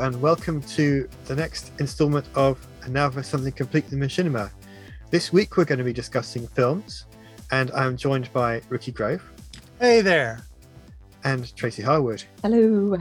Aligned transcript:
Hello, 0.00 0.08
and 0.14 0.22
welcome 0.22 0.62
to 0.62 1.06
the 1.26 1.36
next 1.36 1.72
installment 1.78 2.26
of 2.34 2.66
Another 2.84 3.22
Something 3.22 3.52
Completely 3.52 3.98
Machinima. 3.98 4.50
This 5.10 5.30
week 5.30 5.58
we're 5.58 5.66
going 5.66 5.76
to 5.78 5.84
be 5.84 5.92
discussing 5.92 6.46
films, 6.48 7.04
and 7.50 7.70
I'm 7.72 7.98
joined 7.98 8.32
by 8.32 8.62
Ricky 8.70 8.92
Grove 8.92 9.22
Hey 9.78 10.00
there. 10.00 10.40
and 11.24 11.54
Tracy 11.54 11.82
Harwood. 11.82 12.24
Hello. 12.40 12.96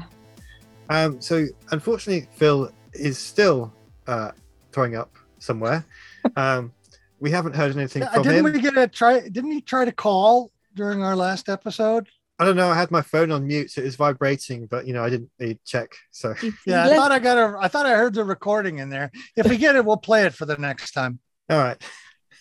Um, 0.90 1.22
so, 1.22 1.46
unfortunately, 1.72 2.28
Phil 2.36 2.70
is 2.92 3.18
still 3.18 3.74
uh, 4.08 4.32
throwing 4.74 4.96
up 4.96 5.16
somewhere. 5.40 5.86
Um, 6.36 6.74
we 7.22 7.32
haven't 7.32 7.56
heard 7.56 7.74
anything 7.78 8.04
Uh, 8.04 8.10
from 8.12 8.24
didn't 8.24 8.46
him. 8.46 8.52
we 8.54 8.60
get 8.60 8.78
a 8.78 8.90
try? 8.90 9.22
Didn't 9.22 9.52
he 9.52 9.62
try 9.62 9.86
to 9.86 9.92
call 9.94 10.52
during 10.76 11.02
our 11.02 11.16
last 11.16 11.48
episode? 11.48 12.10
I 12.40 12.46
don't 12.46 12.56
know. 12.56 12.70
I 12.70 12.76
had 12.76 12.90
my 12.90 13.02
phone 13.02 13.32
on 13.32 13.46
mute, 13.46 13.70
so 13.70 13.82
it 13.82 13.86
was 13.86 13.98
vibrating, 13.98 14.66
but 14.66 14.88
you 14.88 14.94
know, 14.94 15.04
I 15.04 15.10
didn't 15.10 15.30
really 15.40 15.60
check. 15.66 15.92
So, 16.12 16.34
He- 16.42 16.52
he 16.64 16.72
Yeah, 16.72 16.86
I 16.86 16.96
thought 16.96 17.12
I 17.12 17.20
got 17.20 17.38
a. 17.38 17.58
I 17.60 17.68
thought 17.68 17.86
I 17.86 17.96
heard 17.96 18.14
the 18.14 18.24
recording 18.24 18.80
in 18.80 18.90
there. 18.90 19.12
If 19.36 19.48
we 19.50 19.58
get 19.58 19.76
it, 19.76 19.84
we'll 19.84 19.98
play 19.98 20.26
it 20.26 20.34
for 20.34 20.46
the 20.46 20.56
next 20.58 20.92
time. 20.92 21.20
all 21.50 21.58
right. 21.58 21.82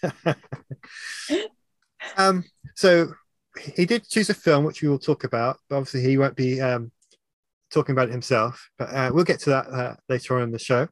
um, 2.16 2.44
so 2.76 3.12
he 3.74 3.86
did 3.86 4.08
choose 4.08 4.30
a 4.30 4.34
film, 4.34 4.64
which 4.64 4.82
we 4.82 4.88
will 4.88 5.00
talk 5.00 5.24
about. 5.24 5.58
But 5.68 5.76
obviously, 5.78 6.02
he 6.02 6.16
won't 6.16 6.36
be 6.36 6.60
um, 6.60 6.92
talking 7.72 7.92
about 7.92 8.08
it 8.08 8.12
himself. 8.12 8.70
But 8.78 8.94
uh, 8.94 9.10
we'll 9.12 9.24
get 9.24 9.40
to 9.40 9.50
that 9.50 9.66
uh, 9.66 9.96
later 10.08 10.36
on 10.36 10.42
in 10.44 10.52
the 10.52 10.60
show. 10.60 10.86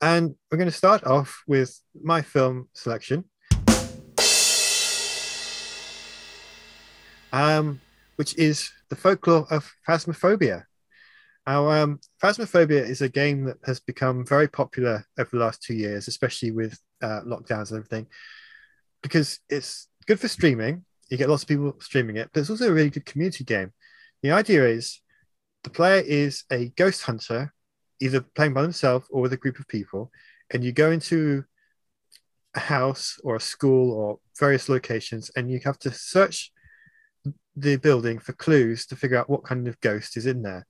And 0.00 0.34
we're 0.50 0.58
going 0.58 0.70
to 0.70 0.76
start 0.76 1.04
off 1.04 1.42
with 1.46 1.78
my 2.02 2.22
film 2.22 2.68
selection, 2.72 3.24
um, 7.32 7.80
which 8.16 8.36
is 8.36 8.70
the 8.90 8.96
folklore 8.96 9.46
of 9.50 9.72
Phasmophobia. 9.88 10.64
Now, 11.46 11.68
um, 11.70 12.00
Phasmophobia 12.22 12.88
is 12.88 13.02
a 13.02 13.08
game 13.08 13.44
that 13.44 13.58
has 13.64 13.80
become 13.80 14.24
very 14.24 14.48
popular 14.48 15.04
over 15.18 15.30
the 15.32 15.44
last 15.44 15.62
two 15.62 15.74
years, 15.74 16.08
especially 16.08 16.50
with 16.50 16.78
uh, 17.02 17.20
lockdowns 17.26 17.70
and 17.70 17.78
everything, 17.78 18.06
because 19.02 19.40
it's 19.50 19.88
good 20.06 20.18
for 20.18 20.28
streaming. 20.28 20.84
You 21.10 21.18
get 21.18 21.28
lots 21.28 21.42
of 21.42 21.48
people 21.48 21.76
streaming 21.80 22.16
it, 22.16 22.30
but 22.32 22.40
it's 22.40 22.50
also 22.50 22.68
a 22.68 22.72
really 22.72 22.90
good 22.90 23.04
community 23.04 23.44
game. 23.44 23.72
The 24.22 24.30
idea 24.30 24.66
is 24.66 25.00
the 25.64 25.70
player 25.70 26.02
is 26.04 26.44
a 26.50 26.70
ghost 26.70 27.02
hunter, 27.02 27.52
either 28.00 28.22
playing 28.22 28.54
by 28.54 28.62
themselves 28.62 29.06
or 29.10 29.20
with 29.20 29.34
a 29.34 29.38
group 29.38 29.58
of 29.58 29.68
people, 29.68 30.10
and 30.50 30.64
you 30.64 30.72
go 30.72 30.90
into 30.90 31.44
a 32.54 32.60
house 32.60 33.20
or 33.22 33.36
a 33.36 33.40
school 33.40 33.92
or 33.92 34.18
various 34.38 34.70
locations, 34.70 35.30
and 35.36 35.50
you 35.50 35.60
have 35.64 35.78
to 35.80 35.92
search 35.92 36.52
the 37.56 37.76
building 37.76 38.18
for 38.18 38.32
clues 38.32 38.86
to 38.86 38.96
figure 38.96 39.16
out 39.16 39.30
what 39.30 39.44
kind 39.44 39.68
of 39.68 39.80
ghost 39.80 40.16
is 40.16 40.26
in 40.26 40.42
there. 40.42 40.66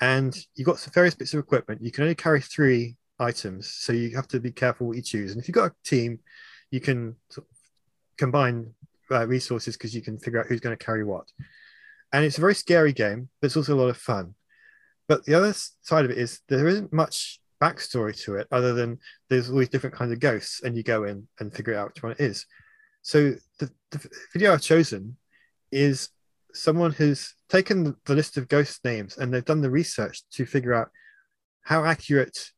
And 0.00 0.36
you've 0.54 0.66
got 0.66 0.78
some 0.78 0.92
various 0.92 1.14
bits 1.14 1.34
of 1.34 1.40
equipment. 1.40 1.82
You 1.82 1.90
can 1.90 2.04
only 2.04 2.14
carry 2.14 2.40
three 2.40 2.96
items, 3.18 3.68
so 3.70 3.92
you 3.92 4.14
have 4.14 4.28
to 4.28 4.40
be 4.40 4.52
careful 4.52 4.86
what 4.86 4.96
you 4.96 5.02
choose. 5.02 5.32
And 5.32 5.40
if 5.40 5.48
you've 5.48 5.54
got 5.54 5.72
a 5.72 5.74
team, 5.84 6.20
you 6.70 6.80
can 6.80 7.16
sort 7.30 7.46
of 7.50 7.56
combine 8.16 8.74
uh, 9.10 9.26
resources 9.26 9.76
because 9.76 9.94
you 9.94 10.02
can 10.02 10.18
figure 10.18 10.38
out 10.38 10.46
who's 10.46 10.60
going 10.60 10.76
to 10.76 10.84
carry 10.84 11.04
what. 11.04 11.26
And 12.12 12.24
it's 12.24 12.38
a 12.38 12.42
very 12.42 12.54
scary 12.54 12.92
game, 12.92 13.28
but 13.40 13.46
it's 13.46 13.56
also 13.56 13.74
a 13.74 13.80
lot 13.80 13.88
of 13.88 13.96
fun. 13.96 14.34
But 15.08 15.24
the 15.24 15.34
other 15.34 15.52
side 15.82 16.04
of 16.04 16.10
it 16.10 16.18
is 16.18 16.40
there 16.48 16.68
isn't 16.68 16.92
much 16.92 17.40
backstory 17.60 18.16
to 18.24 18.36
it 18.36 18.46
other 18.52 18.72
than 18.72 18.98
there's 19.28 19.50
all 19.50 19.58
these 19.58 19.68
different 19.68 19.96
kinds 19.96 20.12
of 20.12 20.20
ghosts, 20.20 20.62
and 20.62 20.76
you 20.76 20.82
go 20.82 21.04
in 21.04 21.26
and 21.40 21.52
figure 21.52 21.74
out 21.74 21.88
which 21.88 22.02
one 22.02 22.12
it 22.12 22.20
is. 22.20 22.46
So 23.02 23.34
the, 23.58 23.70
the 23.90 24.10
video 24.32 24.52
I've 24.52 24.60
chosen 24.60 25.16
is 25.72 26.10
someone 26.58 26.92
who's 26.92 27.34
taken 27.48 27.96
the- 28.04 28.14
list 28.14 28.36
of 28.36 28.48
ghost 28.48 28.84
names 28.84 29.16
and 29.16 29.32
they've 29.32 29.44
done 29.44 29.60
the 29.60 29.70
research 29.70 30.22
to 30.30 30.46
figure 30.46 30.74
out 30.74 30.90
how 31.62 31.84
accurate 31.84 32.52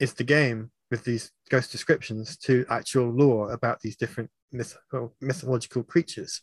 is 0.00 0.14
the 0.14 0.24
game 0.24 0.70
with 0.90 1.04
these 1.04 1.30
ghost 1.50 1.72
descriptions 1.72 2.36
to 2.36 2.64
actual 2.68 3.10
lore 3.10 3.52
about 3.52 3.80
these 3.80 3.96
different 3.96 4.30
myth- 4.52 4.76
mythological 5.20 5.82
creatures. 5.82 6.40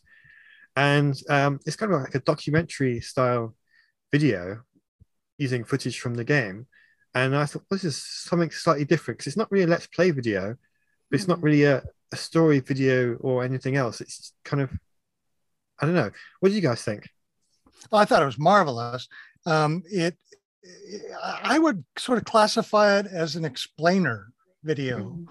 And 0.76 1.14
um, 1.28 1.60
it's 1.66 1.76
kind 1.76 1.92
of 1.92 2.00
like 2.00 2.14
a 2.14 2.20
documentary 2.20 3.00
style 3.00 3.54
video 4.10 4.62
using 5.38 5.64
footage 5.64 6.00
from 6.00 6.14
the 6.14 6.24
game. 6.24 6.66
And 7.14 7.36
I 7.36 7.44
thought 7.46 7.64
this 7.70 7.84
is 7.84 8.02
something 8.02 8.50
slightly 8.50 8.84
different 8.84 9.18
because 9.18 9.28
it's 9.28 9.36
not 9.36 9.50
really 9.50 9.64
a 9.64 9.68
let's 9.68 9.86
play 9.86 10.10
video, 10.10 10.56
but 11.10 11.18
it's 11.18 11.28
not 11.28 11.42
really 11.42 11.64
a, 11.64 11.82
a 12.12 12.16
story 12.16 12.60
video 12.60 13.16
or 13.16 13.44
anything 13.44 13.76
else. 13.76 14.00
It's 14.00 14.32
kind 14.44 14.62
of, 14.62 14.70
I 15.80 15.86
don't 15.86 15.94
know. 15.94 16.10
What 16.40 16.50
do 16.50 16.54
you 16.54 16.60
guys 16.60 16.82
think? 16.82 17.08
Well, 17.90 18.00
I 18.00 18.04
thought 18.04 18.22
it 18.22 18.26
was 18.26 18.38
marvelous. 18.38 19.08
Um, 19.46 19.82
it. 19.86 20.16
I 21.22 21.58
would 21.58 21.84
sort 21.98 22.18
of 22.18 22.24
classify 22.24 22.98
it 22.98 23.06
as 23.06 23.34
an 23.34 23.44
explainer 23.44 24.32
video. 24.62 24.98
Mm-hmm. 24.98 25.24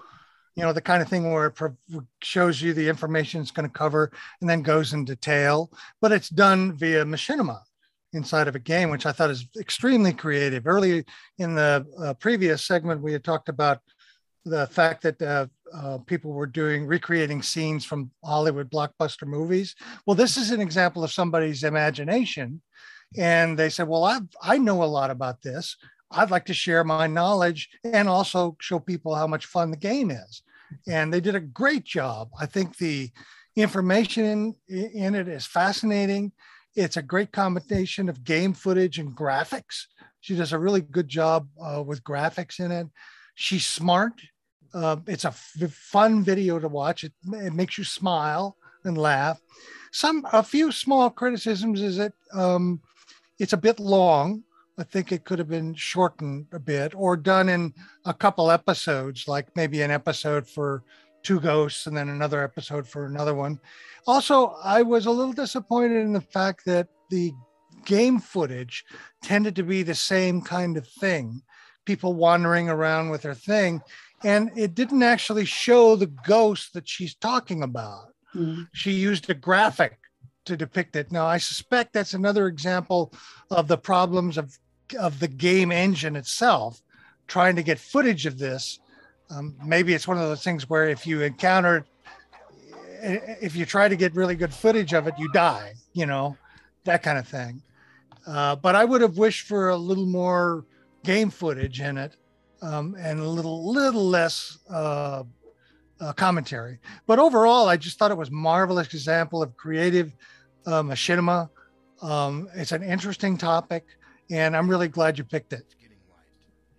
you 0.56 0.62
know 0.62 0.74
the 0.74 0.82
kind 0.82 1.00
of 1.00 1.08
thing 1.08 1.32
where 1.32 1.46
it 1.46 1.52
pro- 1.52 1.76
shows 2.22 2.60
you 2.60 2.74
the 2.74 2.88
information 2.88 3.40
it's 3.40 3.50
going 3.50 3.66
to 3.66 3.72
cover 3.72 4.12
and 4.42 4.50
then 4.50 4.60
goes 4.60 4.92
in 4.92 5.06
detail 5.06 5.72
but 6.02 6.12
it's 6.12 6.28
done 6.28 6.76
via 6.76 7.02
machinima 7.06 7.60
inside 8.12 8.46
of 8.46 8.54
a 8.54 8.58
game 8.58 8.90
which 8.90 9.06
i 9.06 9.12
thought 9.12 9.30
is 9.30 9.46
extremely 9.58 10.12
creative 10.12 10.66
early 10.66 11.02
in 11.38 11.54
the 11.54 11.86
uh, 11.98 12.12
previous 12.14 12.66
segment 12.66 13.00
we 13.00 13.14
had 13.14 13.24
talked 13.24 13.48
about 13.48 13.80
the 14.44 14.66
fact 14.66 15.02
that 15.02 15.22
uh, 15.22 15.46
uh, 15.74 15.98
people 16.06 16.32
were 16.32 16.46
doing 16.46 16.86
recreating 16.86 17.42
scenes 17.42 17.84
from 17.84 18.10
hollywood 18.24 18.70
blockbuster 18.70 19.26
movies 19.26 19.74
well 20.06 20.16
this 20.16 20.36
is 20.36 20.50
an 20.50 20.60
example 20.60 21.02
of 21.02 21.12
somebody's 21.12 21.64
imagination 21.64 22.60
and 23.16 23.58
they 23.58 23.68
said 23.68 23.88
well 23.88 24.04
i 24.04 24.18
i 24.42 24.58
know 24.58 24.82
a 24.82 24.84
lot 24.84 25.10
about 25.10 25.40
this 25.42 25.76
I'd 26.14 26.30
like 26.30 26.44
to 26.46 26.54
share 26.54 26.84
my 26.84 27.06
knowledge 27.06 27.70
and 27.84 28.08
also 28.08 28.56
show 28.60 28.78
people 28.78 29.14
how 29.14 29.26
much 29.26 29.46
fun 29.46 29.70
the 29.70 29.76
game 29.76 30.10
is. 30.10 30.42
And 30.86 31.12
they 31.12 31.20
did 31.20 31.34
a 31.34 31.40
great 31.40 31.84
job. 31.84 32.30
I 32.38 32.46
think 32.46 32.76
the 32.76 33.10
information 33.56 34.54
in, 34.68 34.90
in 34.94 35.14
it 35.14 35.28
is 35.28 35.46
fascinating. 35.46 36.32
It's 36.74 36.96
a 36.96 37.02
great 37.02 37.32
combination 37.32 38.08
of 38.08 38.24
game 38.24 38.54
footage 38.54 38.98
and 38.98 39.16
graphics. 39.16 39.86
She 40.20 40.36
does 40.36 40.52
a 40.52 40.58
really 40.58 40.80
good 40.80 41.08
job 41.08 41.48
uh, 41.62 41.82
with 41.82 42.04
graphics 42.04 42.60
in 42.60 42.70
it. 42.70 42.86
She's 43.34 43.66
smart. 43.66 44.14
Uh, 44.74 44.96
it's 45.06 45.24
a 45.24 45.28
f- 45.28 45.70
fun 45.70 46.22
video 46.22 46.58
to 46.58 46.68
watch. 46.68 47.04
It, 47.04 47.12
it 47.32 47.52
makes 47.52 47.76
you 47.78 47.84
smile 47.84 48.56
and 48.84 48.96
laugh. 48.96 49.40
Some 49.92 50.26
a 50.32 50.42
few 50.42 50.72
small 50.72 51.10
criticisms 51.10 51.82
is 51.82 51.98
that 51.98 52.12
um, 52.32 52.80
it's 53.38 53.52
a 53.52 53.58
bit 53.58 53.78
long. 53.78 54.42
I 54.78 54.84
think 54.84 55.12
it 55.12 55.24
could 55.24 55.38
have 55.38 55.50
been 55.50 55.74
shortened 55.74 56.46
a 56.52 56.58
bit 56.58 56.94
or 56.94 57.16
done 57.16 57.50
in 57.50 57.74
a 58.06 58.14
couple 58.14 58.50
episodes, 58.50 59.28
like 59.28 59.54
maybe 59.54 59.82
an 59.82 59.90
episode 59.90 60.48
for 60.48 60.82
two 61.22 61.38
ghosts 61.40 61.86
and 61.86 61.96
then 61.96 62.08
another 62.08 62.42
episode 62.42 62.88
for 62.88 63.04
another 63.04 63.34
one. 63.34 63.60
Also, 64.06 64.56
I 64.64 64.82
was 64.82 65.06
a 65.06 65.10
little 65.10 65.34
disappointed 65.34 66.00
in 66.00 66.12
the 66.12 66.20
fact 66.22 66.64
that 66.64 66.88
the 67.10 67.32
game 67.84 68.18
footage 68.18 68.84
tended 69.22 69.54
to 69.56 69.62
be 69.62 69.82
the 69.82 69.94
same 69.94 70.40
kind 70.40 70.76
of 70.76 70.88
thing 70.88 71.42
people 71.84 72.14
wandering 72.14 72.68
around 72.68 73.10
with 73.10 73.22
their 73.22 73.34
thing. 73.34 73.82
And 74.24 74.50
it 74.56 74.74
didn't 74.74 75.02
actually 75.02 75.44
show 75.44 75.96
the 75.96 76.06
ghost 76.06 76.74
that 76.74 76.88
she's 76.88 77.14
talking 77.14 77.62
about 77.62 78.12
Mm. 78.34 78.66
she 78.72 78.92
used 78.92 79.28
a 79.28 79.34
graphic 79.34 79.98
to 80.46 80.56
depict 80.56 80.96
it. 80.96 81.12
Now, 81.12 81.26
I 81.26 81.38
suspect 81.38 81.92
that's 81.92 82.14
another 82.14 82.46
example 82.46 83.12
of 83.50 83.68
the 83.68 83.76
problems 83.76 84.38
of, 84.38 84.58
of 84.98 85.20
the 85.20 85.28
game 85.28 85.70
engine 85.70 86.16
itself, 86.16 86.82
trying 87.26 87.56
to 87.56 87.62
get 87.62 87.78
footage 87.78 88.26
of 88.26 88.38
this. 88.38 88.80
Um, 89.30 89.54
maybe 89.64 89.94
it's 89.94 90.08
one 90.08 90.16
of 90.16 90.24
those 90.24 90.42
things 90.42 90.68
where 90.68 90.88
if 90.88 91.06
you 91.06 91.20
encounter, 91.22 91.84
if 93.02 93.54
you 93.54 93.66
try 93.66 93.88
to 93.88 93.96
get 93.96 94.14
really 94.14 94.34
good 94.34 94.52
footage 94.52 94.92
of 94.94 95.06
it, 95.06 95.14
you 95.18 95.30
die, 95.32 95.74
you 95.92 96.06
know, 96.06 96.36
that 96.84 97.02
kind 97.02 97.18
of 97.18 97.28
thing. 97.28 97.62
Uh, 98.26 98.56
but 98.56 98.74
I 98.74 98.84
would 98.84 99.00
have 99.00 99.18
wished 99.18 99.46
for 99.46 99.68
a 99.68 99.76
little 99.76 100.06
more 100.06 100.64
game 101.04 101.30
footage 101.30 101.80
in 101.80 101.98
it 101.98 102.16
um, 102.62 102.96
and 102.98 103.20
a 103.20 103.28
little, 103.28 103.70
little 103.70 104.08
less 104.08 104.58
uh, 104.70 105.24
uh, 106.00 106.12
commentary. 106.14 106.78
But 107.06 107.18
overall, 107.18 107.68
I 107.68 107.76
just 107.76 107.98
thought 107.98 108.10
it 108.10 108.16
was 108.16 108.30
marvelous 108.30 108.92
example 108.94 109.42
of 109.42 109.56
creative 109.56 110.12
uh, 110.66 110.82
machinima. 110.82 111.50
Um, 112.00 112.48
it's 112.54 112.72
an 112.72 112.82
interesting 112.82 113.36
topic, 113.36 113.84
and 114.30 114.56
I'm 114.56 114.68
really 114.68 114.88
glad 114.88 115.18
you 115.18 115.24
picked 115.24 115.52
it. 115.52 115.74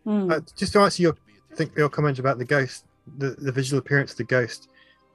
Mm. 0.05 0.31
Uh, 0.31 0.41
just 0.55 0.73
to 0.73 0.79
answer 0.79 1.01
your 1.01 1.15
think 1.55 1.75
your 1.77 1.89
comment 1.89 2.19
about 2.19 2.37
the 2.37 2.45
ghost, 2.45 2.85
the, 3.17 3.31
the 3.31 3.51
visual 3.51 3.79
appearance 3.79 4.11
of 4.11 4.17
the 4.17 4.23
ghost 4.23 4.69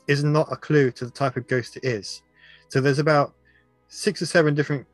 is 0.06 0.24
not 0.24 0.50
a 0.50 0.56
clue 0.56 0.90
to 0.92 1.04
the 1.04 1.10
type 1.10 1.36
of 1.36 1.46
ghost 1.48 1.76
it 1.76 1.84
is. 1.84 2.22
So 2.68 2.80
there's 2.80 2.98
about 2.98 3.34
six 3.88 4.22
or 4.22 4.26
seven 4.26 4.54
different 4.54 4.86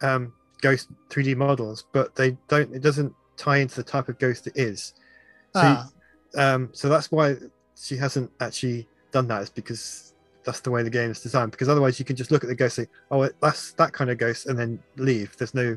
um, 0.00 0.32
ghost 0.62 0.88
3D 1.10 1.36
models, 1.36 1.86
but 1.92 2.14
they 2.14 2.36
don't. 2.48 2.74
It 2.74 2.82
doesn't 2.82 3.12
tie 3.36 3.58
into 3.58 3.76
the 3.76 3.82
type 3.82 4.08
of 4.08 4.18
ghost 4.18 4.46
it 4.46 4.54
is. 4.56 4.94
So, 5.56 5.62
Ah, 5.64 5.88
um, 6.36 6.70
so 6.72 6.88
that's 6.88 7.10
why 7.10 7.36
she 7.76 7.96
hasn't 7.96 8.30
actually 8.40 8.86
done 9.10 9.26
that. 9.28 9.42
Is 9.42 9.50
because 9.50 10.14
that's 10.44 10.60
the 10.60 10.70
way 10.70 10.82
the 10.82 10.90
game 10.90 11.10
is 11.10 11.22
designed. 11.22 11.50
Because 11.50 11.68
otherwise, 11.68 11.98
you 11.98 12.04
can 12.04 12.16
just 12.16 12.30
look 12.30 12.44
at 12.44 12.48
the 12.48 12.54
ghost, 12.54 12.78
and 12.78 12.86
say, 12.86 12.92
"Oh, 13.10 13.28
that's 13.40 13.72
that 13.72 13.92
kind 13.92 14.10
of 14.10 14.18
ghost," 14.18 14.46
and 14.46 14.58
then 14.58 14.78
leave. 14.96 15.36
There's 15.36 15.54
no, 15.54 15.76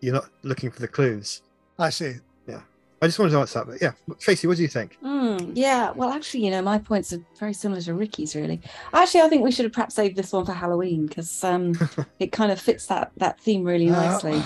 you're 0.00 0.14
not 0.14 0.28
looking 0.42 0.70
for 0.70 0.80
the 0.80 0.88
clues. 0.88 1.42
I 1.78 1.90
see. 1.90 2.14
Yeah. 2.46 2.60
I 3.02 3.06
just 3.06 3.18
wanted 3.18 3.32
to 3.32 3.40
answer 3.40 3.58
that. 3.58 3.66
But 3.66 3.82
yeah, 3.82 3.92
Tracy, 4.18 4.46
what 4.46 4.56
do 4.56 4.62
you 4.62 4.68
think? 4.68 4.98
Mm, 5.04 5.52
yeah, 5.54 5.90
well, 5.90 6.10
actually, 6.10 6.44
you 6.46 6.50
know, 6.50 6.62
my 6.62 6.78
points 6.78 7.12
are 7.12 7.20
very 7.38 7.52
similar 7.52 7.80
to 7.82 7.94
Ricky's. 7.94 8.34
Really, 8.34 8.60
actually, 8.92 9.20
I 9.20 9.28
think 9.28 9.44
we 9.44 9.52
should 9.52 9.64
have 9.66 9.72
perhaps 9.72 9.94
saved 9.94 10.16
this 10.16 10.32
one 10.32 10.46
for 10.46 10.52
Halloween 10.52 11.06
because 11.06 11.44
um, 11.44 11.74
it 12.18 12.32
kind 12.32 12.50
of 12.50 12.60
fits 12.60 12.86
that 12.86 13.12
that 13.18 13.40
theme 13.40 13.64
really 13.64 13.86
nicely. 13.86 14.42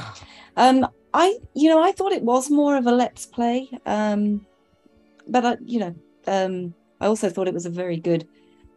Um, 0.57 0.87
I, 1.15 1.39
you 1.55 1.69
know, 1.69 1.83
I 1.83 1.93
thought 1.93 2.13
it 2.13 2.23
was 2.23 2.51
more 2.51 2.77
of 2.77 2.87
a 2.87 2.93
let's 2.93 3.27
play, 3.27 3.69
um, 3.87 4.47
but 5.31 5.47
I, 5.47 5.57
you 5.65 5.81
know, 5.81 5.95
um, 6.27 6.75
I 7.01 7.07
also 7.07 7.31
thought 7.31 7.49
it 7.49 7.55
was 7.55 7.67
a 7.67 7.71
very 7.71 7.97
good 7.97 8.27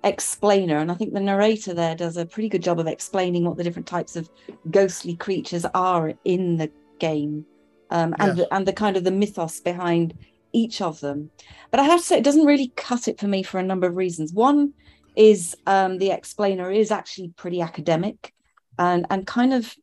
explainer, 0.03 0.77
and 0.77 0.91
I 0.91 0.95
think 0.95 1.13
the 1.13 1.19
narrator 1.19 1.73
there 1.73 1.95
does 1.95 2.17
a 2.17 2.25
pretty 2.25 2.50
good 2.50 2.63
job 2.63 2.79
of 2.79 2.88
explaining 2.88 3.45
what 3.45 3.57
the 3.57 3.63
different 3.63 3.88
types 3.88 4.15
of 4.15 4.29
ghostly 4.71 5.15
creatures 5.15 5.65
are 5.73 6.13
in 6.25 6.57
the 6.57 6.71
game 7.00 7.45
um, 7.89 8.15
and 8.19 8.38
yes. 8.38 8.47
the, 8.47 8.53
and 8.53 8.67
the 8.67 8.73
kind 8.73 8.97
of 8.97 9.03
the 9.03 9.11
mythos 9.11 9.59
behind 9.59 10.17
each 10.51 10.81
of 10.81 11.00
them. 11.00 11.29
But 11.71 11.79
I 11.79 11.83
have 11.83 12.00
to 12.00 12.05
say, 12.05 12.17
it 12.17 12.23
doesn't 12.23 12.45
really 12.45 12.71
cut 12.75 13.07
it 13.07 13.19
for 13.19 13.27
me 13.27 13.44
for 13.44 13.59
a 13.59 13.63
number 13.63 13.88
of 13.88 13.95
reasons. 13.95 14.33
One 14.33 14.73
is 15.15 15.55
um, 15.67 15.97
the 15.97 16.11
explainer 16.11 16.71
is 16.71 16.91
actually 16.91 17.29
pretty 17.35 17.61
academic 17.61 18.33
and 18.79 19.05
and 19.11 19.27
kind 19.27 19.53
of 19.53 19.75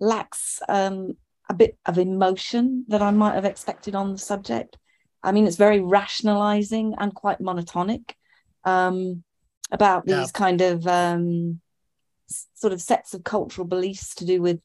lacks 0.00 0.60
um, 0.68 1.16
a 1.48 1.54
bit 1.54 1.76
of 1.86 1.98
emotion 1.98 2.84
that 2.88 3.02
I 3.02 3.10
might 3.10 3.34
have 3.34 3.44
expected 3.44 3.94
on 3.94 4.12
the 4.12 4.18
subject. 4.18 4.78
I 5.22 5.32
mean, 5.32 5.46
it's 5.46 5.56
very 5.56 5.80
rationalizing 5.80 6.94
and 6.98 7.14
quite 7.14 7.40
monotonic 7.40 8.12
um, 8.64 9.22
about 9.70 10.04
these 10.06 10.16
yeah. 10.16 10.26
kind 10.32 10.60
of 10.60 10.86
um, 10.86 11.60
sort 12.54 12.72
of 12.72 12.80
sets 12.80 13.14
of 13.14 13.24
cultural 13.24 13.66
beliefs 13.66 14.14
to 14.16 14.26
do 14.26 14.42
with 14.42 14.60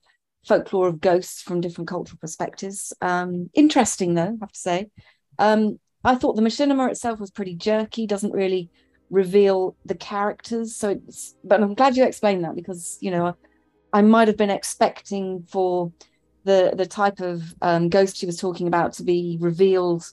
folklore 0.47 0.87
of 0.87 1.01
ghosts 1.01 1.41
from 1.41 1.61
different 1.61 1.87
cultural 1.87 2.17
perspectives. 2.19 2.93
Um, 3.01 3.49
interesting, 3.53 4.13
though, 4.13 4.37
I 4.37 4.37
have 4.39 4.51
to 4.51 4.59
say. 4.59 4.89
Um, 5.39 5.79
I 6.03 6.15
thought 6.15 6.35
the 6.35 6.41
machinima 6.41 6.89
itself 6.89 7.19
was 7.19 7.31
pretty 7.31 7.55
jerky, 7.55 8.07
doesn't 8.07 8.33
really 8.33 8.69
reveal 9.09 9.75
the 9.85 9.95
characters. 9.95 10.75
So 10.75 10.89
it's, 10.89 11.35
but 11.43 11.61
I'm 11.61 11.73
glad 11.73 11.97
you 11.97 12.05
explained 12.05 12.43
that 12.43 12.55
because, 12.55 12.97
you 13.01 13.11
know, 13.11 13.27
I, 13.27 13.33
I 13.99 14.01
might 14.01 14.27
have 14.27 14.37
been 14.37 14.49
expecting 14.49 15.43
for 15.43 15.91
the 16.43 16.73
the 16.75 16.85
type 16.85 17.19
of 17.19 17.43
um, 17.61 17.89
ghost 17.89 18.15
she 18.15 18.25
was 18.25 18.37
talking 18.37 18.67
about 18.67 18.93
to 18.93 19.03
be 19.03 19.37
revealed 19.39 20.05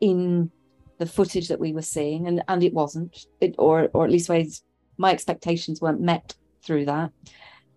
in 0.00 0.50
the 0.98 1.06
footage 1.06 1.48
that 1.48 1.60
we 1.60 1.72
were 1.72 1.82
seeing, 1.82 2.26
and 2.26 2.42
and 2.48 2.62
it 2.62 2.74
wasn't, 2.74 3.26
it, 3.40 3.54
or 3.58 3.88
or 3.92 4.04
at 4.04 4.10
least 4.10 4.28
ways 4.28 4.62
my 4.96 5.10
expectations 5.10 5.80
weren't 5.80 6.00
met 6.00 6.34
through 6.62 6.84
that. 6.84 7.10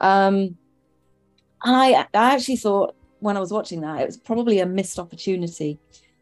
Um, 0.01 0.57
and 1.63 1.75
I, 1.75 2.05
I 2.13 2.35
actually 2.35 2.57
thought 2.57 2.95
when 3.19 3.37
I 3.37 3.39
was 3.39 3.51
watching 3.51 3.81
that, 3.81 4.01
it 4.01 4.05
was 4.05 4.17
probably 4.17 4.59
a 4.59 4.65
missed 4.65 4.99
opportunity 4.99 5.79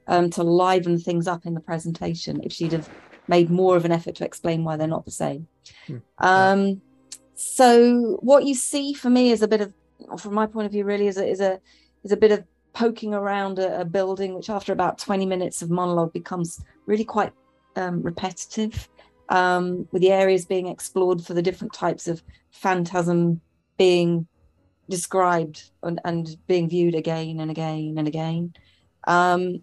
um, 0.07 0.29
to 0.31 0.43
liven 0.43 0.99
things 0.99 1.27
up 1.27 1.47
in 1.47 1.55
the 1.55 1.59
presentation 1.59 2.41
if 2.43 2.53
she'd 2.53 2.73
have 2.73 2.87
made 3.27 3.49
more 3.49 3.75
of 3.75 3.85
an 3.85 3.91
effort 3.91 4.15
to 4.15 4.25
explain 4.25 4.63
why 4.63 4.77
they're 4.77 4.87
not 4.87 5.05
the 5.05 5.11
same. 5.11 5.47
Hmm. 5.87 5.97
Um, 6.19 6.81
so 7.33 8.19
what 8.21 8.45
you 8.45 8.53
see 8.53 8.93
for 8.93 9.09
me 9.09 9.31
is 9.31 9.41
a 9.41 9.47
bit 9.47 9.61
of, 9.61 9.73
from 10.19 10.35
my 10.35 10.45
point 10.45 10.67
of 10.67 10.71
view, 10.71 10.83
really 10.83 11.07
is 11.07 11.17
a, 11.17 11.27
is 11.27 11.41
a, 11.41 11.59
is 12.03 12.11
a 12.11 12.17
bit 12.17 12.31
of 12.31 12.43
poking 12.73 13.13
around 13.13 13.59
a, 13.59 13.81
a 13.81 13.85
building, 13.85 14.33
which 14.35 14.49
after 14.49 14.73
about 14.73 14.97
20 14.97 15.25
minutes 15.25 15.61
of 15.61 15.69
monologue 15.69 16.13
becomes 16.13 16.63
really 16.85 17.05
quite 17.05 17.31
um, 17.75 18.01
repetitive. 18.01 18.87
Um, 19.29 19.87
with 19.93 20.01
the 20.01 20.11
areas 20.11 20.43
being 20.43 20.67
explored 20.67 21.25
for 21.25 21.33
the 21.33 21.41
different 21.41 21.71
types 21.71 22.09
of 22.09 22.21
phantasm 22.51 23.39
being 23.77 24.27
described 24.89 25.71
and, 25.83 26.01
and 26.03 26.35
being 26.47 26.69
viewed 26.69 26.95
again 26.95 27.39
and 27.39 27.49
again 27.49 27.95
and 27.97 28.07
again. 28.07 28.53
Um, 29.07 29.61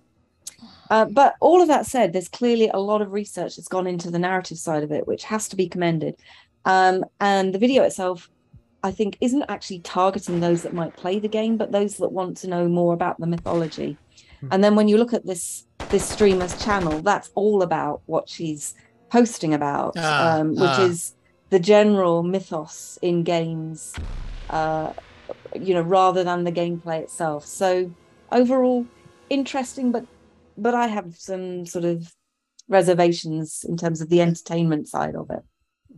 uh, 0.91 1.05
but 1.05 1.35
all 1.41 1.63
of 1.63 1.69
that 1.69 1.87
said, 1.87 2.13
there's 2.13 2.29
clearly 2.29 2.69
a 2.69 2.79
lot 2.79 3.03
of 3.03 3.13
research 3.13 3.57
that's 3.57 3.69
gone 3.69 3.87
into 3.87 4.11
the 4.11 4.19
narrative 4.19 4.59
side 4.59 4.83
of 4.83 4.91
it, 4.91 5.07
which 5.07 5.25
has 5.25 5.49
to 5.49 5.57
be 5.57 5.69
commended. 5.69 6.17
Um, 6.65 7.05
and 7.21 7.55
the 7.55 7.59
video 7.59 7.85
itself, 7.85 8.29
I 8.83 8.91
think, 8.91 9.17
isn't 9.21 9.45
actually 9.49 9.81
targeting 9.81 10.41
those 10.41 10.63
that 10.63 10.73
might 10.73 10.97
play 10.97 11.19
the 11.19 11.29
game, 11.29 11.57
but 11.57 11.73
those 11.73 11.97
that 11.97 12.13
want 12.13 12.37
to 12.39 12.49
know 12.49 12.69
more 12.69 12.95
about 12.95 13.19
the 13.19 13.27
mythology. 13.27 13.97
Hmm. 14.41 14.49
And 14.53 14.65
then 14.65 14.77
when 14.77 14.89
you 14.89 14.99
look 14.99 15.13
at 15.13 15.27
this 15.27 15.65
this 15.91 16.09
streamer's 16.09 16.63
channel, 16.63 17.01
that's 17.01 17.31
all 17.35 17.63
about 17.63 18.03
what 18.07 18.29
she's 18.29 18.75
posting 19.11 19.55
about, 19.55 19.97
uh, 19.97 20.39
um, 20.41 20.51
which 20.51 20.79
uh. 20.79 20.89
is 20.91 21.15
the 21.51 21.59
general 21.59 22.23
mythos 22.23 22.99
in 23.01 23.23
games 23.23 23.95
uh, 24.51 24.93
you 25.55 25.75
know, 25.75 25.83
rather 25.83 26.25
than 26.25 26.45
the 26.45 26.53
gameplay 26.53 27.01
itself. 27.01 27.45
So 27.47 27.91
overall, 28.33 28.87
interesting, 29.31 29.93
but 29.93 30.05
but 30.57 30.75
I 30.75 30.89
have 30.89 31.17
some 31.17 31.67
sort 31.67 31.85
of 31.85 32.13
reservations 32.69 33.65
in 33.67 33.77
terms 33.77 34.01
of 34.01 34.09
the 34.09 34.21
entertainment 34.21 34.89
side 34.89 35.15
of 35.15 35.31
it. 35.31 35.45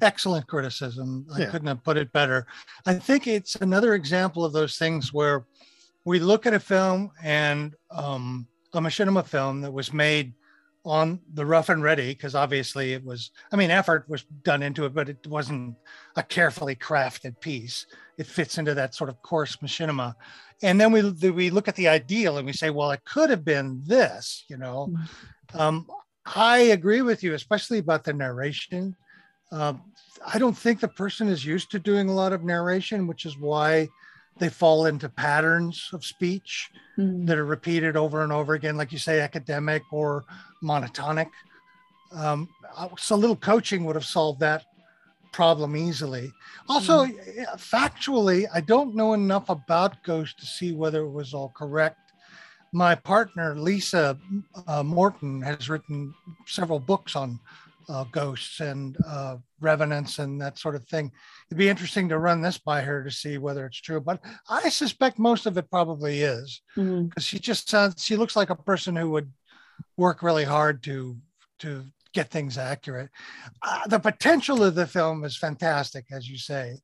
Excellent 0.00 0.46
criticism. 0.46 1.26
I 1.34 1.40
yeah. 1.40 1.50
couldn't 1.50 1.68
have 1.68 1.84
put 1.84 1.96
it 1.96 2.12
better. 2.12 2.46
I 2.86 2.94
think 2.94 3.26
it's 3.26 3.56
another 3.56 3.94
example 3.94 4.44
of 4.44 4.52
those 4.52 4.76
things 4.76 5.12
where 5.12 5.44
we 6.04 6.18
look 6.18 6.46
at 6.46 6.54
a 6.54 6.60
film 6.60 7.10
and 7.22 7.74
um, 7.90 8.46
a 8.72 8.80
machinima 8.80 9.26
film 9.26 9.60
that 9.60 9.72
was 9.72 9.92
made 9.92 10.32
on 10.84 11.20
the 11.34 11.44
rough 11.44 11.68
and 11.68 11.82
ready 11.82 12.08
because 12.08 12.34
obviously 12.34 12.94
it 12.94 13.04
was 13.04 13.32
i 13.52 13.56
mean 13.56 13.70
effort 13.70 14.08
was 14.08 14.22
done 14.42 14.62
into 14.62 14.86
it 14.86 14.94
but 14.94 15.10
it 15.10 15.26
wasn't 15.26 15.74
a 16.16 16.22
carefully 16.22 16.74
crafted 16.74 17.38
piece 17.40 17.86
it 18.16 18.26
fits 18.26 18.56
into 18.56 18.72
that 18.72 18.94
sort 18.94 19.10
of 19.10 19.20
coarse 19.20 19.56
machinima 19.56 20.14
and 20.62 20.80
then 20.80 20.90
we 20.90 21.02
we 21.30 21.50
look 21.50 21.68
at 21.68 21.76
the 21.76 21.86
ideal 21.86 22.38
and 22.38 22.46
we 22.46 22.52
say 22.52 22.70
well 22.70 22.90
it 22.92 23.04
could 23.04 23.28
have 23.28 23.44
been 23.44 23.82
this 23.84 24.44
you 24.48 24.56
know 24.56 24.88
mm-hmm. 24.90 25.60
um, 25.60 25.86
i 26.34 26.58
agree 26.58 27.02
with 27.02 27.22
you 27.22 27.34
especially 27.34 27.78
about 27.78 28.02
the 28.02 28.12
narration 28.12 28.96
um, 29.52 29.82
i 30.26 30.38
don't 30.38 30.56
think 30.56 30.80
the 30.80 30.88
person 30.88 31.28
is 31.28 31.44
used 31.44 31.70
to 31.70 31.78
doing 31.78 32.08
a 32.08 32.14
lot 32.14 32.32
of 32.32 32.44
narration 32.44 33.06
which 33.06 33.26
is 33.26 33.38
why 33.38 33.88
they 34.40 34.48
fall 34.48 34.86
into 34.86 35.08
patterns 35.08 35.90
of 35.92 36.04
speech 36.04 36.70
mm. 36.98 37.26
that 37.26 37.38
are 37.38 37.44
repeated 37.44 37.96
over 37.96 38.24
and 38.24 38.32
over 38.32 38.54
again, 38.54 38.76
like 38.76 38.90
you 38.90 38.98
say, 38.98 39.20
academic 39.20 39.82
or 39.92 40.24
monotonic. 40.64 41.28
Um, 42.12 42.48
so 42.98 43.14
a 43.14 43.16
little 43.16 43.36
coaching 43.36 43.84
would 43.84 43.94
have 43.96 44.04
solved 44.04 44.40
that 44.40 44.64
problem 45.32 45.76
easily. 45.76 46.32
Also, 46.68 47.04
mm. 47.04 47.46
factually, 47.56 48.46
I 48.52 48.62
don't 48.62 48.96
know 48.96 49.12
enough 49.12 49.50
about 49.50 50.02
Ghost 50.02 50.40
to 50.40 50.46
see 50.46 50.72
whether 50.72 51.02
it 51.02 51.10
was 51.10 51.34
all 51.34 51.52
correct. 51.54 51.98
My 52.72 52.94
partner, 52.94 53.56
Lisa 53.56 54.16
uh, 54.66 54.82
Morton, 54.82 55.42
has 55.42 55.68
written 55.68 56.14
several 56.46 56.80
books 56.80 57.14
on 57.14 57.38
uh, 57.90 58.04
ghosts 58.12 58.60
and 58.60 58.96
uh, 59.06 59.36
revenants 59.60 60.20
and 60.20 60.40
that 60.40 60.58
sort 60.58 60.76
of 60.76 60.86
thing. 60.86 61.10
It'd 61.48 61.58
be 61.58 61.68
interesting 61.68 62.08
to 62.08 62.18
run 62.18 62.40
this 62.40 62.56
by 62.56 62.82
her 62.82 63.02
to 63.02 63.10
see 63.10 63.36
whether 63.36 63.66
it's 63.66 63.80
true, 63.80 64.00
but 64.00 64.20
I 64.48 64.68
suspect 64.68 65.18
most 65.18 65.46
of 65.46 65.58
it 65.58 65.70
probably 65.70 66.20
is 66.20 66.62
because 66.74 66.88
mm-hmm. 66.88 67.20
she 67.20 67.38
just 67.38 67.68
sounds, 67.68 68.02
she 68.02 68.16
looks 68.16 68.36
like 68.36 68.50
a 68.50 68.54
person 68.54 68.94
who 68.94 69.10
would 69.10 69.30
work 69.96 70.22
really 70.22 70.44
hard 70.44 70.82
to 70.84 71.16
to 71.58 71.84
get 72.14 72.30
things 72.30 72.56
accurate. 72.56 73.10
Uh, 73.62 73.86
the 73.86 73.98
potential 73.98 74.62
of 74.62 74.74
the 74.74 74.86
film 74.86 75.24
is 75.24 75.36
fantastic, 75.36 76.06
as 76.10 76.28
you 76.28 76.38
say, 76.38 76.78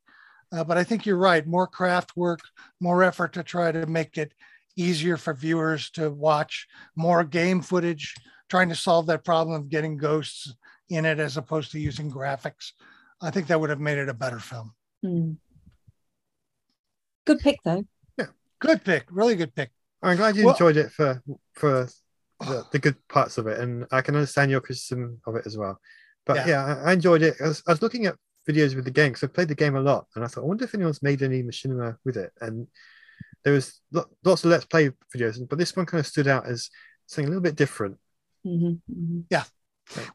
uh, 0.53 0.63
but 0.63 0.77
I 0.77 0.85
think 0.85 1.07
you're 1.07 1.17
right. 1.17 1.47
More 1.47 1.67
craft 1.67 2.17
work, 2.17 2.41
more 2.81 3.03
effort 3.03 3.33
to 3.35 3.43
try 3.43 3.73
to 3.73 3.87
make 3.87 4.19
it 4.19 4.33
easier 4.77 5.17
for 5.17 5.35
viewers 5.35 5.91
to 5.91 6.11
watch, 6.11 6.67
more 6.95 7.25
game 7.25 7.63
footage, 7.63 8.15
trying 8.51 8.69
to 8.69 8.75
solve 8.75 9.07
that 9.07 9.25
problem 9.25 9.57
of 9.57 9.71
getting 9.71 9.97
ghosts 9.97 10.55
in 10.89 11.05
it 11.05 11.19
as 11.19 11.37
opposed 11.37 11.73
to 11.73 11.81
using 11.81 12.11
graphics. 12.11 12.73
I 13.21 13.31
think 13.31 13.47
that 13.47 13.61
would 13.61 13.71
have 13.71 13.81
made 13.81 13.99
it 13.99 14.09
a 14.09 14.15
better 14.15 14.39
film. 14.39 14.73
Mm. 15.05 15.37
Good 17.25 17.39
pick, 17.41 17.59
though. 17.65 17.85
Yeah, 18.19 18.27
good 18.61 18.85
pick. 18.85 19.07
Really 19.11 19.37
good 19.37 19.55
pick. 19.55 19.71
I'm 20.03 20.17
glad 20.17 20.37
you 20.37 20.45
well, 20.45 20.55
enjoyed 20.55 20.77
it 20.77 20.93
for 20.93 21.23
for 21.55 21.89
the, 22.41 22.65
the, 22.71 22.79
good 22.79 22.97
parts 23.09 23.39
of 23.39 23.47
it, 23.47 23.59
and 23.59 23.87
I 23.91 24.03
can 24.03 24.15
understand 24.15 24.51
your 24.51 24.61
criticism 24.61 25.21
of 25.27 25.37
it 25.37 25.47
as 25.47 25.57
well. 25.57 25.81
But 26.27 26.37
yeah, 26.37 26.49
yeah 26.49 26.65
I, 26.65 26.91
I, 26.91 26.93
enjoyed 26.93 27.23
it. 27.23 27.35
I 27.43 27.49
was, 27.49 27.63
I 27.67 27.73
was, 27.73 27.83
looking 27.83 28.07
at 28.07 28.17
videos 28.49 28.77
with 28.77 28.85
the 28.85 28.91
game 28.91 29.13
because 29.13 29.25
I 29.25 29.33
played 29.33 29.49
the 29.49 29.55
game 29.55 29.75
a 29.75 29.81
lot, 29.81 30.07
and 30.15 30.25
I 30.25 30.29
thought, 30.29 30.43
I 30.43 30.47
wonder 30.47 30.65
if 30.65 30.75
anyone's 30.75 31.03
made 31.03 31.23
any 31.23 31.43
machinima 31.43 31.97
with 32.05 32.17
it. 32.17 32.31
And 32.41 32.69
there 33.43 33.55
was 33.55 33.81
lots 34.25 34.45
of 34.45 34.51
let's 34.51 34.67
play 34.67 34.91
videos, 35.15 35.39
but 35.49 35.59
this 35.59 35.75
one 35.75 35.87
kind 35.87 36.01
of 36.01 36.07
stood 36.07 36.29
out 36.29 36.47
as 36.47 36.69
something 37.07 37.27
a 37.27 37.29
little 37.29 37.43
bit 37.43 37.57
different. 37.57 37.97
Mm-hmm, 38.47 38.93
mm-hmm. 38.93 39.21
Yeah, 39.31 39.45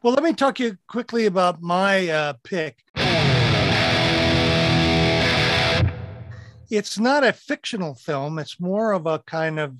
well, 0.02 0.12
let 0.12 0.22
me 0.22 0.32
talk 0.32 0.56
to 0.56 0.64
you 0.64 0.78
quickly 0.88 1.26
about 1.26 1.62
my 1.62 2.08
uh, 2.08 2.32
pick. 2.42 2.82
It's 6.70 6.98
not 6.98 7.22
a 7.22 7.32
fictional 7.32 7.94
film, 7.94 8.38
it's 8.38 8.58
more 8.58 8.92
of 8.92 9.06
a 9.06 9.18
kind 9.20 9.58
of 9.58 9.74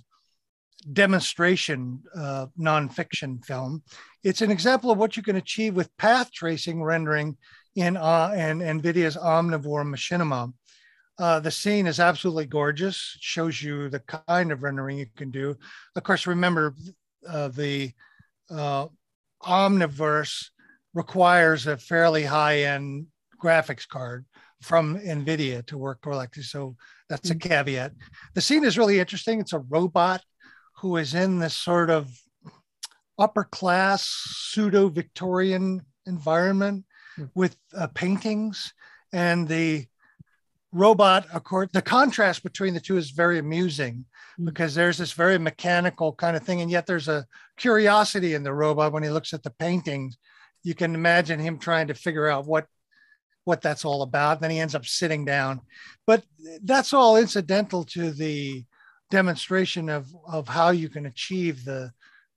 demonstration 0.92 2.02
uh, 2.14 2.46
nonfiction 2.58 3.44
film. 3.44 3.82
It's 4.24 4.42
an 4.42 4.50
example 4.50 4.90
of 4.90 4.98
what 4.98 5.16
you 5.16 5.22
can 5.22 5.36
achieve 5.36 5.74
with 5.74 5.96
path 5.96 6.32
tracing 6.32 6.82
rendering 6.82 7.36
in, 7.76 7.96
uh, 7.96 8.34
in 8.36 8.58
NVIDIA's 8.58 9.16
Omniverse 9.16 9.86
Machinima. 9.86 10.52
Uh, 11.18 11.40
the 11.40 11.50
scene 11.50 11.86
is 11.86 12.00
absolutely 12.00 12.46
gorgeous, 12.46 13.16
shows 13.20 13.62
you 13.62 13.88
the 13.88 14.00
kind 14.00 14.50
of 14.50 14.62
rendering 14.62 14.98
you 14.98 15.06
can 15.16 15.30
do. 15.30 15.56
Of 15.94 16.02
course, 16.02 16.26
remember, 16.26 16.74
uh, 17.28 17.48
the 17.48 17.92
uh, 18.50 18.86
Omniverse 19.44 20.50
requires 20.94 21.66
a 21.66 21.76
fairly 21.76 22.24
high-end 22.24 23.06
graphics 23.42 23.88
card 23.88 24.24
from 24.60 24.98
NVIDIA 24.98 25.66
to 25.66 25.78
work 25.78 26.00
correctly. 26.02 26.42
So 26.42 26.76
that's 27.08 27.30
a 27.30 27.34
caveat. 27.34 27.92
The 28.34 28.40
scene 28.40 28.64
is 28.64 28.78
really 28.78 29.00
interesting. 29.00 29.40
It's 29.40 29.52
a 29.52 29.58
robot 29.58 30.22
who 30.78 30.96
is 30.96 31.14
in 31.14 31.38
this 31.38 31.56
sort 31.56 31.90
of 31.90 32.10
upper 33.18 33.44
class 33.44 34.06
pseudo 34.06 34.88
Victorian 34.88 35.82
environment 36.06 36.84
mm. 37.18 37.30
with 37.34 37.56
uh, 37.76 37.88
paintings 37.88 38.72
and 39.12 39.46
the 39.46 39.86
robot 40.72 41.26
course 41.44 41.68
the 41.72 41.82
contrast 41.82 42.42
between 42.42 42.72
the 42.72 42.80
two 42.80 42.96
is 42.96 43.10
very 43.10 43.38
amusing 43.38 44.04
mm. 44.40 44.44
because 44.44 44.74
there's 44.74 44.98
this 44.98 45.12
very 45.12 45.38
mechanical 45.38 46.12
kind 46.14 46.36
of 46.36 46.42
thing 46.42 46.62
and 46.62 46.70
yet 46.70 46.86
there's 46.86 47.08
a 47.08 47.26
curiosity 47.58 48.34
in 48.34 48.42
the 48.42 48.52
robot 48.52 48.92
when 48.92 49.02
he 49.02 49.10
looks 49.10 49.34
at 49.34 49.42
the 49.42 49.50
paintings. 49.50 50.16
You 50.64 50.74
can 50.74 50.94
imagine 50.94 51.38
him 51.38 51.58
trying 51.58 51.88
to 51.88 51.94
figure 51.94 52.28
out 52.28 52.46
what 52.46 52.66
what 53.44 53.60
that's 53.60 53.84
all 53.84 54.02
about 54.02 54.40
then 54.40 54.50
he 54.50 54.60
ends 54.60 54.74
up 54.74 54.86
sitting 54.86 55.24
down. 55.24 55.60
But 56.06 56.24
that's 56.62 56.92
all 56.92 57.16
incidental 57.16 57.84
to 57.86 58.10
the 58.10 58.64
demonstration 59.10 59.90
of 59.90 60.06
of 60.26 60.48
how 60.48 60.70
you 60.70 60.88
can 60.88 61.06
achieve 61.06 61.64
the 61.64 61.92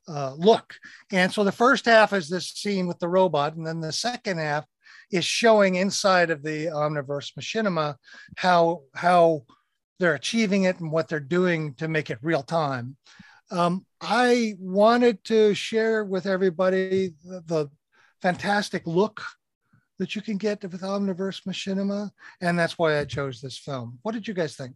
uh, 0.08 0.34
look. 0.38 0.75
And 1.12 1.32
so 1.32 1.44
the 1.44 1.51
first 1.51 1.86
half 1.86 2.13
is 2.13 2.30
this 2.30 2.50
scene 2.50 2.86
with 2.88 3.00
the 3.00 3.08
robot 3.08 3.56
and 3.56 3.65
then 3.65 3.80
the 3.80 3.92
second 3.92 4.39
half 4.39 4.65
is 5.12 5.25
showing 5.25 5.75
inside 5.75 6.29
of 6.29 6.43
the 6.43 6.67
Omniverse 6.67 7.33
Machinima 7.38 7.95
how 8.38 8.81
how 8.93 9.43
they're 10.00 10.15
achieving 10.15 10.63
it 10.63 10.79
and 10.79 10.91
what 10.91 11.07
they're 11.07 11.19
doing 11.19 11.74
to 11.75 11.88
make 11.88 12.09
it 12.09 12.19
real 12.21 12.43
time. 12.43 12.97
Um, 13.51 13.85
I 14.01 14.55
wanted 14.59 15.24
to 15.25 15.53
share 15.53 16.03
with 16.03 16.25
everybody 16.25 17.13
the, 17.24 17.41
the, 17.45 17.69
fantastic 18.21 18.88
look 18.88 19.21
that 20.00 20.15
you 20.15 20.21
can 20.21 20.38
get 20.38 20.63
with 20.63 20.81
Omniverse 20.81 21.43
Machinima, 21.45 22.09
and 22.41 22.57
that's 22.57 22.75
why 22.79 23.00
I 23.00 23.05
chose 23.05 23.39
this 23.39 23.57
film. 23.57 24.00
What 24.01 24.13
did 24.13 24.27
you 24.27 24.33
guys 24.33 24.55
think? 24.55 24.74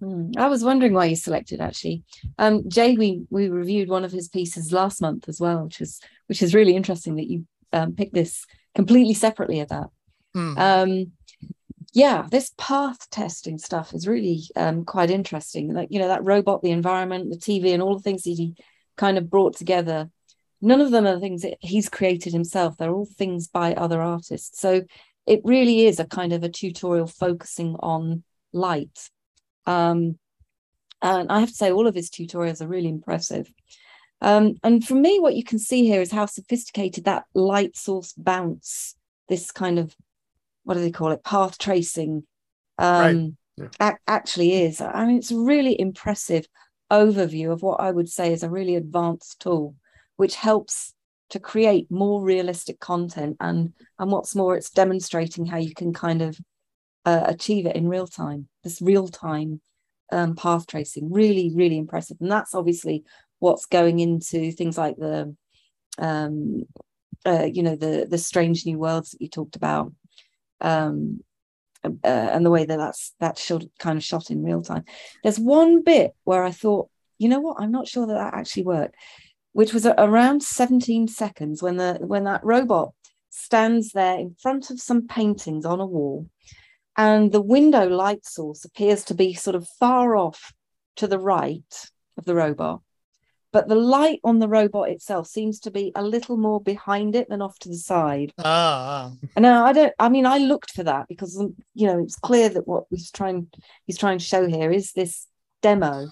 Hmm, 0.00 0.30
I 0.36 0.46
was 0.48 0.62
wondering 0.62 0.92
why 0.92 1.06
you 1.06 1.16
selected 1.16 1.60
actually. 1.60 2.04
Um, 2.38 2.68
Jay, 2.68 2.96
we 2.96 3.22
we 3.30 3.48
reviewed 3.48 3.88
one 3.88 4.04
of 4.04 4.12
his 4.12 4.28
pieces 4.28 4.72
last 4.72 5.00
month 5.00 5.28
as 5.28 5.40
well, 5.40 5.64
which 5.64 5.80
is 5.80 6.00
which 6.26 6.42
is 6.42 6.54
really 6.54 6.76
interesting 6.76 7.16
that 7.16 7.26
you 7.26 7.46
um, 7.72 7.94
picked 7.94 8.14
this 8.14 8.44
completely 8.74 9.14
separately 9.14 9.60
of 9.60 9.68
that. 9.68 9.88
Mm. 10.36 10.58
Um, 10.58 11.12
yeah, 11.92 12.26
this 12.28 12.52
path 12.58 13.08
tracing 13.10 13.58
stuff 13.58 13.94
is 13.94 14.08
really 14.08 14.42
um, 14.56 14.84
quite 14.84 15.10
interesting. 15.10 15.72
Like, 15.72 15.88
you 15.90 16.00
know, 16.00 16.08
that 16.08 16.24
robot, 16.24 16.62
the 16.62 16.72
environment, 16.72 17.30
the 17.30 17.36
TV, 17.36 17.72
and 17.72 17.82
all 17.82 17.96
the 17.96 18.02
things 18.02 18.24
that 18.24 18.30
he 18.30 18.56
kind 18.96 19.16
of 19.16 19.30
brought 19.30 19.56
together. 19.56 20.10
None 20.60 20.80
of 20.80 20.90
them 20.90 21.06
are 21.06 21.20
things 21.20 21.42
that 21.42 21.56
he's 21.60 21.88
created 21.88 22.32
himself. 22.32 22.76
They're 22.76 22.92
all 22.92 23.06
things 23.06 23.46
by 23.48 23.74
other 23.74 24.02
artists. 24.02 24.60
So 24.60 24.82
it 25.26 25.40
really 25.44 25.86
is 25.86 26.00
a 26.00 26.04
kind 26.04 26.32
of 26.32 26.42
a 26.42 26.48
tutorial 26.48 27.06
focusing 27.06 27.76
on 27.78 28.24
light. 28.52 29.10
Um, 29.66 30.18
and 31.00 31.30
I 31.30 31.40
have 31.40 31.50
to 31.50 31.54
say, 31.54 31.70
all 31.70 31.86
of 31.86 31.94
his 31.94 32.10
tutorials 32.10 32.60
are 32.60 32.66
really 32.66 32.88
impressive. 32.88 33.52
Um, 34.24 34.54
and 34.62 34.82
for 34.82 34.94
me, 34.94 35.20
what 35.20 35.36
you 35.36 35.44
can 35.44 35.58
see 35.58 35.84
here 35.84 36.00
is 36.00 36.10
how 36.10 36.24
sophisticated 36.24 37.04
that 37.04 37.24
light 37.34 37.76
source 37.76 38.14
bounce, 38.14 38.96
this 39.28 39.50
kind 39.50 39.78
of, 39.78 39.94
what 40.62 40.74
do 40.74 40.80
they 40.80 40.90
call 40.90 41.12
it, 41.12 41.22
path 41.22 41.58
tracing, 41.58 42.26
um, 42.78 43.36
right. 43.58 43.68
yeah. 43.80 43.92
a- 43.92 44.10
actually 44.10 44.62
is. 44.62 44.80
I 44.80 45.04
mean, 45.04 45.18
it's 45.18 45.30
a 45.30 45.38
really 45.38 45.78
impressive 45.78 46.48
overview 46.90 47.52
of 47.52 47.60
what 47.60 47.80
I 47.80 47.90
would 47.90 48.08
say 48.08 48.32
is 48.32 48.42
a 48.42 48.48
really 48.48 48.76
advanced 48.76 49.40
tool, 49.40 49.74
which 50.16 50.36
helps 50.36 50.94
to 51.28 51.38
create 51.38 51.90
more 51.90 52.22
realistic 52.22 52.80
content. 52.80 53.36
And, 53.40 53.74
and 53.98 54.10
what's 54.10 54.34
more, 54.34 54.56
it's 54.56 54.70
demonstrating 54.70 55.44
how 55.44 55.58
you 55.58 55.74
can 55.74 55.92
kind 55.92 56.22
of 56.22 56.40
uh, 57.04 57.24
achieve 57.26 57.66
it 57.66 57.76
in 57.76 57.88
real 57.88 58.06
time, 58.06 58.48
this 58.62 58.80
real 58.80 59.08
time 59.08 59.60
um, 60.10 60.34
path 60.34 60.66
tracing. 60.66 61.12
Really, 61.12 61.52
really 61.54 61.76
impressive. 61.76 62.16
And 62.22 62.30
that's 62.30 62.54
obviously 62.54 63.04
what's 63.38 63.66
going 63.66 64.00
into 64.00 64.52
things 64.52 64.78
like 64.78 64.96
the 64.96 65.34
um, 65.98 66.64
uh, 67.26 67.46
you 67.50 67.62
know 67.62 67.76
the 67.76 68.06
the 68.08 68.18
strange 68.18 68.66
new 68.66 68.78
worlds 68.78 69.10
that 69.10 69.20
you 69.20 69.28
talked 69.28 69.56
about 69.56 69.92
um, 70.60 71.20
uh, 71.84 71.88
and 72.04 72.44
the 72.44 72.50
way 72.50 72.64
that 72.64 72.76
that's 72.76 73.14
that's 73.20 73.44
shot, 73.44 73.64
kind 73.78 73.96
of 73.96 74.04
shot 74.04 74.30
in 74.30 74.42
real 74.42 74.62
time. 74.62 74.84
There's 75.22 75.38
one 75.38 75.82
bit 75.82 76.12
where 76.24 76.44
i 76.44 76.50
thought 76.50 76.88
you 77.18 77.28
know 77.28 77.40
what? 77.40 77.56
I'm 77.60 77.70
not 77.70 77.86
sure 77.86 78.06
that 78.06 78.14
that 78.14 78.34
actually 78.34 78.64
worked 78.64 78.96
which 79.54 79.72
was 79.72 79.86
around 79.86 80.42
17 80.42 81.08
seconds 81.08 81.62
when 81.62 81.76
the 81.76 81.94
when 82.00 82.24
that 82.24 82.44
robot 82.44 82.92
stands 83.30 83.92
there 83.92 84.18
in 84.18 84.36
front 84.40 84.70
of 84.70 84.80
some 84.80 85.06
paintings 85.08 85.64
on 85.64 85.80
a 85.80 85.86
wall 85.86 86.28
and 86.96 87.32
the 87.32 87.40
window 87.40 87.88
light 87.88 88.24
source 88.26 88.64
appears 88.64 89.04
to 89.04 89.14
be 89.14 89.32
sort 89.32 89.56
of 89.56 89.66
far 89.80 90.16
off 90.16 90.52
to 90.96 91.06
the 91.06 91.18
right 91.18 91.88
of 92.18 92.24
the 92.24 92.34
robot 92.34 92.82
but 93.54 93.68
the 93.68 93.76
light 93.76 94.18
on 94.24 94.40
the 94.40 94.48
robot 94.48 94.88
itself 94.88 95.28
seems 95.28 95.60
to 95.60 95.70
be 95.70 95.92
a 95.94 96.02
little 96.02 96.36
more 96.36 96.60
behind 96.60 97.14
it 97.14 97.28
than 97.28 97.40
off 97.40 97.56
to 97.60 97.68
the 97.68 97.76
side. 97.76 98.32
Ah. 98.36 99.12
And 99.36 99.44
now 99.44 99.64
I 99.64 99.72
don't. 99.72 99.92
I 100.00 100.08
mean, 100.08 100.26
I 100.26 100.38
looked 100.38 100.72
for 100.72 100.82
that 100.82 101.06
because 101.08 101.38
um, 101.38 101.54
you 101.72 101.86
know 101.86 102.00
it's 102.02 102.16
clear 102.16 102.48
that 102.48 102.66
what 102.66 102.86
he's 102.90 103.12
trying 103.12 103.46
he's 103.86 103.96
trying 103.96 104.18
to 104.18 104.24
show 104.24 104.48
here 104.48 104.72
is 104.72 104.92
this 104.92 105.28
demo, 105.62 106.08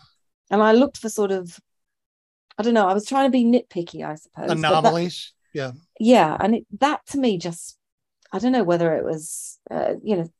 and 0.52 0.62
I 0.62 0.70
looked 0.70 0.98
for 0.98 1.08
sort 1.08 1.32
of, 1.32 1.58
I 2.58 2.62
don't 2.62 2.74
know. 2.74 2.86
I 2.86 2.94
was 2.94 3.06
trying 3.06 3.26
to 3.26 3.32
be 3.32 3.44
nitpicky, 3.44 4.06
I 4.06 4.14
suppose. 4.14 4.48
Anomalies. 4.52 5.32
That, 5.52 5.58
yeah. 5.58 5.72
Yeah, 5.98 6.36
and 6.38 6.54
it, 6.54 6.66
that 6.78 7.04
to 7.08 7.18
me 7.18 7.38
just, 7.38 7.76
I 8.32 8.38
don't 8.38 8.52
know 8.52 8.62
whether 8.62 8.94
it 8.94 9.04
was, 9.04 9.58
uh, 9.68 9.94
you 10.00 10.16
know, 10.16 10.32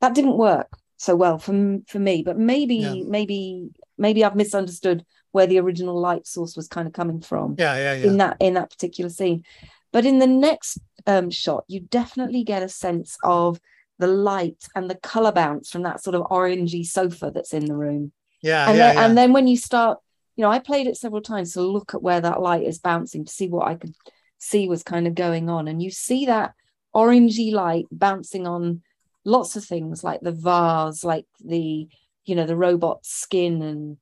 that 0.00 0.14
didn't 0.14 0.38
work 0.38 0.68
so 0.96 1.16
well 1.16 1.38
for 1.38 1.78
for 1.88 1.98
me. 1.98 2.22
But 2.22 2.38
maybe 2.38 2.76
yeah. 2.76 3.02
maybe 3.04 3.70
maybe 3.98 4.24
I've 4.24 4.36
misunderstood 4.36 5.04
where 5.34 5.48
the 5.48 5.58
original 5.58 5.98
light 5.98 6.28
source 6.28 6.56
was 6.56 6.68
kind 6.68 6.86
of 6.86 6.92
coming 6.92 7.20
from. 7.20 7.56
Yeah, 7.58 7.74
yeah, 7.76 7.94
yeah. 7.94 8.06
In 8.06 8.16
that 8.18 8.36
in 8.38 8.54
that 8.54 8.70
particular 8.70 9.10
scene, 9.10 9.44
but 9.92 10.06
in 10.06 10.20
the 10.20 10.28
next 10.28 10.78
um, 11.08 11.28
shot, 11.28 11.64
you 11.66 11.80
definitely 11.80 12.44
get 12.44 12.62
a 12.62 12.68
sense 12.68 13.18
of 13.24 13.60
the 13.98 14.06
light 14.06 14.68
and 14.76 14.88
the 14.88 14.94
color 14.94 15.32
bounce 15.32 15.70
from 15.70 15.82
that 15.82 16.00
sort 16.00 16.14
of 16.14 16.22
orangey 16.22 16.86
sofa 16.86 17.32
that's 17.34 17.52
in 17.52 17.64
the 17.64 17.74
room. 17.74 18.12
Yeah, 18.42 18.68
and 18.68 18.78
yeah, 18.78 18.86
then, 18.86 18.94
yeah. 18.94 19.06
and 19.06 19.18
then 19.18 19.32
when 19.32 19.48
you 19.48 19.56
start, 19.56 19.98
you 20.36 20.42
know, 20.42 20.50
I 20.52 20.60
played 20.60 20.86
it 20.86 20.96
several 20.96 21.20
times 21.20 21.54
to 21.54 21.62
look 21.62 21.94
at 21.94 22.02
where 22.02 22.20
that 22.20 22.40
light 22.40 22.62
is 22.62 22.78
bouncing 22.78 23.24
to 23.24 23.32
see 23.32 23.48
what 23.48 23.66
I 23.66 23.74
could 23.74 23.94
see 24.38 24.68
was 24.68 24.84
kind 24.84 25.08
of 25.08 25.16
going 25.16 25.50
on, 25.50 25.66
and 25.66 25.82
you 25.82 25.90
see 25.90 26.26
that 26.26 26.54
orangey 26.94 27.52
light 27.52 27.86
bouncing 27.90 28.46
on 28.46 28.82
lots 29.24 29.56
of 29.56 29.64
things 29.64 30.04
like 30.04 30.20
the 30.20 30.30
vase, 30.30 31.02
like 31.02 31.26
the 31.44 31.88
you 32.24 32.36
know 32.36 32.46
the 32.46 32.56
robot 32.56 33.04
skin 33.04 33.62
and 33.62 33.96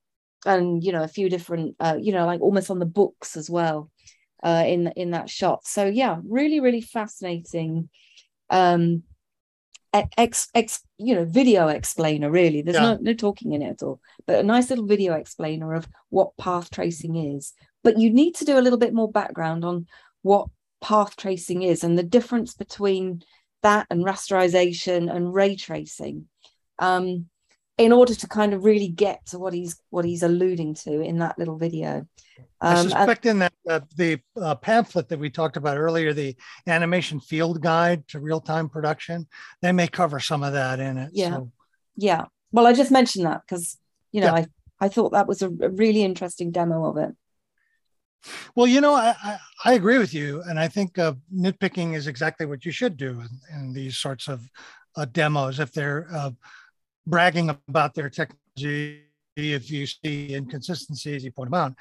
and 0.44 0.82
you 0.82 0.92
know 0.92 1.02
a 1.02 1.08
few 1.08 1.28
different 1.28 1.76
uh, 1.80 1.96
you 2.00 2.12
know 2.12 2.26
like 2.26 2.40
almost 2.40 2.70
on 2.70 2.78
the 2.78 2.87
books 2.87 3.37
as 3.37 3.49
well 3.49 3.90
uh, 4.42 4.64
in 4.66 4.88
in 4.96 5.12
that 5.12 5.30
shot. 5.30 5.66
So 5.66 5.87
yeah 5.87 6.18
really 6.25 6.61
really 6.61 6.80
fascinating 6.80 7.88
um 8.50 9.02
ex, 9.92 10.49
ex 10.54 10.82
you 10.99 11.14
know 11.14 11.25
video 11.25 11.68
explainer 11.68 12.30
really. 12.30 12.62
There's 12.62 12.76
yeah. 12.76 12.94
no 12.94 12.99
no 13.00 13.14
talking 13.14 13.52
in 13.52 13.62
it 13.62 13.70
at 13.70 13.82
all 13.82 14.00
but 14.26 14.38
a 14.38 14.42
nice 14.42 14.70
little 14.70 14.87
video 14.87 15.14
explainer 15.14 15.75
of 15.75 15.88
what 16.11 16.37
path 16.37 16.70
tracing 16.70 17.16
is. 17.16 17.52
But 17.84 17.99
you 17.99 18.12
need 18.12 18.37
to 18.37 18.44
do 18.44 18.58
a 18.58 18.62
little 18.62 18.78
bit 18.78 18.94
more 18.94 19.11
background 19.11 19.64
on 19.64 19.87
what 20.22 20.49
path 20.80 21.16
tracing 21.16 21.62
is 21.62 21.84
and 21.84 21.99
the 21.99 22.02
difference 22.02 22.54
between 22.54 23.22
that 23.62 23.87
and 23.90 24.04
rasterization 24.04 25.14
and 25.14 25.32
ray 25.32 25.56
tracing. 25.56 26.26
Um 26.78 27.26
in 27.82 27.92
order 27.92 28.14
to 28.14 28.28
kind 28.28 28.54
of 28.54 28.64
really 28.64 28.86
get 28.86 29.26
to 29.26 29.38
what 29.38 29.52
he's 29.52 29.80
what 29.90 30.04
he's 30.04 30.22
alluding 30.22 30.74
to 30.74 31.00
in 31.00 31.18
that 31.18 31.36
little 31.36 31.58
video. 31.58 32.06
Um, 32.60 32.76
I 32.76 32.82
suspect 32.82 33.26
in 33.26 33.40
that 33.40 33.52
uh, 33.68 33.80
the 33.96 34.20
uh, 34.40 34.54
pamphlet 34.54 35.08
that 35.08 35.18
we 35.18 35.30
talked 35.30 35.56
about 35.56 35.78
earlier, 35.78 36.12
the 36.12 36.36
animation 36.68 37.18
field 37.18 37.60
guide 37.60 38.06
to 38.08 38.20
real 38.20 38.40
time 38.40 38.68
production, 38.68 39.26
they 39.62 39.72
may 39.72 39.88
cover 39.88 40.20
some 40.20 40.44
of 40.44 40.52
that 40.52 40.78
in 40.78 40.96
it. 40.96 41.10
Yeah, 41.12 41.30
so. 41.30 41.52
yeah. 41.96 42.24
Well, 42.52 42.68
I 42.68 42.72
just 42.72 42.92
mentioned 42.92 43.26
that 43.26 43.40
because 43.44 43.78
you 44.12 44.20
know 44.20 44.28
yeah. 44.28 44.46
I 44.80 44.86
I 44.86 44.88
thought 44.88 45.10
that 45.12 45.26
was 45.26 45.42
a, 45.42 45.48
really 45.48 46.02
interesting 46.02 46.52
demo 46.52 46.84
of 46.84 46.96
it. 46.98 47.16
Well, 48.54 48.68
you 48.68 48.80
know, 48.80 48.94
I, 48.94 49.16
I, 49.20 49.38
I 49.64 49.72
agree 49.72 49.98
with 49.98 50.14
you, 50.14 50.42
and 50.42 50.60
I 50.60 50.68
think 50.68 50.96
uh, 50.96 51.14
nitpicking 51.34 51.96
is 51.96 52.06
exactly 52.06 52.46
what 52.46 52.64
you 52.64 52.70
should 52.70 52.96
do 52.96 53.20
in, 53.20 53.28
in 53.56 53.72
these 53.72 53.96
sorts 53.96 54.28
of 54.28 54.48
uh, 54.94 55.06
demos 55.06 55.58
if 55.58 55.72
they're 55.72 56.06
uh, 56.14 56.30
bragging 57.06 57.50
about 57.68 57.94
their 57.94 58.11
technology 58.11 59.02
if 59.37 59.71
you 59.71 59.87
see 59.87 60.35
inconsistencies, 60.35 61.25
you 61.25 61.32
point 61.32 61.50
them 61.50 61.61
out. 61.61 61.75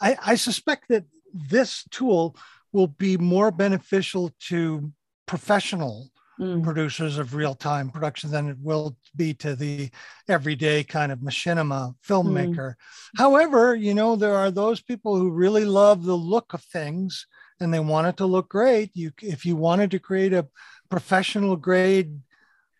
I, 0.00 0.16
I 0.24 0.34
suspect 0.34 0.88
that 0.88 1.04
this 1.32 1.84
tool 1.90 2.36
will 2.72 2.88
be 2.88 3.16
more 3.16 3.50
beneficial 3.50 4.32
to 4.48 4.92
professional 5.26 6.10
Mm. 6.38 6.62
producers 6.62 7.16
of 7.16 7.34
real-time 7.34 7.88
production 7.88 8.30
than 8.30 8.50
it 8.50 8.58
will 8.60 8.94
be 9.16 9.32
to 9.32 9.56
the 9.56 9.88
everyday 10.28 10.84
kind 10.84 11.10
of 11.10 11.20
machinima 11.20 11.94
filmmaker. 12.06 12.74
However, 13.16 13.74
you 13.74 13.94
know, 13.94 14.16
there 14.16 14.34
are 14.34 14.50
those 14.50 14.82
people 14.82 15.16
who 15.16 15.30
really 15.30 15.64
love 15.64 16.04
the 16.04 16.14
look 16.14 16.52
of 16.52 16.62
things 16.62 17.26
and 17.58 17.72
they 17.72 17.80
want 17.80 18.08
it 18.08 18.18
to 18.18 18.26
look 18.26 18.50
great. 18.50 18.90
You 18.92 19.12
if 19.22 19.46
you 19.46 19.56
wanted 19.56 19.90
to 19.92 19.98
create 19.98 20.34
a 20.34 20.46
professional 20.90 21.56
grade 21.56 22.20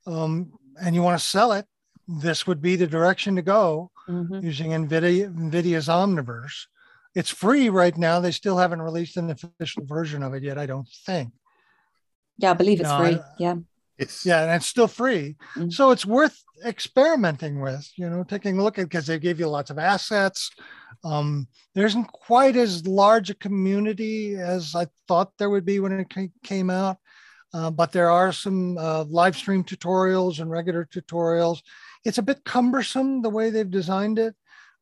um, 0.07 0.53
and 0.79 0.95
you 0.95 1.03
want 1.03 1.19
to 1.19 1.27
sell 1.27 1.53
it, 1.53 1.65
this 2.09 2.47
would 2.47 2.63
be 2.63 2.77
the 2.77 2.87
direction 2.87 3.35
to 3.37 3.43
go 3.43 3.91
Mhm. 4.09 4.43
using 4.43 4.71
NVIDIA, 4.71 5.29
NVIDIA's 5.35 5.89
Omniverse. 5.89 6.67
It's 7.15 7.31
free 7.31 7.69
right 7.69 7.97
now. 7.97 8.21
They 8.21 8.31
still 8.31 8.59
haven't 8.59 8.83
released 8.83 9.17
an 9.17 9.31
official 9.31 9.85
version 9.85 10.23
of 10.23 10.35
it 10.35 10.43
yet, 10.43 10.59
I 10.59 10.67
don't 10.67 10.89
think. 11.07 11.33
Yeah, 12.39 12.51
I 12.51 12.55
believe 12.55 12.81
it's 12.81 12.89
No, 12.89 12.99
free. 12.99 13.15
I- 13.17 13.25
yeah. 13.39 13.55
It's 13.99 14.27
Yeah, 14.27 14.43
and 14.43 14.53
it's 14.53 14.67
still 14.67 14.89
free. 14.89 15.37
Mm. 15.55 15.73
So 15.73 15.91
it's 15.91 16.05
worth 16.05 16.39
experimenting 16.65 17.61
with, 17.61 17.91
you 17.97 18.09
know, 18.11 18.23
taking 18.25 18.59
a 18.59 18.63
look 18.63 18.79
at 18.79 18.85
because 18.85 19.07
they 19.07 19.19
give 19.19 19.41
you 19.41 19.49
lots 19.49 19.71
of 19.71 19.79
assets. 19.79 20.51
Um, 21.03 21.49
there 21.75 21.87
isn't 21.87 22.05
quite 22.13 22.57
as 22.57 22.87
large 22.87 23.31
a 23.31 23.35
community 23.35 24.37
as 24.37 24.75
I 24.75 24.87
thought 25.09 25.33
there 25.39 25.49
would 25.51 25.65
be 25.65 25.81
when 25.81 25.93
it 25.93 26.13
came 26.45 26.69
out. 26.71 26.99
Uh, 27.55 27.71
but 27.71 27.91
there 27.93 28.11
are 28.11 28.33
some 28.33 28.77
uh, 28.77 29.05
live 29.05 29.35
stream 29.37 29.65
tutorials 29.65 30.41
and 30.41 30.51
regular 30.51 30.85
tutorials. 30.85 31.63
It's 32.07 32.19
a 32.19 32.23
bit 32.23 32.45
cumbersome 32.45 33.23
the 33.23 33.31
way 33.31 33.51
they've 33.51 33.71
designed 33.71 34.19
it. 34.19 34.35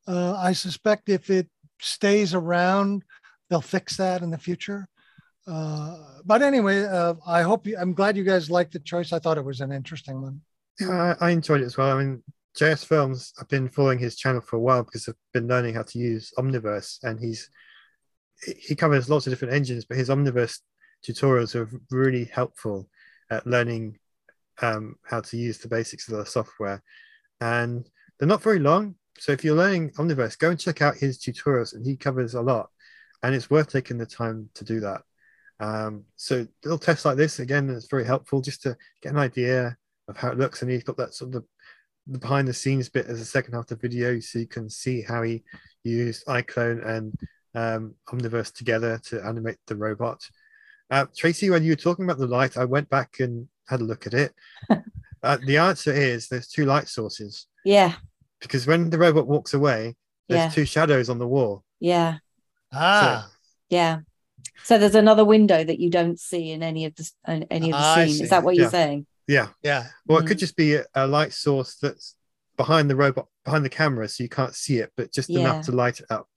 Uh, 0.07 0.35
I 0.37 0.53
suspect 0.53 1.09
if 1.09 1.31
it 1.31 1.49
stays 1.81 2.35
around, 2.35 3.03
they'll 3.49 3.61
fix 3.61 3.97
that 3.97 4.23
in 4.23 4.31
the 4.31 4.39
future. 4.39 4.89
Uh, 5.47 5.97
but 6.25 6.43
anyway, 6.43 6.85
uh, 6.85 7.15
I 7.27 7.43
hope 7.43 7.67
you, 7.67 7.77
I'm 7.79 7.95
glad 7.95 8.17
you 8.17 8.25
guys 8.25 8.51
liked 8.51 8.73
the 8.73 8.79
choice. 8.79 9.13
I 9.13 9.19
thought 9.19 9.39
it 9.39 9.45
was 9.45 9.61
an 9.61 9.73
interesting 9.73 10.21
one. 10.21 10.41
I, 10.83 11.15
I 11.21 11.31
enjoyed 11.31 11.61
it 11.63 11.67
as 11.67 11.77
well. 11.77 11.97
I 11.97 12.03
mean, 12.03 12.23
JS 12.59 12.87
Films, 12.87 13.33
I've 13.41 13.49
been 13.49 13.69
following 13.69 13.99
his 13.99 14.17
channel 14.17 14.41
for 14.41 14.57
a 14.57 14.61
while 14.61 14.83
because 14.83 15.09
I've 15.09 15.17
been 15.33 15.49
learning 15.49 15.75
how 15.75 15.83
to 15.83 15.99
use 15.99 16.33
Omniverse, 16.39 17.03
and 17.03 17.19
he's 17.19 17.51
he 18.45 18.75
covers 18.75 19.09
lots 19.09 19.27
of 19.27 19.33
different 19.33 19.55
engines, 19.55 19.85
but 19.85 19.97
his 19.97 20.09
Omniverse 20.09 20.61
tutorials 21.07 21.55
are 21.55 21.71
really 21.91 22.25
helpful 22.27 22.89
at 23.31 23.47
learning 23.47 23.99
um, 24.63 24.97
how 25.05 25.21
to 25.21 25.37
use 25.37 25.59
the 25.59 25.69
basics 25.69 26.09
of 26.09 26.19
the 26.19 26.27
software. 26.27 26.83
And 27.41 27.89
they're 28.19 28.29
not 28.29 28.43
very 28.43 28.59
long. 28.59 28.97
So 29.19 29.33
if 29.33 29.45
you're 29.45 29.57
learning 29.57 29.91
Omniverse, 29.93 30.39
go 30.39 30.51
and 30.51 30.59
check 30.59 30.83
out 30.83 30.97
his 30.97 31.19
tutorials, 31.19 31.75
and 31.75 31.87
he 31.87 31.97
covers 31.97 32.35
a 32.35 32.41
lot. 32.41 32.71
And 33.23 33.35
it's 33.35 33.51
worth 33.51 33.71
taking 33.71 33.99
the 33.99 34.07
time 34.07 34.51
to 34.55 34.65
do 34.65 34.81
that. 34.81 35.03
Um, 35.61 36.05
so 36.17 36.47
little 36.65 36.79
tests 36.79 37.05
like 37.05 37.17
this 37.17 37.39
again 37.39 37.71
is 37.71 37.87
very 37.87 38.05
helpful 38.05 38.41
just 38.41 38.63
to 38.63 38.77
get 39.03 39.13
an 39.13 39.19
idea 39.19 39.77
of 40.09 40.17
how 40.17 40.31
it 40.31 40.39
looks. 40.39 40.63
And 40.63 40.71
he's 40.71 40.85
got 40.85 40.97
that 40.97 41.15
sort 41.15 41.35
of 41.35 41.43
the 41.43 42.19
behind 42.19 42.47
the 42.47 42.55
scenes 42.55 42.89
bit 42.89 43.07
as 43.07 43.21
a 43.21 43.25
second 43.25 43.55
half 43.55 43.71
of 43.71 43.81
the 43.81 43.89
video, 43.89 44.21
so 44.21 44.39
you 44.39 44.47
can 44.47 44.69
see 44.69 45.01
how 45.03 45.23
he 45.23 45.43
used 45.85 46.27
iClone 46.27 46.87
and 46.87 47.19
um, 47.55 47.95
Omniverse 48.09 48.53
together 48.53 49.01
to 49.07 49.25
animate 49.25 49.57
the 49.67 49.77
robot. 49.77 50.23
Uh, 50.91 51.07
Tracy, 51.17 51.51
when 51.51 51.63
you 51.63 51.73
were 51.73 51.77
talking 51.77 52.05
about 52.05 52.19
the 52.19 52.27
light, 52.27 52.57
I 52.57 52.65
went 52.65 52.89
back 52.91 53.21
and 53.21 53.49
had 53.67 53.81
a 53.81 53.85
look 53.85 54.07
at 54.07 54.15
it. 54.15 54.35
uh, 55.25 55.39
the 55.45 55.57
answer 55.59 55.93
is 55.93 56.29
there's 56.29 56.49
two 56.49 56.65
light 56.67 56.89
sources 56.89 57.47
Yeah. 57.65 57.95
because 58.41 58.67
when 58.67 58.91
the 58.91 58.99
robot 58.99 59.27
walks 59.27 59.55
away, 59.55 59.97
there's 60.29 60.45
Yeah. 60.45 60.49
two 60.51 60.65
shadows 60.65 61.09
on 61.11 61.19
the 61.19 61.27
wall. 61.29 61.65
Yeah. 61.81 62.19
Ah, 62.73 63.31
Yeah. 63.71 64.01
So 64.63 64.79
there's 64.79 64.95
another 64.95 65.25
window 65.25 65.65
that 65.65 65.81
you 65.81 65.91
don't 65.91 66.19
see 66.21 66.51
in 66.51 66.63
any 66.63 66.85
of 66.85 66.95
the 66.95 67.11
in 67.29 67.43
any 67.51 67.71
of 67.73 67.79
the 67.79 67.85
I 67.87 68.07
scene. 68.07 68.23
Is 68.25 68.31
that 68.31 68.43
what 68.45 68.55
you're 68.57 68.71
saying? 68.71 69.07
Yeah. 69.27 69.49
yeah. 69.63 69.89
Well, 70.07 70.19
it 70.19 70.25
Mm. 70.25 70.29
could 70.29 70.39
just 70.39 70.55
be 70.57 70.75
a, 70.75 70.85
a 70.95 71.07
light 71.07 71.33
source 71.33 71.77
that's 71.77 72.15
behind 72.57 72.89
the 72.91 72.97
robot, 72.97 73.27
behind 73.45 73.65
the 73.65 73.71
camera, 73.71 74.07
so 74.09 74.23
you 74.23 74.29
can't 74.29 74.55
see 74.55 74.79
it, 74.79 74.93
but 74.97 75.13
just 75.13 75.29
Yeah. 75.31 75.41
enough 75.41 75.65
to 75.67 75.73
light 75.73 75.99
it 76.01 76.07
up. 76.11 76.29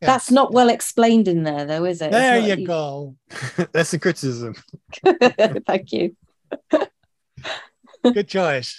yeah. 0.00 0.08
That's 0.08 0.30
not 0.30 0.52
well 0.52 0.68
explained 0.70 1.28
in 1.28 1.42
there, 1.44 1.64
though, 1.66 1.84
is 1.84 2.00
it? 2.02 2.10
There 2.10 2.40
not- 2.40 2.58
you 2.58 2.66
go. 2.66 3.16
That's 3.72 3.92
a 3.94 3.98
criticism. 3.98 4.54
Thank 5.66 5.92
you. 5.92 6.16
Good 8.12 8.28
choice. 8.28 8.76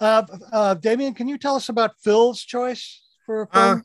Uh, 0.00 0.22
uh, 0.52 0.74
Damien, 0.74 1.14
can 1.14 1.28
you 1.28 1.38
tell 1.38 1.56
us 1.56 1.68
about 1.68 1.92
Phil's 2.02 2.42
choice 2.42 3.00
for 3.24 3.42
a 3.42 3.48
Uh, 3.52 3.68
film? 3.74 3.84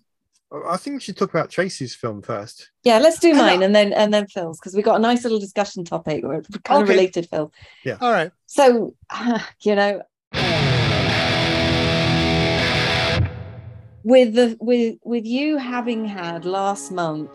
I 0.67 0.75
think 0.75 0.95
we 0.95 0.99
should 0.99 1.15
talk 1.15 1.29
about 1.29 1.49
Tracy's 1.49 1.95
film 1.95 2.21
first. 2.21 2.71
Yeah, 2.83 2.99
let's 2.99 3.19
do 3.19 3.33
mine 3.33 3.63
and 3.63 3.73
then 3.73 3.93
and 3.93 4.13
then 4.13 4.27
Phil's 4.27 4.59
because 4.59 4.75
we 4.75 4.81
got 4.81 4.97
a 4.97 4.99
nice 4.99 5.23
little 5.23 5.39
discussion 5.39 5.85
topic 5.85 6.25
or 6.25 6.41
kind 6.65 6.83
of 6.83 6.89
related, 6.89 7.29
Phil. 7.29 7.53
Yeah. 7.85 7.97
All 8.01 8.11
right. 8.11 8.31
So, 8.47 8.93
you 9.61 9.75
know, 9.75 10.01
with 14.03 14.33
the 14.33 14.57
with 14.59 14.97
with 15.03 15.25
you 15.25 15.57
having 15.57 16.03
had 16.05 16.43
last 16.43 16.91
month 16.91 17.29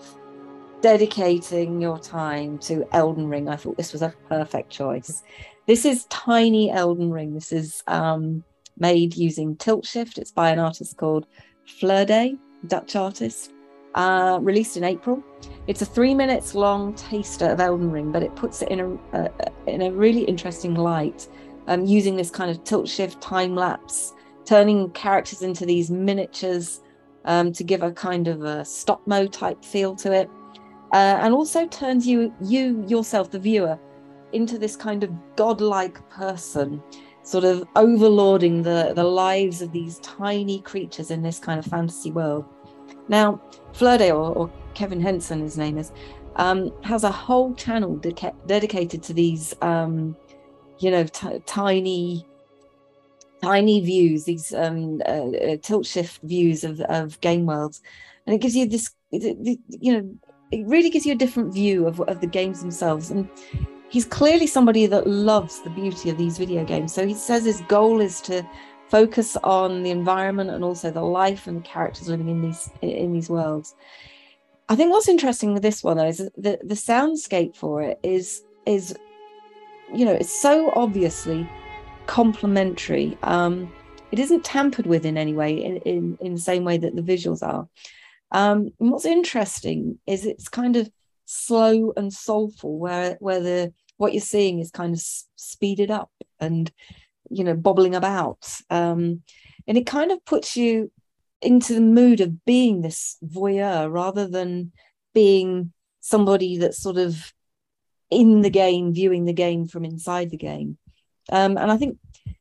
dedicating 0.82 1.80
your 1.80 1.98
time 1.98 2.58
to 2.58 2.86
Elden 2.92 3.28
Ring, 3.28 3.48
I 3.48 3.56
thought 3.56 3.76
this 3.78 3.92
was 3.92 4.02
a 4.02 4.12
perfect 4.28 4.70
choice. 4.70 5.22
This 5.66 5.84
is 5.84 6.04
tiny 6.04 6.70
Elden 6.70 7.10
Ring. 7.10 7.34
This 7.34 7.50
is 7.50 7.82
um, 7.88 8.44
made 8.78 9.16
using 9.16 9.56
Tilt 9.56 9.84
Shift. 9.84 10.16
It's 10.16 10.30
by 10.30 10.50
an 10.50 10.60
artist 10.60 10.96
called 10.96 11.26
Flurdeh, 11.66 12.38
Dutch 12.68 12.94
artist. 12.94 13.52
Uh, 13.96 14.38
released 14.42 14.76
in 14.76 14.84
April. 14.84 15.24
It's 15.66 15.82
a 15.82 15.86
three 15.86 16.14
minutes 16.14 16.54
long 16.54 16.94
taster 16.94 17.46
of 17.46 17.60
Elden 17.60 17.90
Ring, 17.90 18.12
but 18.12 18.22
it 18.22 18.36
puts 18.36 18.60
it 18.62 18.68
in 18.68 18.78
a, 18.80 19.18
a 19.18 19.30
in 19.66 19.82
a 19.82 19.90
really 19.90 20.22
interesting 20.24 20.74
light 20.74 21.26
um, 21.66 21.86
using 21.86 22.14
this 22.14 22.30
kind 22.30 22.50
of 22.50 22.62
tilt 22.62 22.86
shift 22.86 23.20
time 23.22 23.54
lapse, 23.56 24.12
turning 24.44 24.90
characters 24.90 25.40
into 25.40 25.64
these 25.64 25.90
miniatures 25.90 26.82
um, 27.24 27.52
to 27.54 27.64
give 27.64 27.82
a 27.82 27.90
kind 27.90 28.28
of 28.28 28.42
a 28.44 28.66
stop 28.66 29.04
mo 29.06 29.26
type 29.26 29.64
feel 29.64 29.96
to 29.96 30.12
it, 30.12 30.28
uh, 30.92 31.18
and 31.22 31.32
also 31.32 31.66
turns 31.66 32.06
you 32.06 32.32
you 32.42 32.84
yourself, 32.86 33.30
the 33.30 33.38
viewer, 33.38 33.78
into 34.36 34.58
this 34.58 34.76
kind 34.76 35.02
of 35.02 35.10
godlike 35.36 36.08
person, 36.10 36.82
sort 37.22 37.44
of 37.44 37.64
overlording 37.74 38.62
the 38.62 38.92
the 38.94 39.04
lives 39.04 39.62
of 39.62 39.72
these 39.72 39.98
tiny 40.00 40.60
creatures 40.60 41.10
in 41.10 41.22
this 41.22 41.38
kind 41.38 41.58
of 41.58 41.66
fantasy 41.66 42.12
world. 42.12 42.44
Now, 43.08 43.40
Flurdeh 43.72 44.10
or, 44.10 44.32
or 44.36 44.52
Kevin 44.74 45.00
Henson, 45.00 45.40
his 45.40 45.58
name 45.58 45.78
is, 45.78 45.92
um, 46.36 46.72
has 46.82 47.02
a 47.02 47.10
whole 47.10 47.54
channel 47.54 47.96
deca- 47.96 48.34
dedicated 48.46 49.02
to 49.04 49.12
these. 49.12 49.54
Um, 49.62 50.16
you 50.78 50.90
know 50.90 51.04
t- 51.04 51.40
tiny 51.46 52.26
tiny 53.42 53.80
views 53.80 54.24
these 54.24 54.52
um 54.54 55.00
uh, 55.06 55.30
uh, 55.30 55.56
tilt 55.62 55.86
shift 55.86 56.20
views 56.22 56.64
of 56.64 56.80
of 56.82 57.20
game 57.20 57.46
worlds 57.46 57.82
and 58.26 58.34
it 58.34 58.40
gives 58.40 58.56
you 58.56 58.66
this 58.66 58.90
you 59.10 59.92
know 59.92 60.14
it 60.52 60.64
really 60.66 60.90
gives 60.90 61.04
you 61.04 61.12
a 61.12 61.16
different 61.16 61.52
view 61.52 61.86
of, 61.86 62.00
of 62.02 62.20
the 62.20 62.26
games 62.26 62.60
themselves 62.60 63.10
and 63.10 63.28
he's 63.88 64.04
clearly 64.04 64.46
somebody 64.46 64.86
that 64.86 65.06
loves 65.06 65.60
the 65.60 65.70
beauty 65.70 66.10
of 66.10 66.18
these 66.18 66.38
video 66.38 66.64
games. 66.64 66.92
So 66.92 67.06
he 67.06 67.14
says 67.14 67.44
his 67.44 67.60
goal 67.62 68.00
is 68.00 68.20
to 68.22 68.46
focus 68.88 69.36
on 69.42 69.82
the 69.82 69.90
environment 69.90 70.50
and 70.50 70.62
also 70.62 70.90
the 70.90 71.02
life 71.02 71.46
and 71.46 71.58
the 71.58 71.68
characters 71.68 72.08
living 72.08 72.28
in 72.28 72.42
these 72.42 72.70
in 72.82 73.12
these 73.12 73.28
worlds. 73.28 73.74
I 74.68 74.76
think 74.76 74.90
what's 74.90 75.08
interesting 75.08 75.52
with 75.52 75.62
this 75.62 75.82
one 75.82 75.96
though 75.96 76.06
is 76.06 76.18
the 76.36 76.58
the 76.62 76.74
soundscape 76.74 77.56
for 77.56 77.82
it 77.82 77.98
is 78.02 78.44
is 78.64 78.96
you 79.94 80.04
know 80.04 80.12
it's 80.12 80.30
so 80.40 80.72
obviously 80.74 81.48
complementary. 82.06 83.16
Um 83.22 83.72
it 84.12 84.20
isn't 84.20 84.44
tampered 84.44 84.86
with 84.86 85.04
in 85.04 85.18
any 85.18 85.34
way 85.34 85.52
in 85.52 85.78
in, 85.78 86.18
in 86.20 86.34
the 86.34 86.40
same 86.40 86.64
way 86.64 86.78
that 86.78 86.94
the 86.94 87.02
visuals 87.02 87.42
are. 87.42 87.68
Um 88.30 88.70
what's 88.78 89.04
interesting 89.04 89.98
is 90.06 90.26
it's 90.26 90.48
kind 90.48 90.76
of 90.76 90.90
slow 91.26 91.92
and 91.96 92.12
soulful 92.12 92.78
where 92.78 93.16
where 93.20 93.40
the 93.40 93.72
what 93.98 94.12
you're 94.12 94.20
seeing 94.20 94.58
is 94.58 94.70
kind 94.70 94.94
of 94.94 95.00
speeded 95.36 95.90
up 95.90 96.10
and 96.40 96.72
you 97.30 97.44
know 97.44 97.54
bobbling 97.54 97.94
about 97.94 98.48
um 98.70 99.22
and 99.66 99.76
it 99.76 99.86
kind 99.86 100.12
of 100.12 100.24
puts 100.24 100.56
you 100.56 100.90
into 101.42 101.74
the 101.74 101.80
mood 101.80 102.20
of 102.20 102.44
being 102.44 102.80
this 102.80 103.16
voyeur 103.24 103.90
rather 103.90 104.26
than 104.26 104.72
being 105.12 105.72
somebody 106.00 106.58
that's 106.58 106.80
sort 106.80 106.96
of 106.96 107.32
in 108.10 108.42
the 108.42 108.50
game, 108.50 108.94
viewing 108.94 109.24
the 109.24 109.32
game 109.32 109.66
from 109.66 109.84
inside 109.84 110.30
the 110.30 110.36
game. 110.36 110.78
Um, 111.30 111.58
and 111.58 111.70
I 111.70 111.76
think, 111.76 111.98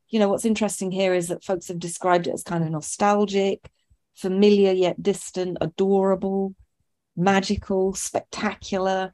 you 0.10 0.20
know, 0.20 0.30
what's 0.30 0.46
interesting 0.46 0.92
here 0.92 1.14
is 1.14 1.30
that 1.30 1.44
folks 1.44 1.68
have 1.68 1.80
described 1.80 2.28
it 2.28 2.34
as 2.34 2.44
kind 2.44 2.64
of 2.64 2.70
nostalgic, 2.70 3.70
familiar 4.16 4.72
yet 4.72 5.02
distant, 5.02 5.58
adorable, 5.62 6.54
magical, 7.16 7.94
spectacular, 7.94 9.14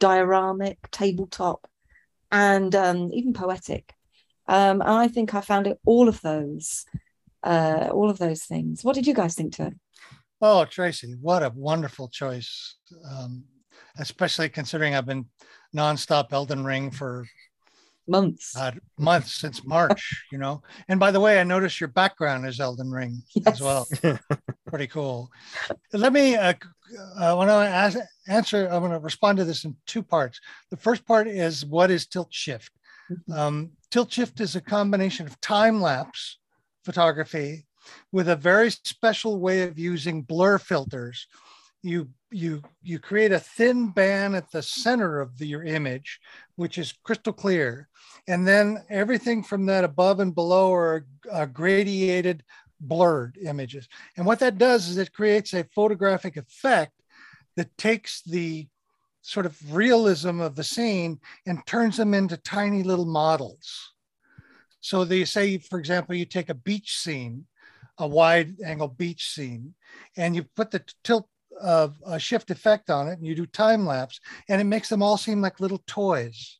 dioramic, 0.00 0.76
tabletop, 0.90 1.66
and 2.30 2.74
um, 2.74 3.10
even 3.12 3.32
poetic. 3.32 3.92
Um, 4.48 4.80
and 4.80 4.90
I 4.90 5.08
think 5.08 5.34
I 5.34 5.40
found 5.40 5.66
it 5.66 5.78
all 5.84 6.08
of 6.08 6.20
those, 6.20 6.84
uh, 7.42 7.88
all 7.92 8.10
of 8.10 8.18
those 8.18 8.44
things. 8.44 8.84
What 8.84 8.94
did 8.94 9.06
you 9.06 9.14
guys 9.14 9.34
think 9.34 9.54
to 9.54 9.66
it? 9.66 9.74
Oh, 10.40 10.64
Tracy, 10.64 11.16
what 11.20 11.42
a 11.42 11.52
wonderful 11.54 12.08
choice. 12.08 12.76
Um, 13.10 13.44
especially 13.98 14.48
considering 14.48 14.94
I've 14.94 15.06
been 15.06 15.26
nonstop 15.74 16.32
Elden 16.32 16.64
Ring 16.64 16.90
for 16.90 17.26
months. 18.08 18.56
uh, 18.56 18.72
months 18.98 19.34
since 19.34 19.64
March, 19.64 20.24
you 20.32 20.38
know. 20.38 20.62
And 20.88 21.00
by 21.00 21.10
the 21.10 21.20
way, 21.20 21.40
I 21.40 21.44
noticed 21.44 21.80
your 21.80 21.88
background 21.88 22.46
is 22.46 22.60
Elden 22.60 22.90
Ring 22.90 23.22
as 23.46 23.60
well. 23.60 23.88
Pretty 24.68 24.86
cool. 24.86 25.30
Let 25.92 26.12
me, 26.12 26.36
uh, 26.36 26.54
I 27.18 27.32
want 27.34 27.48
to 27.48 27.54
ask, 27.54 27.98
answer, 28.28 28.66
I'm 28.68 28.80
going 28.80 28.92
to 28.92 28.98
respond 28.98 29.38
to 29.38 29.44
this 29.44 29.64
in 29.64 29.76
two 29.86 30.02
parts. 30.02 30.40
The 30.70 30.76
first 30.76 31.04
part 31.06 31.28
is 31.28 31.64
what 31.64 31.90
is 31.90 32.06
tilt 32.06 32.32
shift? 32.32 32.72
Mhm. 33.10 33.36
Um, 33.36 33.70
tilt 33.90 34.10
shift 34.12 34.40
is 34.40 34.56
a 34.56 34.60
combination 34.60 35.26
of 35.26 35.40
time 35.40 35.80
lapse 35.80 36.38
photography 36.84 37.66
with 38.12 38.28
a 38.28 38.36
very 38.36 38.70
special 38.70 39.38
way 39.38 39.62
of 39.62 39.78
using 39.78 40.22
blur 40.22 40.58
filters. 40.58 41.26
You 41.82 42.10
you 42.32 42.62
you 42.82 42.98
create 42.98 43.30
a 43.30 43.38
thin 43.38 43.90
band 43.90 44.34
at 44.34 44.50
the 44.50 44.60
center 44.62 45.20
of 45.20 45.38
the, 45.38 45.46
your 45.46 45.62
image, 45.62 46.18
which 46.56 46.78
is 46.78 46.92
crystal 47.04 47.32
clear, 47.32 47.88
and 48.28 48.46
then 48.46 48.82
everything 48.90 49.42
from 49.42 49.66
that 49.66 49.84
above 49.84 50.20
and 50.20 50.34
below 50.34 50.72
are 50.72 51.06
uh, 51.30 51.46
gradiated, 51.46 52.42
blurred 52.80 53.38
images. 53.42 53.88
And 54.16 54.26
what 54.26 54.40
that 54.40 54.58
does 54.58 54.88
is 54.88 54.98
it 54.98 55.12
creates 55.12 55.54
a 55.54 55.64
photographic 55.74 56.36
effect 56.36 56.92
that 57.56 57.76
takes 57.78 58.22
the 58.22 58.68
sort 59.22 59.46
of 59.46 59.74
realism 59.74 60.40
of 60.40 60.54
the 60.54 60.64
scene 60.64 61.18
and 61.46 61.64
turns 61.66 61.96
them 61.96 62.14
into 62.14 62.36
tiny 62.36 62.82
little 62.82 63.06
models. 63.06 63.92
So 64.80 65.04
they 65.04 65.24
say, 65.24 65.58
for 65.58 65.78
example, 65.78 66.14
you 66.14 66.24
take 66.24 66.48
a 66.48 66.54
beach 66.54 66.96
scene, 66.96 67.46
a 67.98 68.06
wide 68.06 68.54
angle 68.64 68.88
beach 68.88 69.30
scene, 69.30 69.74
and 70.16 70.36
you 70.36 70.44
put 70.54 70.70
the 70.70 70.84
tilt 71.02 71.28
of 71.60 71.96
a 72.06 72.18
shift 72.18 72.50
effect 72.50 72.90
on 72.90 73.08
it, 73.08 73.18
and 73.18 73.26
you 73.26 73.34
do 73.34 73.46
time 73.46 73.86
lapse, 73.86 74.20
and 74.48 74.60
it 74.60 74.64
makes 74.64 74.88
them 74.88 75.02
all 75.02 75.16
seem 75.16 75.40
like 75.40 75.58
little 75.58 75.82
toys, 75.86 76.58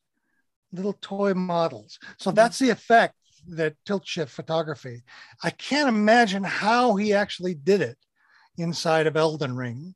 little 0.77 0.97
toy 1.01 1.33
models. 1.33 1.99
So 2.17 2.29
mm-hmm. 2.29 2.35
that's 2.35 2.59
the 2.59 2.69
effect 2.69 3.15
that 3.49 3.75
tilt 3.85 4.05
shift 4.05 4.31
photography. 4.31 5.03
I 5.43 5.49
can't 5.51 5.89
imagine 5.89 6.43
how 6.43 6.95
he 6.95 7.13
actually 7.13 7.55
did 7.55 7.81
it 7.81 7.97
inside 8.57 9.07
of 9.07 9.15
Elden 9.15 9.55
Ring, 9.55 9.95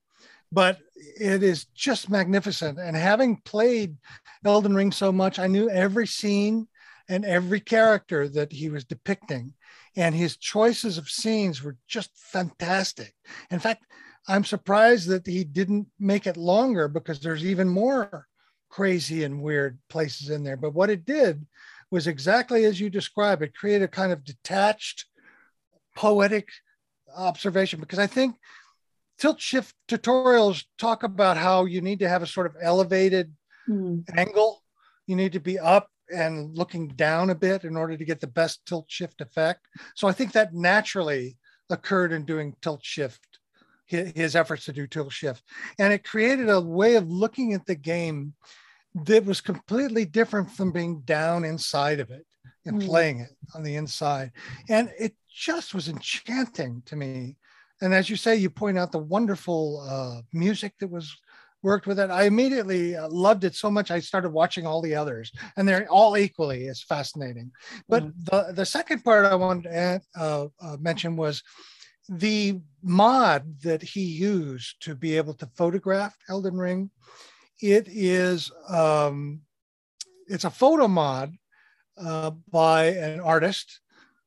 but 0.51 0.79
it 0.95 1.43
is 1.43 1.65
just 1.75 2.09
magnificent. 2.09 2.79
And 2.79 2.95
having 2.95 3.37
played 3.43 3.97
Elden 4.45 4.75
Ring 4.75 4.91
so 4.91 5.11
much, 5.11 5.39
I 5.39 5.47
knew 5.47 5.69
every 5.69 6.07
scene 6.07 6.67
and 7.09 7.25
every 7.25 7.59
character 7.59 8.29
that 8.29 8.51
he 8.51 8.69
was 8.69 8.85
depicting. 8.85 9.53
And 9.97 10.15
his 10.15 10.37
choices 10.37 10.97
of 10.97 11.09
scenes 11.09 11.61
were 11.61 11.77
just 11.87 12.11
fantastic. 12.15 13.13
In 13.49 13.59
fact, 13.59 13.85
I'm 14.27 14.45
surprised 14.45 15.09
that 15.09 15.25
he 15.25 15.43
didn't 15.43 15.87
make 15.99 16.27
it 16.27 16.37
longer 16.37 16.87
because 16.87 17.19
there's 17.19 17.43
even 17.43 17.67
more 17.67 18.27
crazy 18.71 19.23
and 19.23 19.41
weird 19.41 19.77
places 19.89 20.29
in 20.29 20.43
there. 20.43 20.57
But 20.57 20.73
what 20.73 20.89
it 20.89 21.05
did 21.05 21.45
was 21.91 22.07
exactly 22.07 22.65
as 22.65 22.79
you 22.79 22.89
describe 22.89 23.43
it, 23.43 23.53
create 23.53 23.83
a 23.83 23.87
kind 23.87 24.11
of 24.11 24.23
detached, 24.23 25.05
poetic 25.95 26.49
observation. 27.15 27.79
Because 27.79 27.99
I 27.99 28.07
think 28.07 28.35
tilt 29.19 29.39
shift 29.39 29.75
tutorials 29.87 30.63
talk 30.79 31.03
about 31.03 31.37
how 31.37 31.65
you 31.65 31.81
need 31.81 31.99
to 31.99 32.09
have 32.09 32.23
a 32.23 32.27
sort 32.27 32.47
of 32.47 32.55
elevated 32.61 33.31
Mm. 33.69 34.03
angle. 34.17 34.63
You 35.05 35.15
need 35.15 35.33
to 35.33 35.39
be 35.39 35.59
up 35.59 35.87
and 36.13 36.57
looking 36.57 36.87
down 36.87 37.29
a 37.29 37.35
bit 37.35 37.63
in 37.63 37.77
order 37.77 37.95
to 37.95 38.05
get 38.05 38.19
the 38.19 38.27
best 38.27 38.65
tilt 38.65 38.85
shift 38.89 39.21
effect. 39.21 39.67
So 39.95 40.07
I 40.07 40.13
think 40.13 40.31
that 40.31 40.53
naturally 40.53 41.37
occurred 41.69 42.11
in 42.11 42.25
doing 42.25 42.55
tilt 42.61 42.83
shift, 42.83 43.39
his 43.85 44.35
efforts 44.35 44.65
to 44.65 44.73
do 44.73 44.87
tilt 44.87 45.13
shift. 45.13 45.43
And 45.79 45.93
it 45.93 46.03
created 46.03 46.49
a 46.49 46.59
way 46.59 46.95
of 46.95 47.07
looking 47.09 47.53
at 47.53 47.65
the 47.65 47.75
game 47.75 48.33
that 48.93 49.25
was 49.25 49.41
completely 49.41 50.05
different 50.05 50.51
from 50.51 50.71
being 50.71 51.01
down 51.01 51.45
inside 51.45 51.99
of 51.99 52.09
it 52.11 52.25
and 52.65 52.81
Mm. 52.81 52.85
playing 52.85 53.19
it 53.21 53.35
on 53.55 53.63
the 53.63 53.75
inside. 53.75 54.31
And 54.69 54.91
it 54.99 55.15
just 55.29 55.73
was 55.73 55.87
enchanting 55.87 56.83
to 56.85 56.95
me. 56.95 57.37
And 57.81 57.93
as 57.93 58.09
you 58.09 58.15
say, 58.15 58.35
you 58.35 58.49
point 58.49 58.77
out 58.77 58.91
the 58.91 58.99
wonderful 58.99 59.85
uh, 59.89 60.21
music 60.33 60.73
that 60.79 60.89
was 60.89 61.15
worked 61.63 61.87
with 61.87 61.99
it. 61.99 62.09
I 62.09 62.23
immediately 62.23 62.95
uh, 62.95 63.07
loved 63.09 63.43
it 63.43 63.55
so 63.55 63.71
much. 63.71 63.91
I 63.91 63.99
started 63.99 64.29
watching 64.31 64.65
all 64.65 64.81
the 64.81 64.95
others, 64.95 65.31
and 65.55 65.67
they're 65.67 65.89
all 65.89 66.17
equally 66.17 66.67
as 66.67 66.81
fascinating. 66.81 67.51
But 67.87 68.03
the 68.15 68.53
the 68.53 68.65
second 68.65 69.03
part 69.03 69.25
I 69.25 69.35
wanted 69.35 69.63
to 69.63 69.75
add, 69.75 70.01
uh, 70.15 70.47
uh, 70.59 70.77
mention 70.79 71.15
was 71.15 71.43
the 72.09 72.59
mod 72.81 73.61
that 73.61 73.81
he 73.81 74.01
used 74.01 74.81
to 74.81 74.95
be 74.95 75.17
able 75.17 75.33
to 75.35 75.49
photograph 75.55 76.15
Elden 76.27 76.57
Ring. 76.57 76.89
It 77.61 77.87
is 77.87 78.51
um, 78.69 79.41
it's 80.27 80.45
a 80.45 80.49
photo 80.49 80.87
mod 80.87 81.33
uh, 81.97 82.31
by 82.51 82.85
an 82.85 83.19
artist 83.19 83.81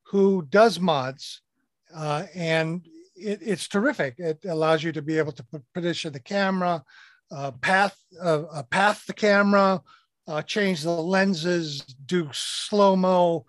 who 0.05 0.47
does 0.49 0.79
mods, 0.79 1.40
uh, 1.94 2.25
and 2.35 2.87
it, 3.16 3.40
it's 3.42 3.66
terrific. 3.66 4.14
It 4.18 4.44
allows 4.44 4.83
you 4.83 4.92
to 4.92 5.03
be 5.03 5.18
able 5.18 5.33
to 5.33 5.44
position 5.75 6.12
the 6.12 6.20
camera, 6.20 6.85
uh, 7.31 7.51
path 7.53 7.97
uh, 8.23 8.42
uh, 8.44 8.62
path 8.64 9.05
the 9.07 9.12
camera, 9.12 9.83
uh, 10.29 10.42
change 10.42 10.83
the 10.83 10.90
lenses, 10.90 11.81
do 12.07 12.29
slow 12.33 12.94
mo, 12.94 13.47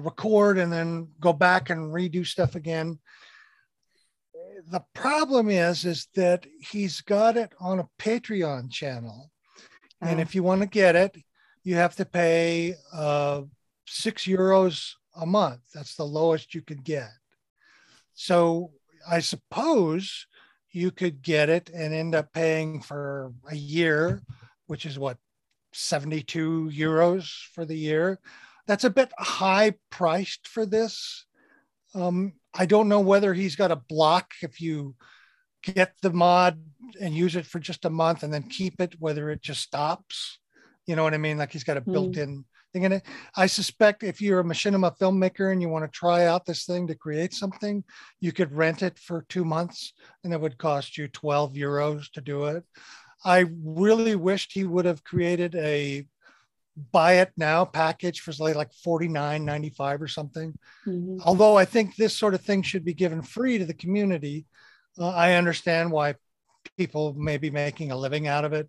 record, 0.00 0.58
and 0.58 0.72
then 0.72 1.08
go 1.20 1.32
back 1.32 1.70
and 1.70 1.92
redo 1.92 2.26
stuff 2.26 2.54
again. 2.54 2.98
The 4.70 4.84
problem 4.94 5.48
is, 5.50 5.84
is 5.84 6.08
that 6.14 6.46
he's 6.60 7.00
got 7.00 7.36
it 7.36 7.52
on 7.60 7.78
a 7.80 7.88
Patreon 7.98 8.70
channel, 8.70 9.30
and 10.00 10.18
Oh. 10.18 10.22
if 10.22 10.34
you 10.34 10.42
want 10.42 10.62
to 10.62 10.68
get 10.68 10.96
it, 10.96 11.16
you 11.62 11.74
have 11.76 11.94
to 11.96 12.04
pay 12.04 12.74
uh, 12.92 13.42
six 13.86 14.24
euros 14.24 14.92
a 15.16 15.26
month. 15.26 15.60
That's 15.74 15.94
the 15.94 16.06
lowest 16.06 16.54
you 16.54 16.62
could 16.62 16.84
get. 16.84 17.10
So 18.14 18.72
I 19.08 19.20
suppose 19.20 20.26
you 20.70 20.90
could 20.90 21.22
get 21.22 21.48
it 21.48 21.70
and 21.70 21.92
end 21.92 22.14
up 22.14 22.32
paying 22.32 22.80
for 22.80 23.32
a 23.48 23.54
year, 23.54 24.22
which 24.66 24.86
is 24.86 24.98
what 24.98 25.18
72 25.72 26.70
euros 26.72 27.30
for 27.54 27.64
the 27.64 27.76
year. 27.76 28.18
That's 28.66 28.84
a 28.84 28.90
bit 28.90 29.12
high 29.18 29.74
priced 29.90 30.48
for 30.48 30.64
this. 30.66 31.26
Um, 31.94 32.34
I 32.54 32.66
don't 32.66 32.88
know 32.88 33.00
whether 33.00 33.34
he's 33.34 33.56
got 33.56 33.70
a 33.70 33.76
block 33.76 34.32
if 34.42 34.60
you 34.60 34.94
get 35.62 35.94
the 36.02 36.10
mod 36.10 36.62
and 37.00 37.14
use 37.14 37.36
it 37.36 37.46
for 37.46 37.58
just 37.58 37.84
a 37.84 37.90
month 37.90 38.22
and 38.22 38.32
then 38.32 38.42
keep 38.44 38.80
it, 38.80 38.94
whether 38.98 39.30
it 39.30 39.42
just 39.42 39.62
stops. 39.62 40.38
You 40.86 40.96
know 40.96 41.04
what 41.04 41.14
I 41.14 41.18
mean? 41.18 41.38
Like 41.38 41.52
he's 41.52 41.64
got 41.64 41.76
a 41.76 41.80
Hmm. 41.86 41.92
built-in 41.92 42.44
thing 42.72 42.82
in 42.82 42.92
it. 42.92 43.04
I 43.36 43.46
suspect 43.46 44.02
if 44.02 44.20
you're 44.20 44.40
a 44.40 44.44
machinima 44.44 44.96
filmmaker 44.98 45.52
and 45.52 45.62
you 45.62 45.68
want 45.68 45.84
to 45.84 45.98
try 45.98 46.26
out 46.26 46.44
this 46.46 46.64
thing 46.64 46.86
to 46.88 46.94
create 46.94 47.34
something, 47.34 47.84
you 48.20 48.32
could 48.32 48.52
rent 48.52 48.82
it 48.82 48.98
for 48.98 49.24
two 49.28 49.44
months 49.44 49.92
and 50.24 50.32
it 50.32 50.40
would 50.40 50.58
cost 50.58 50.98
you 50.98 51.08
12 51.08 51.54
euros 51.54 52.10
to 52.12 52.20
do 52.20 52.46
it. 52.46 52.64
I 53.24 53.46
really 53.64 54.16
wished 54.16 54.52
he 54.52 54.64
would 54.64 54.84
have 54.84 55.04
created 55.04 55.54
a 55.54 56.06
buy 56.76 57.14
it 57.14 57.32
now 57.36 57.64
package 57.64 58.20
for 58.20 58.32
like 58.42 58.56
like 58.56 58.72
49.95 58.72 60.00
or 60.00 60.08
something. 60.08 60.58
Mhm. 60.86 61.20
Although 61.24 61.56
I 61.56 61.64
think 61.64 61.96
this 61.96 62.16
sort 62.16 62.34
of 62.34 62.40
thing 62.40 62.62
should 62.62 62.84
be 62.84 62.94
given 62.94 63.22
free 63.22 63.58
to 63.58 63.66
the 63.66 63.74
community. 63.74 64.46
Uh, 64.98 65.10
I 65.10 65.34
understand 65.34 65.90
why 65.90 66.14
people 66.76 67.14
may 67.14 67.38
be 67.38 67.50
making 67.50 67.92
a 67.92 67.96
living 67.96 68.26
out 68.26 68.44
of 68.44 68.52
it. 68.52 68.68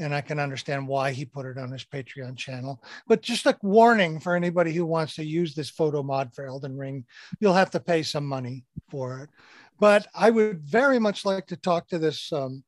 And 0.00 0.12
I 0.12 0.22
can 0.22 0.40
understand 0.40 0.88
why 0.88 1.12
he 1.12 1.24
put 1.24 1.46
it 1.46 1.56
on 1.56 1.70
his 1.70 1.84
Patreon 1.84 2.36
channel. 2.36 2.82
But 3.06 3.22
just 3.22 3.46
a 3.46 3.56
warning 3.62 4.18
for 4.18 4.34
anybody 4.34 4.72
who 4.72 4.84
wants 4.84 5.14
to 5.14 5.24
use 5.24 5.54
this 5.54 5.70
photo 5.70 6.02
mod 6.02 6.34
for 6.34 6.46
Elden 6.46 6.76
Ring, 6.76 7.04
you'll 7.38 7.54
have 7.54 7.70
to 7.72 7.80
pay 7.80 8.02
some 8.02 8.26
money 8.26 8.64
for 8.90 9.20
it. 9.20 9.30
But 9.78 10.08
I 10.12 10.30
would 10.30 10.62
very 10.62 10.98
much 10.98 11.24
like 11.24 11.46
to 11.46 11.56
talk 11.56 11.86
to 11.88 12.00
this 12.00 12.32
um, 12.32 12.64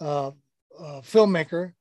uh, 0.00 0.32
uh, 0.76 1.02
filmmaker, 1.02 1.72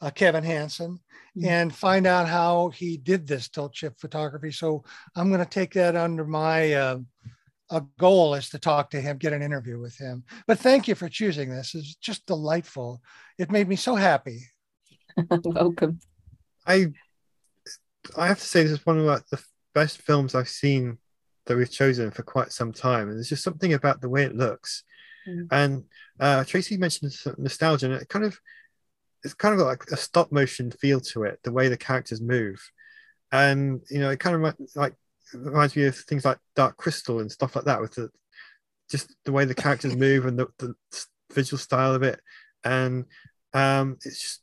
uh, 0.00 0.10
Kevin 0.10 0.44
Hansen, 0.44 1.00
Mhm. 1.36 1.46
and 1.46 1.74
find 1.74 2.06
out 2.06 2.28
how 2.28 2.70
he 2.70 2.96
did 2.96 3.26
this 3.26 3.48
tilt 3.48 3.74
shift 3.76 4.00
photography. 4.00 4.50
So 4.52 4.84
I'm 5.14 5.28
going 5.28 5.44
to 5.44 5.50
take 5.50 5.74
that 5.74 5.96
under 5.96 6.24
my 6.24 6.72
uh, 6.72 6.98
a 7.70 7.82
goal 7.98 8.34
is 8.34 8.48
to 8.50 8.58
talk 8.58 8.90
to 8.90 9.00
him, 9.00 9.18
get 9.18 9.32
an 9.32 9.42
interview 9.42 9.78
with 9.78 9.96
him. 9.96 10.24
But 10.46 10.58
thank 10.58 10.88
you 10.88 10.94
for 10.94 11.08
choosing 11.08 11.50
this. 11.50 11.74
It's 11.74 11.94
just 11.96 12.26
delightful. 12.26 13.02
It 13.38 13.50
made 13.50 13.68
me 13.68 13.76
so 13.76 13.94
happy. 13.94 14.40
Welcome. 15.44 16.00
I 16.66 16.92
I 18.16 18.26
have 18.28 18.38
to 18.38 18.46
say 18.46 18.62
this 18.62 18.72
is 18.72 18.86
one 18.86 18.98
of 18.98 19.04
like, 19.04 19.26
the 19.28 19.42
best 19.74 19.98
films 19.98 20.34
I've 20.34 20.48
seen 20.48 20.98
that 21.46 21.56
we've 21.56 21.70
chosen 21.70 22.10
for 22.10 22.22
quite 22.22 22.52
some 22.52 22.72
time, 22.72 23.08
and 23.08 23.16
there's 23.16 23.28
just 23.28 23.44
something 23.44 23.74
about 23.74 24.00
the 24.00 24.08
way 24.08 24.24
it 24.24 24.36
looks. 24.36 24.84
Mm. 25.28 25.48
And 25.50 25.84
uh, 26.20 26.44
Tracy 26.44 26.76
mentioned 26.76 27.12
nostalgia, 27.36 27.86
and 27.86 27.94
it 27.96 28.08
kind 28.08 28.24
of 28.24 28.38
it's 29.24 29.34
kind 29.34 29.52
of 29.52 29.58
got 29.58 29.66
like 29.66 29.84
a 29.90 29.96
stop 29.96 30.30
motion 30.32 30.70
feel 30.70 31.00
to 31.00 31.24
it, 31.24 31.40
the 31.44 31.52
way 31.52 31.68
the 31.68 31.76
characters 31.76 32.20
move, 32.20 32.60
and 33.32 33.80
you 33.90 33.98
know 33.98 34.10
it 34.10 34.20
kind 34.20 34.36
of 34.36 34.54
like 34.76 34.94
reminds 35.34 35.76
me 35.76 35.84
of 35.84 35.96
things 35.96 36.24
like 36.24 36.38
Dark 36.56 36.76
Crystal 36.76 37.20
and 37.20 37.30
stuff 37.30 37.56
like 37.56 37.64
that, 37.66 37.80
with 37.80 37.94
the 37.94 38.10
just 38.90 39.14
the 39.24 39.32
way 39.32 39.44
the 39.44 39.54
characters 39.54 39.94
move 40.06 40.26
and 40.26 40.38
the, 40.38 40.46
the 40.58 40.74
visual 41.32 41.58
style 41.58 41.94
of 41.94 42.02
it, 42.02 42.20
and 42.64 43.04
um, 43.54 43.96
it's 44.04 44.20
just 44.20 44.40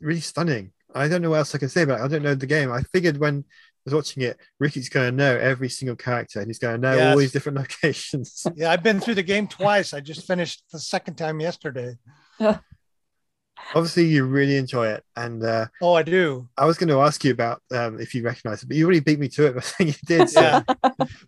really 0.00 0.20
stunning. 0.20 0.72
I 0.94 1.08
don't 1.08 1.20
know 1.22 1.30
what 1.30 1.38
else 1.38 1.54
I 1.54 1.58
can 1.58 1.68
say 1.68 1.82
about 1.82 2.00
it. 2.00 2.04
I 2.04 2.08
don't 2.08 2.22
know 2.22 2.34
the 2.34 2.46
game. 2.46 2.72
I 2.72 2.80
figured 2.92 3.18
when 3.18 3.44
I 3.46 3.52
was 3.84 3.94
watching 3.94 4.22
it, 4.22 4.38
Ricky's 4.58 4.88
going 4.88 5.10
to 5.10 5.16
know 5.16 5.36
every 5.36 5.68
single 5.68 5.94
character 5.96 6.40
and 6.40 6.48
he's 6.48 6.58
going 6.58 6.80
to 6.80 6.88
know 6.88 6.96
Yes. 6.96 7.12
all 7.12 7.18
these 7.18 7.32
different 7.32 7.58
locations. 7.58 8.46
Yeah, 8.54 8.70
I've 8.70 8.82
been 8.82 9.00
through 9.00 9.16
the 9.16 9.22
game 9.22 9.46
twice. 9.46 9.92
I 9.92 10.00
just 10.00 10.26
finished 10.26 10.64
the 10.72 10.78
second 10.78 11.16
time 11.16 11.38
yesterday. 11.40 11.96
Obviously, 13.74 14.04
you 14.06 14.24
really 14.24 14.56
enjoy 14.56 14.86
it. 14.88 15.04
And 15.16 15.42
uh, 15.44 15.66
Oh, 15.82 15.94
I 15.94 16.02
do. 16.02 16.48
I 16.56 16.64
was 16.66 16.78
going 16.78 16.88
to 16.88 17.00
ask 17.00 17.24
you 17.24 17.32
about 17.32 17.60
um, 17.72 18.00
if 18.00 18.14
you 18.14 18.22
recognize 18.22 18.62
it, 18.62 18.66
but 18.68 18.76
you 18.76 18.84
already 18.84 19.00
beat 19.00 19.18
me 19.18 19.28
to 19.30 19.46
it. 19.46 19.54
But 19.54 19.64
I 19.64 19.68
think 19.84 19.88
you 20.02 20.16
did. 20.18 20.30
So. 20.30 20.40
Yeah. 20.40 20.62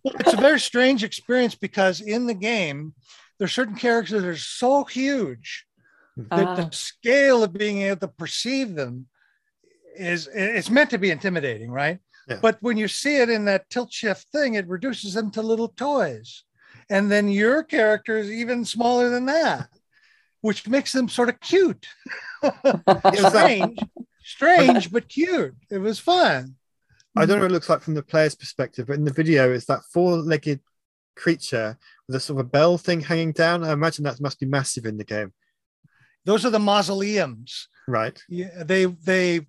well, 0.05 0.15
it's 0.21 0.33
a 0.33 0.37
very 0.37 0.61
strange 0.61 1.03
experience 1.05 1.55
because 1.55 2.01
in 2.01 2.27
the 2.27 2.35
game, 2.35 2.95
there's 3.39 3.53
certain 3.53 3.75
characters 3.77 4.23
that 4.23 4.29
are 4.29 4.37
so 4.37 4.85
huge 4.85 5.67
that 6.17 6.47
Ah. 6.49 6.55
the 6.57 6.69
scale 6.73 7.43
of 7.45 7.53
being 7.53 7.83
able 7.83 8.01
to 8.01 8.09
perceive 8.09 8.75
them 8.75 9.07
is 9.97 10.29
it's 10.33 10.71
meant 10.71 10.91
to 10.91 10.99
be 10.99 11.11
intimidating, 11.11 11.71
right? 11.71 11.99
Yeah. 12.29 12.39
But 12.43 12.59
when 12.61 12.77
you 12.77 12.89
see 12.89 13.17
it 13.17 13.31
in 13.31 13.45
that 13.47 13.69
tilt 13.71 13.93
shift 13.93 14.29
thing, 14.33 14.55
it 14.55 14.69
reduces 14.69 15.15
them 15.15 15.31
to 15.33 15.43
little 15.43 15.69
toys. 15.69 16.45
And 16.91 17.11
then 17.11 17.29
your 17.29 17.63
character 17.63 18.17
is 18.19 18.31
even 18.31 18.65
smaller 18.65 19.09
than 19.11 19.27
that, 19.27 19.69
which 20.41 20.69
makes 20.69 20.93
them 20.93 21.09
sort 21.09 21.29
of 21.29 21.41
cute. 21.41 21.87
strange, 23.15 23.79
strange, 24.23 24.91
but 24.93 25.09
cute. 25.09 25.55
It 25.71 25.79
was 25.79 25.99
fun. 25.99 26.55
I 27.17 27.27
don't 27.27 27.39
know 27.39 27.45
what 27.45 27.51
it 27.51 27.55
looks 27.55 27.69
like 27.69 27.81
from 27.83 27.95
the 27.95 28.03
player's 28.03 28.35
perspective, 28.37 28.87
but 28.87 28.97
in 28.97 29.05
the 29.05 29.13
video, 29.13 29.53
it's 29.53 29.65
that 29.67 29.83
four-legged 29.93 30.61
creature 31.17 31.77
with 32.07 32.17
a 32.17 32.21
sort 32.21 32.39
of 32.39 32.47
a 32.47 32.49
bell 32.49 32.79
thing 32.79 33.01
hanging 33.01 33.33
down. 33.33 33.65
I 33.65 33.73
imagine 33.73 34.05
that 34.05 34.21
must 34.21 34.39
be 34.39 34.47
massive 34.47 34.87
in 34.87 34.97
the 34.99 35.05
game, 35.05 35.33
Those 36.25 36.45
are 36.45 36.51
the 36.51 36.61
mausoleums. 36.61 37.69
right? 37.89 38.23
Yeah, 38.29 38.63
they 38.63 38.85
they 38.85 39.47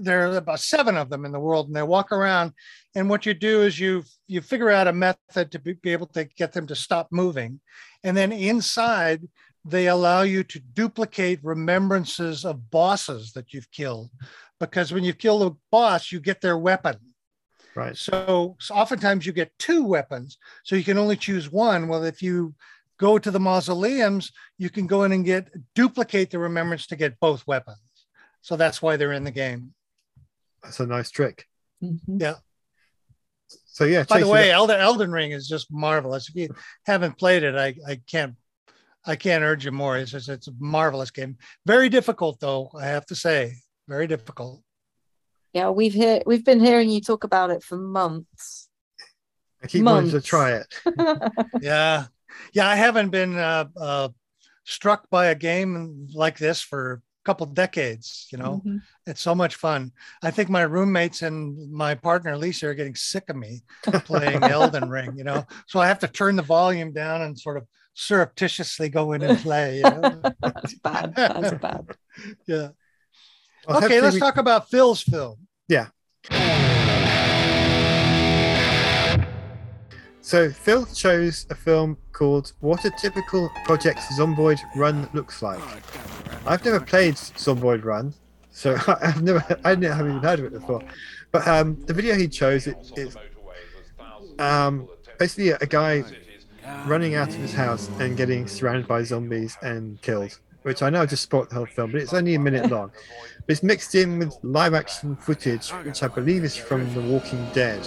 there 0.00 0.28
are 0.30 0.36
about 0.36 0.60
seven 0.60 0.96
of 0.98 1.08
them 1.08 1.24
in 1.24 1.32
the 1.32 1.40
world, 1.40 1.66
and 1.68 1.74
they 1.74 1.82
walk 1.82 2.12
around. 2.12 2.52
And 2.94 3.08
what 3.08 3.24
you 3.24 3.32
do 3.32 3.62
is 3.62 3.80
you 3.80 4.04
you 4.26 4.42
figure 4.42 4.70
out 4.70 4.88
a 4.88 4.92
method 4.92 5.50
to 5.52 5.58
be, 5.58 5.72
be 5.72 5.92
able 5.92 6.08
to 6.08 6.24
get 6.24 6.52
them 6.52 6.66
to 6.66 6.74
stop 6.74 7.08
moving, 7.10 7.60
and 8.04 8.14
then 8.14 8.32
inside 8.32 9.26
they 9.64 9.88
allow 9.88 10.22
you 10.22 10.44
to 10.44 10.60
duplicate 10.60 11.40
remembrances 11.42 12.44
of 12.44 12.70
bosses 12.70 13.32
that 13.32 13.52
you've 13.52 13.70
killed, 13.70 14.10
because 14.60 14.92
when 14.92 15.04
you 15.04 15.12
kill 15.12 15.38
the 15.40 15.56
boss, 15.70 16.10
you 16.10 16.20
get 16.20 16.40
their 16.40 16.58
weapon. 16.58 16.96
Right. 17.74 17.96
So, 17.96 18.56
so 18.58 18.74
oftentimes 18.74 19.26
you 19.26 19.32
get 19.32 19.56
two 19.58 19.84
weapons, 19.84 20.38
so 20.64 20.74
you 20.74 20.84
can 20.84 20.98
only 20.98 21.16
choose 21.16 21.52
one. 21.52 21.86
Well, 21.86 22.04
if 22.04 22.22
you 22.22 22.54
go 22.98 23.18
to 23.18 23.30
the 23.30 23.38
mausoleums, 23.38 24.32
you 24.58 24.70
can 24.70 24.86
go 24.86 25.04
in 25.04 25.12
and 25.12 25.24
get 25.24 25.48
duplicate 25.74 26.30
the 26.30 26.38
remembrance 26.38 26.86
to 26.88 26.96
get 26.96 27.20
both 27.20 27.46
weapons. 27.46 27.78
So 28.40 28.56
that's 28.56 28.82
why 28.82 28.96
they're 28.96 29.12
in 29.12 29.24
the 29.24 29.30
game. 29.30 29.74
That's 30.62 30.80
a 30.80 30.86
nice 30.86 31.10
trick. 31.10 31.46
Mhm. 31.82 32.36
So 33.66 33.84
yeah. 33.84 34.02
By 34.02 34.20
the 34.20 34.28
way, 34.28 34.50
Elden, 34.50 34.80
Elden 34.80 35.12
Ring 35.12 35.30
is 35.30 35.46
just 35.46 35.68
marvelous. 35.70 36.28
If 36.28 36.34
you 36.34 36.48
haven't 36.84 37.16
played 37.16 37.44
it, 37.44 37.54
I, 37.54 37.76
I 37.86 38.00
can't 38.10 38.34
I 39.08 39.16
can't 39.16 39.42
urge 39.42 39.64
you 39.64 39.72
more. 39.72 39.96
It's 39.96 40.10
just, 40.10 40.28
it's 40.28 40.48
a 40.48 40.52
marvelous 40.58 41.10
game. 41.10 41.38
Very 41.66 41.88
difficult 41.88 42.38
though, 42.40 42.70
I 42.78 42.86
have 42.86 43.06
to 43.06 43.14
say. 43.14 43.54
Very 43.88 44.06
difficult. 44.06 44.62
Yeah, 45.54 45.70
we've 45.70 45.94
hear 45.94 46.22
we've 46.26 46.44
been 46.44 46.60
hearing 46.60 46.90
you 46.90 47.00
talk 47.00 47.24
about 47.24 47.50
it 47.50 47.62
for 47.62 47.78
months. 47.78 48.68
I 49.62 49.66
keep 49.66 49.82
wanting 49.82 50.10
to 50.10 50.20
try 50.20 50.52
it. 50.52 50.66
Yeah. 51.62 52.06
Yeah, 52.52 52.68
I 52.68 52.76
haven't 52.76 53.08
been 53.08 53.36
uh, 53.36 53.64
uh, 53.76 54.08
struck 54.64 55.08
by 55.10 55.26
a 55.26 55.34
game 55.34 56.08
like 56.14 56.38
this 56.38 56.60
for 56.60 56.92
a 56.92 57.00
couple 57.28 57.44
decades, 57.46 58.26
you 58.32 58.38
know. 58.38 58.62
Mhm. 58.64 58.80
It's 59.06 59.20
so 59.20 59.34
much 59.34 59.56
fun. 59.56 59.92
I 60.22 60.30
think 60.30 60.48
my 60.48 60.62
roommates 60.62 61.20
and 61.20 61.70
my 61.70 61.94
partner 61.94 62.36
Lisa 62.38 62.68
are 62.68 62.74
getting 62.74 62.94
sick 62.94 63.28
of 63.28 63.36
me 63.36 63.62
playing 64.10 64.42
Elden 64.56 64.88
Ring, 64.88 65.12
you 65.18 65.24
know. 65.24 65.46
So 65.66 65.78
I 65.78 65.86
have 65.88 65.98
to 65.98 66.08
turn 66.08 66.36
the 66.36 66.42
volume 66.42 66.92
down 66.92 67.20
and 67.20 67.38
sort 67.38 67.58
of 67.58 67.66
surreptitiously 67.92 68.88
go 68.88 69.12
in 69.12 69.20
and 69.22 69.38
play. 69.40 69.76
You 69.78 69.82
know? 69.82 70.22
That's 70.40 70.74
bad. 70.80 71.14
That's 71.14 71.54
bad. 71.60 71.84
yeah. 72.46 72.68
Well, 73.66 73.84
Okay, 73.84 74.00
let's 74.00 74.14
we- 74.14 74.20
talk 74.20 74.38
about 74.38 74.70
Phil's 74.70 75.02
film. 75.02 75.36
So 80.28 80.50
Phil 80.50 80.84
chose 80.84 81.46
a 81.48 81.54
film 81.54 81.96
called 82.12 82.52
"What 82.60 82.84
a 82.84 82.90
Typical 82.90 83.50
Project 83.64 84.00
Zomboid 84.18 84.58
Run 84.76 85.08
Looks 85.14 85.40
Like." 85.40 85.58
I've 86.46 86.62
never 86.62 86.80
played 86.80 87.14
Zomboid 87.14 87.82
Run, 87.82 88.12
so 88.50 88.76
I've 89.00 89.22
never, 89.22 89.42
I 89.64 89.70
haven't 89.70 89.84
even 89.84 90.22
heard 90.22 90.40
of 90.40 90.44
it 90.44 90.52
before. 90.52 90.82
But 91.32 91.48
um, 91.48 91.82
the 91.86 91.94
video 91.94 92.14
he 92.14 92.28
chose 92.28 92.66
it 92.66 92.76
is 92.94 93.16
um, 94.38 94.86
basically 95.18 95.48
a 95.48 95.66
guy 95.66 96.04
running 96.84 97.14
out 97.14 97.28
of 97.28 97.36
his 97.36 97.54
house 97.54 97.88
and 97.98 98.14
getting 98.14 98.46
surrounded 98.48 98.86
by 98.86 99.04
zombies 99.04 99.56
and 99.62 99.98
killed. 100.02 100.38
Which 100.60 100.82
I 100.82 100.90
know 100.90 101.00
I 101.00 101.06
just 101.06 101.22
spoiled 101.22 101.48
the 101.48 101.54
whole 101.54 101.64
film, 101.64 101.92
but 101.92 102.02
it's 102.02 102.12
only 102.12 102.34
a 102.34 102.38
minute 102.38 102.70
long. 102.70 102.90
But 102.90 103.52
it's 103.52 103.62
mixed 103.62 103.94
in 103.94 104.18
with 104.18 104.36
live 104.42 104.74
action 104.74 105.16
footage, 105.16 105.70
which 105.70 106.02
I 106.02 106.08
believe 106.08 106.44
is 106.44 106.54
from 106.54 106.92
The 106.92 107.00
Walking 107.00 107.48
Dead. 107.54 107.80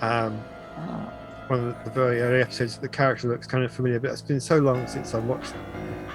Um, 0.00 0.42
Ah. 0.80 1.17
One 1.48 1.68
of 1.68 1.84
the 1.84 1.90
very 1.90 2.20
early 2.20 2.42
episodes, 2.42 2.78
the 2.78 2.88
character 2.88 3.28
looks 3.28 3.46
kind 3.46 3.64
of 3.64 3.72
familiar, 3.72 3.98
but 3.98 4.10
it's 4.10 4.22
been 4.22 4.40
so 4.40 4.58
long 4.58 4.86
since 4.86 5.14
I 5.14 5.18
watched 5.18 5.54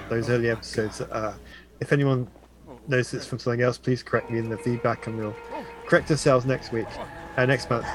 those 0.08 0.30
early 0.30 0.50
episodes. 0.50 0.98
that, 0.98 1.10
Uh, 1.12 1.34
if 1.80 1.92
anyone 1.92 2.28
knows 2.86 3.12
it's 3.12 3.26
from 3.26 3.38
something 3.38 3.62
else, 3.62 3.78
please 3.78 4.02
correct 4.02 4.30
me 4.30 4.38
in 4.38 4.48
the 4.48 4.58
feedback, 4.58 5.06
and 5.06 5.18
we'll 5.18 5.36
correct 5.86 6.10
ourselves 6.10 6.46
next 6.46 6.72
week, 6.72 6.86
uh, 7.36 7.46
next 7.46 7.68
month. 7.68 7.86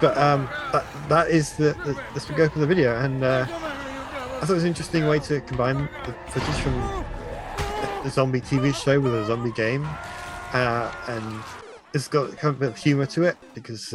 But 0.00 0.16
um, 0.18 0.48
that, 0.72 0.84
that 1.08 1.30
is 1.30 1.52
the, 1.52 1.74
the 1.84 2.00
let's 2.12 2.28
go 2.30 2.48
for 2.48 2.58
the 2.58 2.66
video, 2.66 2.98
and 2.98 3.22
uh, 3.22 3.46
I 3.48 4.40
thought 4.40 4.50
it 4.50 4.54
was 4.54 4.64
an 4.64 4.68
interesting 4.68 5.06
way 5.06 5.18
to 5.20 5.40
combine 5.42 5.88
the 6.06 6.14
footage 6.28 6.54
from 6.56 6.74
the, 6.80 8.00
the 8.04 8.10
zombie 8.10 8.40
TV 8.40 8.74
show 8.74 8.98
with 8.98 9.14
a 9.14 9.24
zombie 9.26 9.52
game, 9.52 9.86
uh, 10.52 10.92
and 11.08 11.42
it's 11.94 12.08
got 12.08 12.30
kind 12.38 12.54
of 12.54 12.56
a 12.56 12.60
bit 12.60 12.68
of 12.70 12.76
humor 12.76 13.06
to 13.06 13.24
it 13.24 13.36
because. 13.54 13.94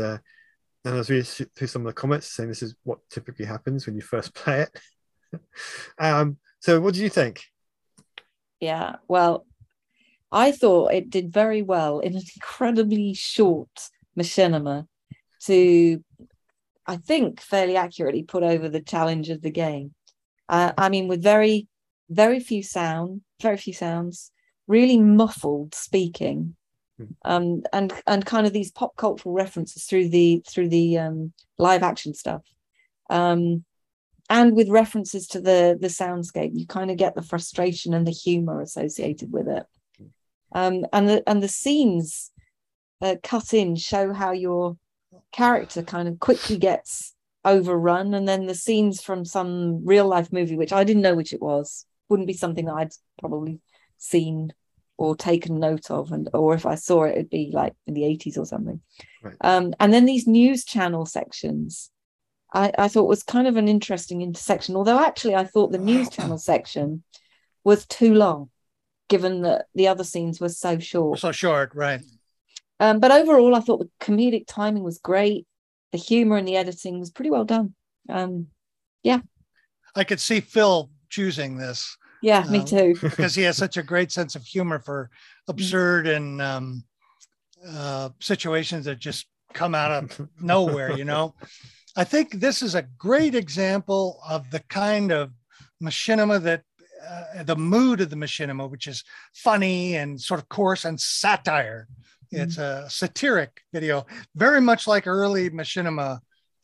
And 0.88 0.96
I 0.96 1.00
was 1.00 1.10
reading 1.10 1.26
through 1.54 1.68
some 1.68 1.82
of 1.82 1.88
the 1.88 2.00
comments 2.00 2.28
saying 2.28 2.48
this 2.48 2.64
is 2.64 2.74
what 2.86 3.00
typically 3.10 3.44
happens 3.44 3.86
when 3.86 3.96
you 3.96 4.02
first 4.02 4.34
play 4.34 4.62
it. 4.62 5.42
um, 6.00 6.38
so, 6.62 6.80
what 6.80 6.94
do 6.94 7.02
you 7.02 7.10
think? 7.10 7.44
Yeah. 8.62 8.96
Well, 9.06 9.46
I 10.32 10.54
thought 10.54 10.94
it 10.94 11.10
did 11.10 11.34
very 11.34 11.62
well 11.62 12.00
in 12.00 12.16
an 12.16 12.22
incredibly 12.36 13.14
short 13.14 13.68
machinima 14.18 14.88
to, 15.44 16.02
I 16.86 16.96
think, 16.96 17.42
fairly 17.42 17.76
accurately 17.76 18.24
put 18.24 18.44
over 18.44 18.70
the 18.70 18.82
challenge 18.82 19.30
of 19.30 19.42
the 19.42 19.52
game. 19.52 19.94
Uh, 20.48 20.72
I 20.78 20.88
mean, 20.88 21.10
with 21.10 21.22
very, 21.22 21.68
very 22.10 22.40
few 22.40 22.64
sound, 22.64 23.24
very 23.42 23.58
few 23.58 23.74
sounds, 23.74 24.32
really 24.68 24.98
muffled 24.98 25.76
speaking. 25.76 26.56
Um, 27.26 27.64
and 27.74 27.94
and 28.08 28.26
kind 28.26 28.48
of 28.48 28.54
these 28.54 28.72
pop 28.72 28.96
cultural 28.96 29.34
references 29.34 29.86
through 29.86 30.10
the 30.10 30.44
through 30.48 30.70
the 30.70 30.98
um, 30.98 31.34
live 31.58 31.84
action 31.84 32.14
stuff. 32.14 32.44
Um, 33.10 33.64
and 34.30 34.56
with 34.56 34.70
references 34.70 35.28
to 35.28 35.42
the 35.42 35.78
the 35.80 35.88
soundscape 35.88 36.52
you 36.54 36.66
kind 36.66 36.92
of 36.92 36.98
get 36.98 37.16
the 37.16 37.22
frustration 37.22 37.94
and 37.94 38.06
the 38.06 38.12
humor 38.12 38.62
associated 38.62 39.32
with 39.32 39.48
it 39.48 39.66
um 40.54 40.86
and 40.94 41.10
the 41.10 41.30
and 41.30 41.42
the 41.42 41.48
scenes 41.48 42.32
uh, 43.02 43.16
cut 43.24 43.54
in 43.54 43.76
show 43.76 44.14
how 44.14 44.32
your 44.32 44.78
character 45.32 45.84
kind 45.84 46.08
of 46.08 46.20
quickly 46.20 46.58
gets 46.58 47.14
overrun 47.46 48.14
and 48.14 48.28
then 48.28 48.46
the 48.46 48.56
scenes 48.56 49.02
from 49.02 49.24
some 49.24 49.86
real 49.86 50.08
life 50.08 50.34
movie 50.34 50.58
which 50.58 50.74
i 50.74 50.84
didn't 50.84 51.04
know 51.04 51.16
which 51.16 51.34
it 51.34 51.42
was 51.42 51.86
wouldn't 52.10 52.28
be 52.28 52.34
something 52.34 52.66
that 52.66 52.76
i'd 52.76 52.92
probably 53.20 53.60
seen 53.98 54.52
or 54.98 55.16
taken 55.16 55.60
note 55.60 55.90
of 55.90 56.12
and 56.12 56.30
or 56.34 56.54
if 56.54 56.66
i 56.66 56.76
saw 56.76 57.04
it 57.04 57.12
it'd 57.12 57.30
be 57.30 57.52
like 57.54 57.74
in 57.86 57.94
the 57.94 58.02
80s 58.02 58.38
or 58.38 58.46
something 58.46 58.82
Right. 59.22 59.36
um 59.42 59.74
and 59.80 59.94
then 59.94 60.06
these 60.06 60.28
news 60.28 60.64
channel 60.64 61.06
sections 61.06 61.90
I, 62.54 62.72
I 62.78 62.88
thought 62.88 63.10
was 63.10 63.24
kind 63.24 63.46
of 63.46 63.58
an 63.58 63.68
interesting 63.68 64.22
intersection. 64.22 64.78
Although 64.78 65.04
actually, 65.04 65.36
I 65.36 65.44
thought 65.44 65.74
the 65.74 65.78
news 65.78 66.10
channel 66.16 66.38
section 66.38 67.04
was 67.66 67.86
too 67.86 68.14
long, 68.14 68.50
given 69.10 69.42
that 69.42 69.66
the 69.76 69.90
other 69.90 70.06
scenes 70.06 70.40
were 70.40 70.48
so 70.48 70.80
short. 70.80 71.20
So 71.20 71.34
short, 71.34 71.76
right? 71.76 72.00
Um, 72.80 73.02
but 73.02 73.12
overall, 73.12 73.54
I 73.54 73.60
thought 73.60 73.80
the 73.80 73.90
comedic 74.00 74.46
timing 74.48 74.84
was 74.84 74.98
great. 74.98 75.46
The 75.92 75.98
humor 75.98 76.38
and 76.38 76.48
the 76.48 76.56
editing 76.56 77.02
was 77.02 77.12
pretty 77.12 77.32
well 77.32 77.44
done. 77.44 77.76
Um, 78.08 78.48
yeah 79.04 79.20
I 79.96 80.04
could 80.04 80.20
see 80.20 80.40
Phil 80.40 80.90
choosing 81.10 81.58
this 81.58 81.98
yeah, 82.22 82.44
me 82.50 82.60
Um, 82.60 82.66
too. 82.66 82.96
because 83.02 83.36
he 83.36 83.44
has 83.44 83.58
such 83.58 83.78
a 83.78 83.84
great 83.84 84.12
sense 84.12 84.36
of 84.36 84.44
humor 84.44 84.80
for 84.80 85.10
absurd 85.48 86.08
and 86.08 86.42
um, 86.42 86.84
uh, 87.68 88.10
situations 88.20 88.86
that 88.86 89.00
just 89.00 89.28
come 89.54 89.76
out 89.76 89.92
of 89.92 90.30
nowhere, 90.42 90.98
you 90.98 91.06
know. 91.06 91.36
I 91.96 92.04
think 92.04 92.34
this 92.40 92.62
is 92.62 92.76
a 92.76 92.84
great 92.98 93.34
example 93.36 94.20
of 94.28 94.50
the 94.52 94.60
kind 94.70 95.12
of 95.12 95.32
machinima 95.82 96.42
that 96.44 96.64
uh, 97.08 97.44
the 97.44 97.56
mood 97.56 98.02
of 98.02 98.10
the 98.10 98.16
machinima, 98.16 98.70
which 98.70 98.88
is 98.88 99.04
funny 99.34 99.96
and 99.96 100.20
sort 100.20 100.40
of 100.40 100.50
coarse 100.50 100.86
and 100.86 101.00
satire. 101.00 101.88
It's 102.30 102.58
a 102.58 102.86
satiric 102.90 103.62
video, 103.72 104.06
very 104.36 104.60
much 104.60 104.86
like 104.86 105.08
early 105.08 105.50
machinima 105.50 106.20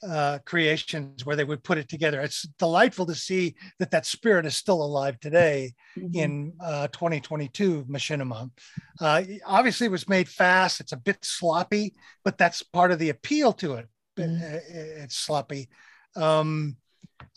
uh, 0.08 0.40
creations 0.46 1.26
where 1.26 1.36
they 1.36 1.44
would 1.44 1.64
put 1.64 1.78
it 1.78 1.88
together. 1.90 2.22
It's 2.22 2.44
delightful 2.60 3.06
to 3.06 3.16
see 3.16 3.56
that 3.80 3.92
that 3.92 4.06
spirit 4.06 4.46
is 4.46 4.56
still 4.56 4.82
alive 4.84 5.20
today 5.20 5.74
Mhm. 5.98 6.16
in 6.16 6.54
uh, 6.60 6.88
2022 6.90 7.86
machinima. 7.86 8.52
Uh, 9.00 9.24
obviously, 9.46 9.88
it 9.88 9.92
was 9.92 10.10
made 10.10 10.28
fast. 10.30 10.80
It's 10.82 10.92
a 10.92 10.98
bit 10.98 11.24
sloppy, 11.24 11.94
but 12.24 12.38
that's 12.38 12.64
part 12.64 12.92
of 12.92 13.00
the 13.00 13.10
appeal 13.10 13.54
to 13.54 13.76
it. 13.76 13.88
Mhm. 14.18 14.42
Uh, 14.42 14.60
It's 15.04 15.18
sloppy. 15.18 15.70
Um, 16.16 16.78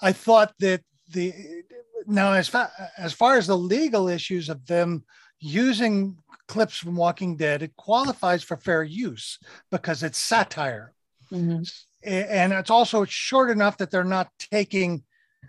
I 0.01 0.13
thought 0.13 0.53
that 0.61 0.83
the 1.09 1.33
now 2.07 2.33
as 2.33 2.49
far 2.49 2.71
as 2.99 3.13
far 3.13 3.37
as 3.37 3.47
the 3.47 3.57
legal 3.57 4.09
issues 4.09 4.49
of 4.49 4.67
them 4.67 5.05
using 5.39 6.17
clips 6.49 6.77
from 6.77 6.97
Walking 6.97 7.37
Dead, 7.37 7.63
it 7.63 7.75
qualifies 7.77 8.43
for 8.43 8.57
fair 8.57 8.83
use 8.85 9.39
because 9.71 10.03
it's 10.03 10.19
satire 10.19 10.95
Mhm. 11.33 11.69
And 12.07 12.53
it's 12.53 12.71
also 12.71 13.05
short 13.05 13.51
enough 13.51 13.77
that 13.79 13.91
they're 13.91 14.05
not 14.05 14.29
taking 14.39 15.03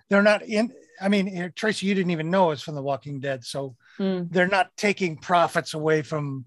they're 0.09 0.23
not 0.23 0.41
in 0.43 0.71
i 1.01 1.07
mean 1.07 1.51
tracy 1.55 1.85
you 1.87 1.95
didn't 1.95 2.11
even 2.11 2.29
know 2.31 2.51
it's 2.51 2.61
from 2.61 2.75
the 2.75 2.81
walking 2.81 3.19
dead 3.19 3.43
so 3.43 3.75
Mm. 3.99 4.27
they're 4.31 4.47
not 4.47 4.69
taking 4.77 5.17
profits 5.17 5.73
away 5.73 6.03
from 6.03 6.45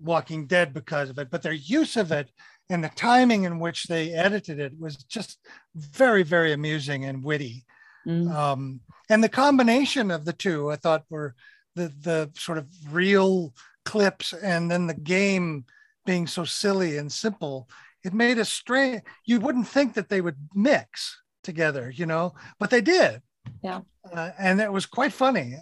walking 0.00 0.46
dead 0.46 0.72
because 0.72 1.10
of 1.10 1.18
it 1.18 1.28
but 1.30 1.42
their 1.42 1.52
use 1.52 1.96
of 1.96 2.10
it 2.10 2.30
and 2.70 2.82
the 2.82 2.88
timing 2.96 3.44
in 3.44 3.58
which 3.58 3.84
they 3.84 4.12
edited 4.12 4.58
it 4.58 4.72
was 4.78 4.96
just 5.04 5.38
very 5.74 6.22
very 6.22 6.52
amusing 6.52 7.04
and 7.04 7.22
witty 7.24 7.64
Mm. 8.06 8.30
um, 8.32 8.80
and 9.10 9.22
the 9.22 9.28
combination 9.28 10.10
of 10.10 10.24
the 10.24 10.32
two 10.32 10.70
i 10.70 10.76
thought 10.76 11.04
were 11.10 11.34
the 11.74 11.92
the 12.00 12.30
sort 12.34 12.56
of 12.58 12.66
real 12.90 13.52
clips 13.84 14.32
and 14.32 14.70
then 14.70 14.86
the 14.86 14.94
game 14.94 15.64
being 16.06 16.26
so 16.26 16.44
silly 16.44 16.96
and 16.98 17.10
simple 17.12 17.68
it 18.06 18.14
made 18.14 18.38
a 18.38 18.44
strange 18.44 19.02
you 19.24 19.40
wouldn't 19.40 19.68
think 19.68 19.94
that 19.94 20.08
they 20.08 20.20
would 20.20 20.36
mix 20.54 21.20
together 21.42 21.90
you 21.94 22.06
know 22.06 22.34
but 22.58 22.70
they 22.70 22.80
did. 22.80 23.20
Yeah. 23.62 23.80
uh, 24.12 24.30
and 24.38 24.60
it 24.60 24.72
was 24.72 24.86
quite 24.86 25.12
funny. 25.12 25.56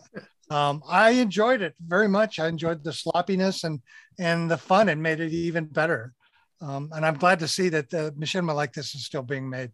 Um, 0.50 0.83
i 0.87 1.11
enjoyed 1.11 1.62
it 1.62 1.74
very 1.80 2.09
much. 2.09 2.38
I 2.38 2.48
enjoyed 2.48 2.85
the 2.85 2.92
sloppiness 2.92 3.64
and 3.64 3.80
and 4.18 4.50
the 4.50 4.59
fun 4.59 4.88
and 4.88 5.02
made 5.02 5.20
it 5.20 5.33
even 5.33 5.64
better. 5.64 6.12
Um, 6.61 6.90
and 6.94 7.04
i'm 7.04 7.18
glad 7.24 7.40
to 7.40 7.48
see 7.48 7.68
that 7.70 7.90
the 7.90 8.12
machinima 8.18 8.54
like 8.54 8.72
this 8.72 8.94
is 8.94 9.04
still 9.04 9.22
being 9.22 9.48
made. 9.48 9.70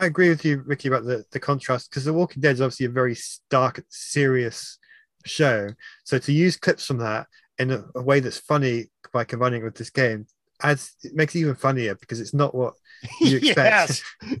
I 0.00 0.06
agree 0.06 0.30
with 0.30 0.44
you, 0.46 0.62
Ricky, 0.64 0.88
about 0.88 1.04
the, 1.04 1.24
the 1.30 1.38
contrast 1.38 1.90
because 1.90 2.06
The 2.06 2.12
Walking 2.12 2.40
Dead 2.40 2.54
is 2.54 2.62
obviously 2.62 2.86
a 2.86 2.90
very 2.90 3.16
dark, 3.50 3.84
serious 3.90 4.78
show. 5.26 5.68
So 6.04 6.18
to 6.18 6.32
use 6.32 6.56
clips 6.56 6.86
from 6.86 6.98
that 6.98 7.26
in 7.58 7.70
a, 7.70 7.84
a 7.94 8.02
way 8.02 8.20
that's 8.20 8.38
funny 8.38 8.86
by 9.12 9.24
combining 9.24 9.60
it 9.60 9.64
with 9.64 9.74
this 9.74 9.90
game 9.90 10.26
adds 10.62 10.96
it 11.02 11.14
makes 11.14 11.34
it 11.34 11.40
even 11.40 11.54
funnier 11.54 11.94
because 11.94 12.20
it's 12.20 12.34
not 12.34 12.54
what 12.54 12.74
you 13.20 13.38
expect. 13.38 14.02
yes. 14.26 14.38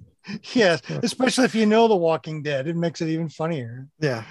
Yes. 0.52 0.82
Especially 1.02 1.46
if 1.46 1.54
you 1.54 1.66
know 1.66 1.88
the 1.88 1.96
walking 1.96 2.42
dead 2.42 2.68
it 2.68 2.76
makes 2.76 3.00
it 3.00 3.08
even 3.08 3.28
funnier. 3.28 3.88
Yeah. 3.98 4.24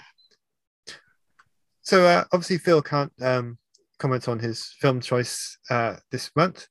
So 1.81 2.05
uh, 2.05 2.23
obviously 2.31 2.59
Phil 2.59 2.81
can't 2.81 3.11
um, 3.21 3.57
comment 3.97 4.27
on 4.27 4.39
his 4.39 4.73
film 4.79 5.01
choice 5.01 5.57
uh, 5.69 5.97
this 6.11 6.31
month, 6.35 6.67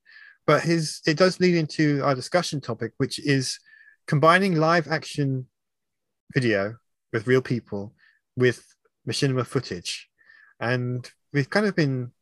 but 0.47 0.63
his 0.63 1.01
it 1.07 1.17
does 1.17 1.41
lead 1.41 1.57
into 1.57 2.03
our 2.03 2.15
discussion 2.15 2.61
topic, 2.61 2.93
which 2.97 3.19
is 3.19 3.59
combining 4.07 4.57
live 4.57 4.89
action 4.89 5.47
video 6.33 6.77
with 7.13 7.27
real 7.27 7.43
people 7.43 7.95
with 8.37 8.65
machinima 9.09 9.47
footage, 9.47 10.09
and 10.61 11.11
we've 11.33 11.51
kind 11.51 11.67
of 11.67 11.77
been 11.77 12.13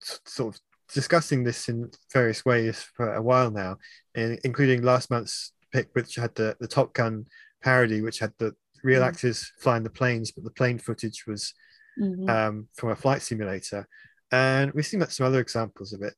sort 0.00 0.54
of 0.54 0.60
discussing 0.94 1.44
this 1.44 1.68
in 1.68 1.90
various 2.12 2.44
ways 2.44 2.82
for 2.96 3.14
a 3.14 3.22
while 3.22 3.50
now, 3.50 3.76
in- 4.14 4.38
including 4.44 4.82
last 4.82 5.10
month's 5.10 5.52
pick, 5.72 5.88
which 5.94 6.14
had 6.16 6.34
the, 6.34 6.56
the 6.60 6.68
Top 6.68 6.92
Gun 6.92 7.26
parody, 7.62 8.00
which 8.02 8.18
had 8.18 8.32
the 8.38 8.54
real 8.82 9.02
Mm. 9.02 9.06
actors 9.06 9.52
flying 9.58 9.82
the 9.84 9.90
planes, 9.90 10.32
but 10.32 10.44
the 10.44 10.50
plane 10.50 10.78
footage 10.78 11.24
was 11.26 11.54
Mhm. 12.00 12.28
um, 12.28 12.68
from 12.74 12.90
a 12.90 12.96
flight 12.96 13.22
simulator. 13.22 13.86
And 14.30 14.72
we've 14.72 14.86
seen 14.86 15.00
that 15.00 15.12
some 15.12 15.26
other 15.26 15.40
examples 15.40 15.92
of 15.92 16.02
it. 16.02 16.14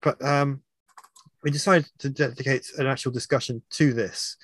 But 0.00 0.22
um, 0.24 0.62
we 1.42 1.50
decided 1.50 1.88
to 1.98 2.08
dedicate 2.10 2.66
an 2.78 2.86
actual 2.86 3.12
discussion 3.12 3.62
to 3.70 3.92
this. 3.92 4.36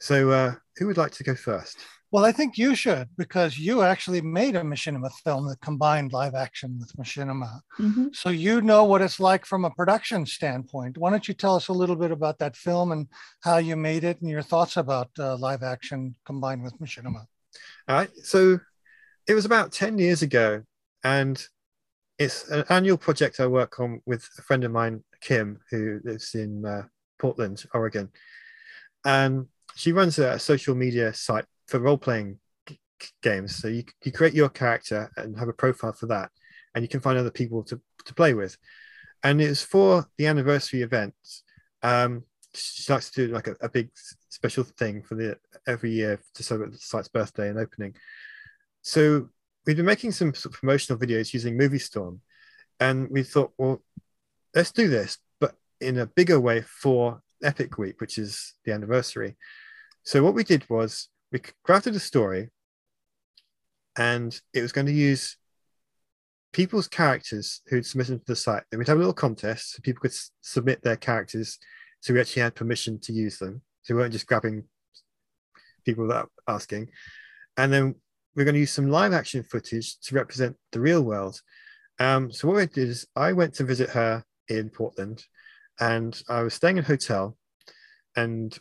So, 0.00 0.30
uh, 0.30 0.54
who 0.76 0.86
would 0.86 0.96
like 0.96 1.12
to 1.12 1.24
go 1.24 1.34
first? 1.34 1.78
Well 2.10 2.24
i 2.24 2.32
think 2.32 2.56
you 2.58 2.74
should 2.74 3.08
because 3.16 3.58
you 3.58 3.82
actually 3.82 4.20
made 4.20 4.54
a 4.56 4.62
machinima 4.62 5.10
film 5.24 5.46
that 5.48 5.60
combined 5.60 6.12
live 6.12 6.34
action 6.34 6.78
with 6.80 6.90
machinima 6.96 7.60
Mhm. 7.78 8.14
so 8.14 8.28
you 8.30 8.60
know 8.60 8.82
what 8.84 9.02
it's 9.02 9.20
like 9.20 9.44
from 9.46 9.64
a 9.64 9.70
production 9.70 10.24
standpoint 10.26 10.98
why 10.98 11.10
don't 11.10 11.28
you 11.28 11.34
tell 11.34 11.54
us 11.56 11.68
a 11.68 11.72
little 11.80 11.96
bit 11.96 12.10
about 12.10 12.38
that 12.38 12.56
film 12.56 12.92
and 12.92 13.06
how 13.42 13.58
you 13.58 13.76
made 13.76 14.04
it 14.04 14.20
and 14.20 14.30
your 14.30 14.42
thoughts 14.42 14.76
about 14.76 15.10
uh, 15.18 15.36
live 15.36 15.62
action 15.62 16.14
combined 16.24 16.62
with 16.62 16.78
machinima 16.80 17.22
All 17.88 17.96
right. 17.96 18.10
So, 18.32 18.60
it 19.26 19.34
was 19.34 19.44
about 19.44 19.72
10 19.72 19.98
years 19.98 20.22
ago, 20.22 20.62
and 21.04 21.36
it's 22.18 22.48
an 22.50 22.64
annual 22.70 22.96
project 22.96 23.40
I 23.40 23.46
work 23.46 23.78
on 23.80 24.00
with 24.06 24.22
a 24.38 24.42
friend 24.42 24.64
of 24.64 24.72
mine, 24.72 25.04
Kim, 25.20 25.60
who 25.70 26.00
lives 26.04 26.34
in 26.34 26.64
uh, 26.64 26.82
Portland, 27.18 27.62
Oregon. 27.74 28.08
And 29.04 29.46
she 29.76 29.92
runs 29.92 30.18
a 30.18 30.38
social 30.38 30.74
media 30.74 31.12
site 31.14 31.44
for 31.68 31.78
role 31.78 31.98
playing 31.98 32.38
games. 33.22 33.56
So, 33.56 33.68
you, 33.68 33.84
you 34.04 34.12
create 34.12 34.34
your 34.34 34.48
character 34.48 35.10
and 35.16 35.38
have 35.38 35.48
a 35.48 35.52
profile 35.52 35.92
for 35.92 36.06
that, 36.06 36.30
and 36.74 36.82
you 36.82 36.88
can 36.88 37.00
find 37.00 37.18
other 37.18 37.30
people 37.30 37.62
to, 37.64 37.80
to 38.04 38.14
play 38.14 38.34
with. 38.34 38.56
And 39.22 39.40
it's 39.40 39.62
for 39.62 40.06
the 40.16 40.26
anniversary 40.26 40.82
event. 40.82 41.14
Um, 41.82 42.24
she 42.54 42.92
likes 42.92 43.10
to 43.10 43.26
do 43.26 43.32
like 43.32 43.46
a, 43.46 43.56
a 43.60 43.68
big 43.68 43.90
special 44.28 44.64
thing 44.64 45.02
for 45.02 45.14
the 45.14 45.36
every 45.66 45.90
year 45.90 46.20
to 46.34 46.42
celebrate 46.42 46.72
the 46.72 46.78
site's 46.78 47.08
birthday 47.08 47.48
and 47.48 47.58
opening. 47.58 47.94
So 48.82 49.28
we've 49.66 49.76
been 49.76 49.84
making 49.84 50.12
some 50.12 50.34
sort 50.34 50.54
of 50.54 50.60
promotional 50.60 50.98
videos 50.98 51.32
using 51.32 51.56
Movie 51.56 51.78
Storm, 51.78 52.20
and 52.80 53.08
we 53.10 53.22
thought, 53.22 53.52
well, 53.58 53.82
let's 54.54 54.72
do 54.72 54.88
this, 54.88 55.18
but 55.40 55.54
in 55.80 55.98
a 55.98 56.06
bigger 56.06 56.40
way 56.40 56.62
for 56.62 57.22
Epic 57.42 57.76
Week, 57.78 58.00
which 58.00 58.18
is 58.18 58.54
the 58.64 58.72
anniversary. 58.72 59.36
So 60.04 60.22
what 60.22 60.34
we 60.34 60.44
did 60.44 60.68
was 60.70 61.08
we 61.32 61.40
crafted 61.66 61.94
a 61.94 62.00
story, 62.00 62.50
and 63.96 64.40
it 64.52 64.62
was 64.62 64.72
going 64.72 64.86
to 64.86 64.92
use 64.92 65.36
people's 66.52 66.88
characters 66.88 67.60
who'd 67.66 67.86
submitted 67.86 68.20
to 68.20 68.26
the 68.26 68.36
site. 68.36 68.62
Then 68.70 68.78
we'd 68.78 68.88
have 68.88 68.96
a 68.96 69.00
little 69.00 69.12
contest, 69.12 69.72
so 69.72 69.80
people 69.82 70.00
could 70.00 70.12
s- 70.12 70.30
submit 70.40 70.82
their 70.82 70.96
characters, 70.96 71.58
so 72.00 72.14
we 72.14 72.20
actually 72.20 72.42
had 72.42 72.54
permission 72.54 72.98
to 73.00 73.12
use 73.12 73.38
them. 73.38 73.62
So 73.82 73.94
we 73.94 74.00
weren't 74.00 74.12
just 74.12 74.26
grabbing 74.26 74.64
people 75.84 76.06
without 76.06 76.30
asking. 76.46 76.90
And 77.56 77.72
then 77.72 77.94
we're 78.34 78.44
going 78.44 78.54
to 78.54 78.60
use 78.60 78.72
some 78.72 78.90
live 78.90 79.12
action 79.12 79.42
footage 79.42 79.98
to 80.00 80.14
represent 80.14 80.56
the 80.72 80.80
real 80.80 81.02
world. 81.02 81.40
Um, 81.98 82.30
so 82.30 82.48
what 82.48 82.58
I 82.58 82.66
did 82.66 82.88
is 82.88 83.06
I 83.16 83.32
went 83.32 83.54
to 83.54 83.64
visit 83.64 83.90
her 83.90 84.24
in 84.48 84.70
Portland, 84.70 85.24
and 85.80 86.20
I 86.28 86.42
was 86.42 86.54
staying 86.54 86.78
in 86.78 86.84
a 86.84 86.86
hotel, 86.86 87.36
and 88.16 88.56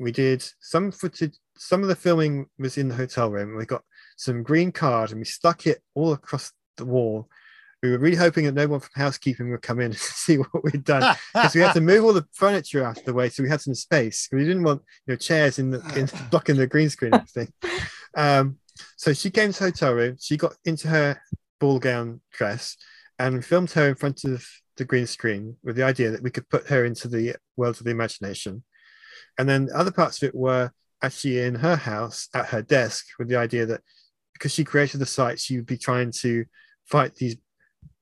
we 0.00 0.12
did 0.12 0.42
some 0.60 0.90
footage. 0.90 1.34
Some 1.56 1.82
of 1.82 1.88
the 1.88 1.94
filming 1.94 2.46
was 2.58 2.78
in 2.78 2.88
the 2.88 2.94
hotel 2.94 3.30
room. 3.30 3.56
We 3.56 3.66
got 3.66 3.84
some 4.16 4.42
green 4.42 4.72
card, 4.72 5.10
and 5.10 5.20
we 5.20 5.26
stuck 5.26 5.66
it 5.66 5.82
all 5.94 6.12
across 6.12 6.52
the 6.78 6.86
wall. 6.86 7.28
We 7.82 7.90
were 7.90 7.98
really 7.98 8.16
hoping 8.16 8.44
that 8.44 8.54
no 8.54 8.66
one 8.66 8.80
from 8.80 8.90
housekeeping 8.94 9.50
would 9.50 9.62
come 9.62 9.80
in 9.80 9.90
to 9.92 9.98
see 9.98 10.38
what 10.38 10.64
we'd 10.64 10.84
done 10.84 11.16
because 11.34 11.54
we 11.54 11.60
had 11.60 11.74
to 11.74 11.80
move 11.80 12.04
all 12.04 12.12
the 12.12 12.26
furniture 12.32 12.84
out 12.84 12.98
of 12.98 13.04
the 13.04 13.14
way, 13.14 13.28
so 13.28 13.42
we 13.42 13.48
had 13.48 13.60
some 13.60 13.74
space. 13.74 14.28
We 14.32 14.40
didn't 14.40 14.64
want 14.64 14.82
you 15.06 15.12
know 15.12 15.16
chairs 15.16 15.58
in 15.58 15.70
the 15.70 15.80
in, 15.94 16.08
blocking 16.30 16.56
the 16.56 16.66
green 16.66 16.90
screen 16.90 17.14
and 17.14 17.22
everything. 17.22 17.52
Um, 18.16 18.58
so 18.96 19.12
she 19.12 19.30
came 19.30 19.52
to 19.52 19.58
the 19.58 19.64
hotel 19.66 19.94
room. 19.94 20.16
She 20.18 20.36
got 20.36 20.54
into 20.64 20.88
her 20.88 21.20
ball 21.60 21.78
gown 21.78 22.22
dress 22.32 22.76
and 23.18 23.44
filmed 23.44 23.70
her 23.72 23.90
in 23.90 23.94
front 23.94 24.24
of 24.24 24.46
the 24.78 24.84
green 24.86 25.06
screen 25.06 25.56
with 25.62 25.76
the 25.76 25.82
idea 25.82 26.10
that 26.10 26.22
we 26.22 26.30
could 26.30 26.48
put 26.48 26.66
her 26.68 26.86
into 26.86 27.06
the 27.06 27.36
world 27.56 27.76
of 27.76 27.84
the 27.84 27.90
imagination. 27.90 28.64
And 29.40 29.48
then 29.48 29.70
other 29.74 29.90
parts 29.90 30.22
of 30.22 30.28
it 30.28 30.34
were 30.34 30.70
actually 31.02 31.40
in 31.40 31.54
her 31.54 31.74
house 31.74 32.28
at 32.34 32.44
her 32.44 32.60
desk 32.60 33.06
with 33.18 33.28
the 33.28 33.36
idea 33.36 33.64
that 33.64 33.80
because 34.34 34.52
she 34.52 34.64
created 34.64 34.98
the 34.98 35.06
site, 35.06 35.40
she 35.40 35.56
would 35.56 35.64
be 35.64 35.78
trying 35.78 36.12
to 36.20 36.44
fight 36.84 37.14
these 37.14 37.36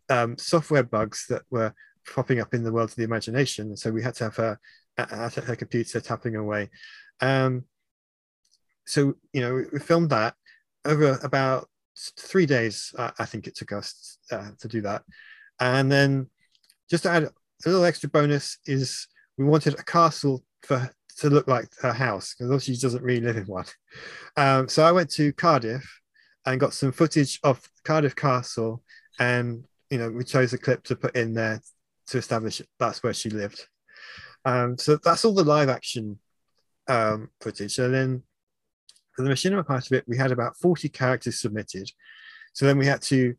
um, 0.09 0.37
software 0.37 0.83
bugs 0.83 1.27
that 1.29 1.43
were 1.49 1.73
popping 2.13 2.41
up 2.41 2.55
in 2.55 2.65
the 2.65 2.73
world 2.73 2.91
of 2.91 2.97
the 2.97 3.05
imagination. 3.05 3.69
And 3.69 3.79
so 3.79 3.93
we 3.93 4.03
had 4.03 4.17
to 4.17 4.25
have 4.25 4.35
her 4.35 4.59
at, 4.97 5.35
her 5.35 5.55
computer 5.55 6.01
tapping 6.01 6.35
away. 6.35 6.71
Um, 7.21 7.67
so 8.85 9.15
you 9.33 9.41
know, 9.41 9.65
we, 9.73 9.79
filmed 9.79 10.11
that 10.11 10.35
over 10.85 11.21
about 11.23 11.69
three 12.19 12.47
days. 12.47 12.93
I 12.99 13.27
think 13.27 13.47
it 13.47 13.55
took 13.55 13.71
us 13.71 14.19
uh, 14.33 14.51
to 14.59 14.67
do 14.67 14.81
that, 14.81 15.05
and 15.61 15.93
then 15.93 16.31
just 16.91 17.05
to 17.05 17.11
add 17.11 17.25
a 17.25 17.31
little 17.65 17.85
extra 17.85 18.09
bonus 18.09 18.59
is 18.67 19.07
we 19.37 19.45
wanted 19.45 19.79
a 19.79 19.85
castle 19.85 20.43
for 20.63 20.91
to 21.19 21.31
look 21.31 21.49
like 21.49 21.69
her 21.81 21.93
house 21.93 22.35
because 22.35 22.51
obviously 22.51 22.75
she 22.75 22.81
doesn't 22.81 23.03
really 23.03 23.21
live 23.21 23.37
in 23.37 23.45
one. 23.45 23.65
Um, 24.37 24.69
so 24.69 24.85
I 24.85 24.93
went 24.93 25.11
to 25.13 25.33
Cardiff 25.33 26.01
and 26.47 26.61
got 26.61 26.75
some 26.75 26.93
footage 26.93 27.41
of 27.43 27.61
Cardiff 27.85 28.15
Castle, 28.15 28.83
and 29.19 29.65
you 29.91 29.99
know 29.99 30.11
we 30.11 30.25
chose 30.25 30.53
a 30.53 30.59
clip 30.59 30.85
to 30.85 30.97
put 30.97 31.17
in 31.17 31.35
there 31.35 31.61
to 32.09 32.19
establish 32.19 32.63
that's 32.79 33.03
where 33.03 33.15
she 33.15 33.31
lived. 33.31 33.67
Um, 34.45 34.79
so 34.79 34.97
that's 34.97 35.25
all 35.25 35.35
the 35.35 35.45
live 35.45 35.69
action 35.69 36.19
um, 36.89 37.31
footage, 37.41 37.79
and 37.79 37.95
then 37.95 38.23
for 39.15 39.23
the 39.23 39.31
machinima 39.31 39.67
part 39.67 39.87
of 39.87 39.93
it, 39.93 40.05
we 40.07 40.17
had 40.17 40.33
about 40.33 40.57
forty 40.57 40.89
characters 40.89 41.41
submitted. 41.41 41.91
So 42.53 42.67
then 42.67 42.79
we 42.79 42.87
had 42.87 43.03
to 43.03 43.35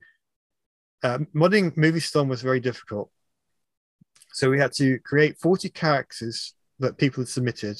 uh, 1.04 1.20
modding 1.34 1.76
Movie 1.78 2.00
Storm 2.00 2.28
was 2.28 2.42
very 2.42 2.60
difficult. 2.60 3.10
So 4.34 4.50
we 4.50 4.60
had 4.60 4.74
to 4.74 5.00
create 5.00 5.38
40 5.38 5.70
characters 5.70 6.54
that 6.80 6.98
people 6.98 7.22
had 7.22 7.30
submitted. 7.30 7.78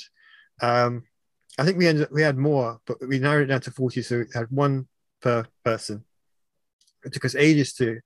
Um, 0.62 1.04
I 1.58 1.66
think 1.66 1.78
we 1.78 1.88
ended 1.88 2.06
up, 2.06 2.12
we 2.12 2.22
had 2.22 2.38
more, 2.38 2.80
but 2.86 2.98
we 3.08 3.20
narrowed 3.20 3.44
it 3.44 3.48
down 3.48 3.62
to 3.62 3.72
40. 3.72 4.02
So 4.02 4.20
we 4.20 4.26
had 4.34 4.48
one 4.50 4.88
per 5.22 5.46
person. 5.64 6.04
It 7.04 7.14
took 7.14 7.26
us 7.26 7.36
ages 7.36 7.74
to 7.74 8.00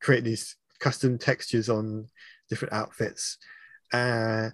create 0.00 0.24
these 0.24 0.56
custom 0.80 1.18
textures 1.18 1.68
on 1.68 2.06
different 2.48 2.74
outfits. 2.74 3.38
Uh, 3.92 4.50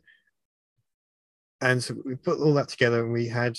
and 1.61 1.83
so 1.83 1.97
we 2.05 2.15
put 2.15 2.39
all 2.39 2.55
that 2.55 2.69
together 2.69 3.03
and 3.03 3.13
we 3.13 3.29
had 3.29 3.57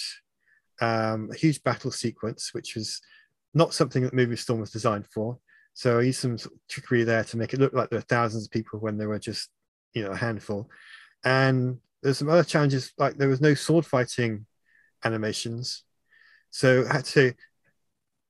um, 0.82 1.30
a 1.32 1.36
huge 1.36 1.64
battle 1.64 1.92
sequence, 1.92 2.54
which 2.54 2.76
was 2.76 3.02
not 3.54 3.74
something 3.74 4.04
that 4.04 4.14
Movie 4.14 4.36
Storm 4.36 4.60
was 4.60 4.72
designed 4.72 5.08
for. 5.08 5.40
So 5.74 6.00
I 6.00 6.04
used 6.04 6.20
some 6.20 6.38
trickery 6.70 7.04
there 7.04 7.24
to 7.26 7.38
make 7.38 7.54
it 7.54 7.60
look 7.60 7.74
like 7.74 7.90
there 7.90 8.00
were 8.00 8.04
thousands 8.04 8.46
of 8.46 8.52
people 8.52 8.80
when 8.80 8.98
there 8.98 9.10
were 9.10 9.20
just, 9.20 9.50
you 9.94 10.04
know, 10.04 10.12
a 10.12 10.18
handful. 10.18 10.70
And 11.24 11.80
there's 12.02 12.18
some 12.18 12.30
other 12.30 12.44
challenges, 12.44 12.92
like 12.98 13.18
there 13.18 13.30
was 13.30 13.42
no 13.42 13.54
sword 13.54 13.86
fighting 13.86 14.46
animations. 15.04 15.84
So 16.50 16.86
I 16.90 16.98
had 16.98 17.06
to, 17.06 17.34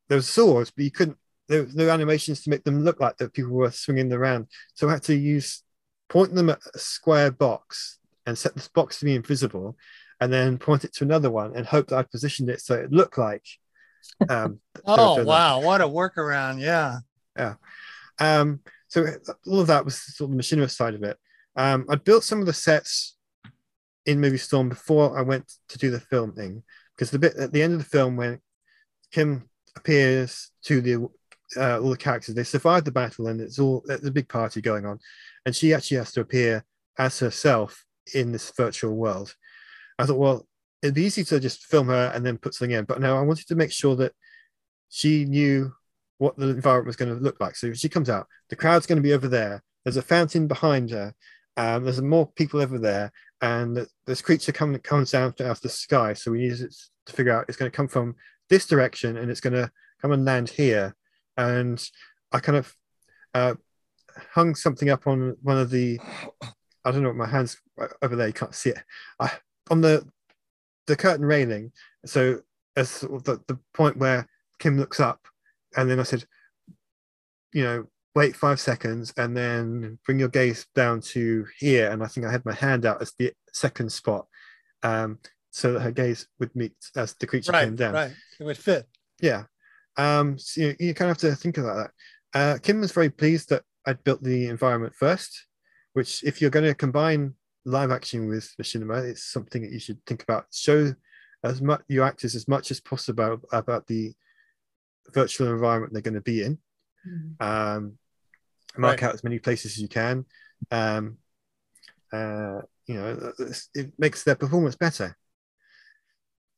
there 0.08 0.18
was 0.18 0.30
swords, 0.30 0.72
but 0.72 0.86
you 0.86 0.92
couldn't, 0.92 1.18
there 1.48 1.64
was 1.64 1.76
no 1.76 1.90
animations 1.90 2.42
to 2.44 2.50
make 2.50 2.64
them 2.64 2.84
look 2.84 3.00
like 3.00 3.18
that 3.18 3.34
people 3.34 3.54
were 3.54 3.72
swinging 3.72 4.12
around. 4.12 4.48
So 4.74 4.88
I 4.88 4.94
had 4.94 5.04
to 5.04 5.16
use, 5.16 5.64
point 6.10 6.34
them 6.34 6.50
at 6.50 6.60
a 6.74 6.80
square 6.80 7.32
box 7.32 8.00
and 8.26 8.38
set 8.38 8.56
this 8.56 8.68
box 8.68 9.00
to 9.00 9.06
be 9.06 9.16
invisible 9.16 9.78
and 10.20 10.32
then 10.32 10.58
point 10.58 10.84
it 10.84 10.94
to 10.94 11.04
another 11.04 11.30
one 11.30 11.56
and 11.56 11.66
hope 11.66 11.88
that 11.88 11.98
I'd 11.98 12.12
positioned 12.12 12.50
it 12.50 12.62
so 12.62 12.76
it 12.76 12.92
looked 12.92 13.18
like. 13.18 13.46
Um, 14.30 14.60
oh, 14.86 15.24
wow. 15.24 15.62
What 15.62 15.82
a 15.82 15.86
workaround. 15.86 16.62
Yeah. 16.62 17.00
Yeah. 17.38 17.56
Um, 18.20 18.62
so 18.88 19.06
all 19.46 19.60
of 19.60 19.68
that 19.68 19.86
was 19.86 20.02
sort 20.16 20.32
of 20.32 20.38
the 20.38 20.42
machinima 20.42 20.72
side 20.72 20.96
of 20.96 21.04
it. 21.04 21.18
Um, 21.56 21.86
I 21.90 21.96
built 21.96 22.24
some 22.24 22.40
of 22.40 22.46
the 22.46 22.54
sets 22.54 23.17
in 24.08 24.20
Movie 24.20 24.38
Storm 24.38 24.70
before 24.70 25.18
I 25.18 25.22
went 25.22 25.52
to 25.70 25.78
do 25.78 25.92
the 25.92 26.00
film 26.00 26.34
thing 26.34 26.64
because 26.96 27.12
the 27.12 27.20
bit 27.20 27.36
at 27.36 27.52
the 27.52 27.62
end 27.62 27.74
of 27.74 27.80
the 27.80 27.86
film 27.86 28.16
when 28.16 28.40
Kim 29.12 29.48
appears 29.76 30.52
to 30.64 30.82
the 30.82 31.08
uh, 31.56 31.80
all 31.80 31.92
the 31.92 31.98
characters, 31.98 32.36
they 32.36 32.44
survive 32.44 32.84
the 32.84 32.92
battle 32.92 33.28
and 33.28 33.40
it's 33.40 33.60
all 33.60 33.86
a 33.90 34.12
big 34.12 34.28
party 34.28 34.62
going 34.62 34.86
on, 34.86 35.00
and 35.46 35.56
she 35.56 35.74
actually 35.74 35.98
has 35.98 36.12
to 36.14 36.22
appear 36.22 36.66
as 36.98 37.20
herself 37.20 37.86
in 38.14 38.32
this 38.32 38.52
virtual 38.52 38.96
world. 38.96 39.34
I 40.00 40.06
thought, 40.06 40.18
well, 40.18 40.48
it'd 40.82 40.96
be 40.96 41.04
easy 41.04 41.24
to 41.26 41.40
just 41.40 41.66
film 41.66 41.88
her 41.88 42.12
and 42.14 42.26
then 42.26 42.38
put 42.38 42.54
something 42.54 42.76
in, 42.76 42.86
but 42.86 43.00
no, 43.00 43.18
I 43.18 43.22
wanted 43.22 43.48
to 43.48 43.56
make 43.56 43.72
sure 43.72 43.96
that 43.98 44.14
she 44.90 45.26
knew 45.26 45.74
what 46.18 46.36
the 46.38 46.50
environment 46.50 46.88
was 46.88 46.96
going 46.96 47.16
to 47.16 47.24
look 47.24 47.40
like. 47.40 47.56
So 47.56 47.74
she 47.74 47.90
comes 47.90 48.10
out, 48.10 48.28
the 48.50 48.56
crowd's 48.56 48.88
going 48.88 48.98
to 48.98 49.08
be 49.08 49.14
over 49.14 49.28
there. 49.28 49.64
There's 49.84 49.98
a 49.98 50.02
fountain 50.02 50.48
behind 50.48 50.90
her. 50.92 51.14
Um, 51.56 51.84
there's 51.84 52.02
more 52.02 52.32
people 52.36 52.62
over 52.62 52.78
there, 52.78 53.12
and 53.42 53.88
this 54.06 54.22
creature 54.22 54.52
coming 54.52 54.80
comes 54.80 55.12
down 55.12 55.28
out 55.28 55.42
of 55.42 55.62
the 55.62 55.70
sky. 55.70 56.14
So 56.14 56.32
we 56.32 56.40
need 56.40 56.58
to 56.58 57.14
figure 57.14 57.34
out 57.34 57.46
it's 57.48 57.58
going 57.58 57.70
to 57.72 57.76
come 57.76 57.88
from 57.88 58.16
this 58.50 58.66
direction, 58.66 59.18
and 59.18 59.30
it's 59.30 59.42
going 59.42 59.54
to 59.54 59.72
come 60.02 60.12
and 60.12 60.26
land 60.26 60.50
here. 60.50 60.96
And 61.36 61.84
I 62.32 62.40
kind 62.40 62.58
of 62.58 62.74
uh, 63.34 63.56
hung 64.34 64.56
something 64.56 64.90
up 64.90 65.08
on 65.08 65.38
one 65.42 65.58
of 65.58 65.70
the 65.70 66.00
I 66.88 66.92
don't 66.92 67.04
know 67.04 67.10
what 67.10 67.18
my 67.18 67.28
hands 67.28 67.58
over 68.02 68.16
there. 68.16 68.28
You 68.28 68.34
can't 68.34 68.56
see 68.56 68.70
it. 68.70 68.82
I, 69.20 69.32
on 69.70 69.82
the 69.82 70.08
the 70.88 70.96
curtain 70.96 71.26
railing. 71.26 71.74
So 72.06 72.42
as 72.78 73.02
the, 73.02 73.42
the 73.48 73.60
point 73.74 73.98
where 73.98 74.28
Kim 74.60 74.78
looks 74.78 75.00
up, 75.00 75.28
and 75.76 75.90
then 75.90 76.00
I 76.00 76.04
said, 76.04 76.26
you 77.54 77.64
know, 77.64 77.88
wait 78.18 78.36
five 78.36 78.60
seconds 78.60 79.14
and 79.16 79.38
then 79.38 80.00
bring 80.04 80.20
your 80.20 80.28
gaze 80.28 80.66
down 80.74 81.00
to 81.00 81.46
here. 81.60 81.92
And 81.92 82.04
I 82.04 82.08
think 82.08 82.26
I 82.26 82.32
had 82.32 82.46
my 82.46 82.54
hand 82.54 82.84
out 82.84 83.02
as 83.02 83.14
the 83.20 83.32
second 83.54 83.92
spot, 83.92 84.26
um, 84.82 85.20
so 85.52 85.74
that 85.74 85.82
her 85.82 85.92
gaze 85.92 86.28
would 86.40 86.54
meet 86.56 86.74
as 86.96 87.14
the 87.20 87.28
creature 87.28 87.52
right, 87.52 87.66
came 87.66 87.76
down. 87.76 87.94
Right, 87.94 88.12
it 88.40 88.44
would 88.44 88.58
fit. 88.58 88.88
Yeah. 89.22 89.44
Um, 89.98 90.38
so 90.40 90.62
you, 90.62 90.76
you 90.80 90.94
kind 90.96 91.12
of 91.12 91.22
have 91.22 91.30
to 91.30 91.36
think 91.36 91.60
about 91.60 91.78
that. 91.78 91.92
Uh, 92.40 92.58
Kim 92.58 92.82
was 92.82 92.92
very 92.92 93.12
pleased 93.12 93.50
that 93.50 93.64
I'd 93.86 94.04
built 94.04 94.24
the 94.24 94.48
environment 94.48 94.96
first, 94.96 95.46
which 95.94 96.24
if 96.24 96.42
you're 96.42 96.50
going 96.50 96.66
to 96.66 96.76
combine 96.76 97.36
live 97.66 97.92
action 97.92 98.28
with 98.30 98.50
machinima 98.62 99.04
it's 99.10 99.26
something 99.26 99.62
that 99.62 99.72
you 99.72 99.80
should 99.80 100.04
think 100.06 100.24
about. 100.24 100.46
Show 100.52 100.94
as 101.44 101.62
much 101.62 101.82
your 101.88 102.06
actors 102.06 102.34
as 102.34 102.48
much 102.48 102.72
as 102.72 102.80
possible 102.80 103.42
about 103.52 103.86
the 103.88 104.14
virtual 105.14 105.52
environment 105.52 105.94
they're 105.94 106.02
going 106.02 106.14
to 106.16 106.22
be 106.22 106.44
in. 106.44 106.58
Mm. 107.08 107.42
Um, 107.42 107.98
mark 108.78 109.02
right. 109.02 109.10
out 109.10 109.14
as 109.14 109.24
many 109.24 109.40
places 109.40 109.74
as 109.74 109.80
you 109.80 109.88
can. 109.88 110.26
Um, 110.72 111.18
uh, 112.12 112.62
you 112.86 112.96
know, 112.96 113.34
it 113.76 113.92
makes 113.98 114.24
their 114.24 114.36
performance 114.36 114.76
better. 114.76 115.18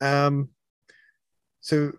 Um, 0.01 0.49
so, 1.61 1.93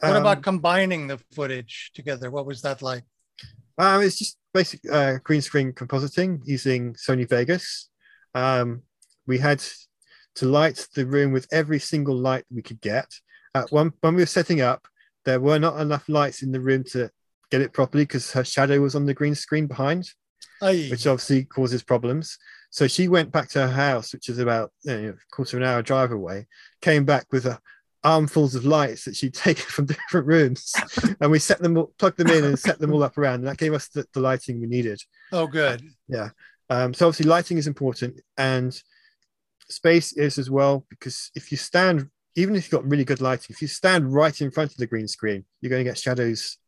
what 0.00 0.16
about 0.16 0.38
um, 0.38 0.42
combining 0.42 1.06
the 1.06 1.18
footage 1.32 1.92
together? 1.94 2.30
What 2.30 2.46
was 2.46 2.62
that 2.62 2.82
like? 2.82 3.04
Um, 3.78 4.02
it's 4.02 4.18
just 4.18 4.38
basic 4.52 4.80
uh, 4.90 5.14
green 5.22 5.42
screen 5.42 5.72
compositing 5.72 6.40
using 6.44 6.94
Sony 6.94 7.28
Vegas. 7.28 7.88
Um, 8.34 8.82
we 9.26 9.38
had 9.38 9.62
to 10.36 10.46
light 10.46 10.86
the 10.94 11.06
room 11.06 11.32
with 11.32 11.46
every 11.52 11.78
single 11.78 12.16
light 12.16 12.44
we 12.50 12.62
could 12.62 12.80
get. 12.80 13.06
Uh, 13.54 13.64
one, 13.70 13.92
when 14.00 14.14
we 14.14 14.22
were 14.22 14.26
setting 14.26 14.60
up, 14.60 14.86
there 15.24 15.40
were 15.40 15.58
not 15.58 15.80
enough 15.80 16.08
lights 16.08 16.42
in 16.42 16.52
the 16.52 16.60
room 16.60 16.84
to 16.84 17.10
get 17.50 17.60
it 17.60 17.72
properly 17.72 18.04
because 18.04 18.32
her 18.32 18.44
shadow 18.44 18.80
was 18.80 18.94
on 18.94 19.06
the 19.06 19.14
green 19.14 19.34
screen 19.34 19.66
behind, 19.66 20.10
Aye. 20.62 20.88
which 20.90 21.06
obviously 21.06 21.44
causes 21.44 21.82
problems. 21.82 22.38
So 22.70 22.86
she 22.86 23.08
went 23.08 23.32
back 23.32 23.48
to 23.50 23.60
her 23.66 23.72
house, 23.72 24.12
which 24.12 24.28
is 24.28 24.38
about 24.38 24.72
you 24.82 24.96
know, 24.96 25.08
a 25.10 25.34
quarter 25.34 25.56
of 25.56 25.62
an 25.62 25.68
hour 25.68 25.82
drive 25.82 26.12
away, 26.12 26.46
came 26.80 27.04
back 27.04 27.26
with 27.30 27.46
a, 27.46 27.58
armfuls 28.04 28.54
of 28.54 28.64
lights 28.64 29.04
that 29.04 29.16
she'd 29.16 29.34
taken 29.46 29.64
from 29.64 29.86
different 29.86 30.26
rooms, 30.26 30.72
and 31.20 31.30
we 31.30 31.38
set 31.38 31.58
them, 31.58 31.76
all, 31.76 31.92
plugged 31.98 32.18
them 32.18 32.30
in, 32.30 32.44
and 32.44 32.58
set 32.58 32.78
them 32.78 32.92
all 32.92 33.02
up 33.02 33.18
around. 33.18 33.36
And 33.36 33.46
that 33.48 33.58
gave 33.58 33.74
us 33.74 33.88
the, 33.88 34.06
the 34.14 34.20
lighting 34.20 34.60
we 34.60 34.66
needed. 34.66 35.00
Oh, 35.32 35.46
good. 35.46 35.82
Yeah. 36.08 36.30
Um, 36.70 36.94
so 36.94 37.06
obviously, 37.06 37.28
lighting 37.28 37.58
is 37.58 37.66
important, 37.66 38.20
and 38.36 38.80
space 39.68 40.12
is 40.12 40.38
as 40.38 40.48
well 40.48 40.86
because 40.88 41.32
if 41.34 41.50
you 41.50 41.58
stand 41.58 42.08
even 42.36 42.54
if 42.54 42.64
you've 42.64 42.82
got 42.82 42.88
really 42.88 43.04
good 43.04 43.20
lighting, 43.20 43.46
if 43.48 43.62
you 43.62 43.66
stand 43.66 44.12
right 44.12 44.40
in 44.40 44.50
front 44.50 44.70
of 44.70 44.76
the 44.76 44.86
green 44.86 45.08
screen, 45.08 45.44
you're 45.60 45.70
going 45.70 45.82
to 45.82 45.90
get 45.90 45.98
shadows 45.98 46.58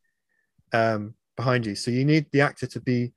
um, 0.72 1.14
behind 1.36 1.66
you. 1.66 1.74
So 1.74 1.90
you 1.90 2.04
need 2.04 2.26
the 2.32 2.40
actor 2.40 2.66
to 2.66 2.80
be 2.80 3.12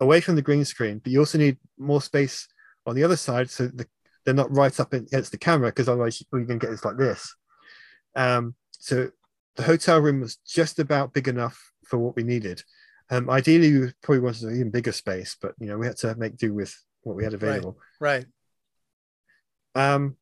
away 0.00 0.20
from 0.20 0.36
the 0.36 0.42
green 0.42 0.64
screen, 0.64 0.98
but 0.98 1.12
you 1.12 1.18
also 1.18 1.38
need 1.38 1.58
more 1.78 2.00
space 2.00 2.48
on 2.86 2.94
the 2.94 3.04
other 3.04 3.16
side 3.16 3.50
so 3.50 3.66
the, 3.68 3.86
they're 4.24 4.34
not 4.34 4.54
right 4.54 4.78
up 4.80 4.92
against 4.92 5.32
the 5.32 5.38
camera 5.38 5.68
because 5.68 5.88
otherwise 5.88 6.20
you're 6.20 6.44
going 6.44 6.58
to 6.58 6.66
get 6.66 6.70
this 6.70 6.84
like 6.84 6.96
this. 6.96 7.34
Um, 8.16 8.54
so 8.70 9.10
the 9.56 9.62
hotel 9.62 9.98
room 10.00 10.20
was 10.20 10.36
just 10.46 10.78
about 10.78 11.12
big 11.12 11.28
enough 11.28 11.72
for 11.84 11.98
what 11.98 12.16
we 12.16 12.22
needed. 12.22 12.62
Um, 13.10 13.28
ideally, 13.28 13.78
we 13.78 13.92
probably 14.02 14.20
wanted 14.20 14.44
an 14.44 14.54
even 14.54 14.70
bigger 14.70 14.92
space, 14.92 15.36
but 15.40 15.54
you 15.58 15.66
know 15.66 15.76
we 15.76 15.86
had 15.86 15.96
to 15.98 16.14
make 16.14 16.36
do 16.36 16.54
with 16.54 16.74
what 17.02 17.16
we 17.16 17.24
had 17.24 17.34
available. 17.34 17.76
Right. 17.98 18.24
right. 19.74 19.94
Um, 19.94 20.16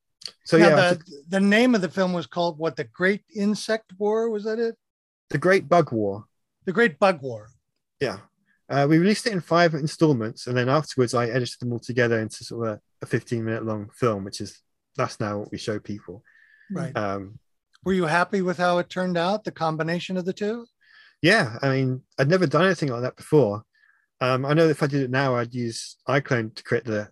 so 0.44 0.56
now 0.58 0.68
yeah, 0.68 0.94
the, 0.94 1.22
the 1.28 1.40
name 1.40 1.74
of 1.74 1.82
the 1.82 1.88
film 1.88 2.12
was 2.12 2.26
called 2.26 2.58
what? 2.58 2.76
The 2.76 2.84
Great 2.84 3.22
Insect 3.34 3.92
War 3.98 4.30
was 4.30 4.44
that 4.44 4.58
it? 4.58 4.76
The 5.30 5.38
Great 5.38 5.68
Bug 5.68 5.92
War. 5.92 6.24
The 6.64 6.72
Great 6.72 6.98
Bug 6.98 7.22
War. 7.22 7.48
Yeah. 8.00 8.18
Uh, 8.68 8.86
we 8.88 8.98
released 8.98 9.26
it 9.26 9.32
in 9.32 9.40
five 9.40 9.74
installments, 9.74 10.46
and 10.46 10.56
then 10.56 10.68
afterwards, 10.68 11.14
I 11.14 11.26
edited 11.26 11.60
them 11.60 11.72
all 11.72 11.78
together 11.78 12.18
into 12.18 12.44
sort 12.44 12.68
of 12.68 12.74
a, 12.74 12.80
a 13.02 13.06
15 13.06 13.44
minute 13.44 13.64
long 13.64 13.88
film, 13.94 14.24
which 14.24 14.40
is 14.40 14.60
that's 14.96 15.20
now 15.20 15.38
what 15.38 15.50
we 15.50 15.58
show 15.58 15.78
people. 15.78 16.22
Right. 16.70 16.94
Um, 16.96 17.38
Were 17.84 17.94
you 17.94 18.04
happy 18.04 18.42
with 18.42 18.58
how 18.58 18.78
it 18.78 18.90
turned 18.90 19.16
out, 19.16 19.44
the 19.44 19.52
combination 19.52 20.16
of 20.16 20.26
the 20.26 20.32
two? 20.32 20.66
Yeah. 21.22 21.56
I 21.62 21.70
mean, 21.70 22.02
I'd 22.18 22.28
never 22.28 22.46
done 22.46 22.64
anything 22.64 22.90
like 22.90 23.02
that 23.02 23.16
before. 23.16 23.62
Um, 24.20 24.44
I 24.44 24.52
know 24.52 24.68
if 24.68 24.82
I 24.82 24.86
did 24.86 25.02
it 25.02 25.10
now, 25.10 25.36
I'd 25.36 25.54
use 25.54 25.96
iClone 26.08 26.54
to 26.54 26.62
create 26.62 26.84
the 26.84 27.08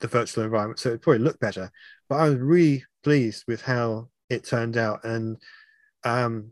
the 0.00 0.08
virtual 0.08 0.44
environment, 0.44 0.80
so 0.80 0.88
it'd 0.88 1.02
probably 1.02 1.20
look 1.20 1.38
better. 1.38 1.70
But 2.08 2.16
I 2.16 2.28
was 2.28 2.34
really 2.34 2.84
pleased 3.04 3.44
with 3.46 3.62
how 3.62 4.08
it 4.28 4.44
turned 4.44 4.76
out, 4.76 5.04
and 5.04 5.40
um, 6.04 6.50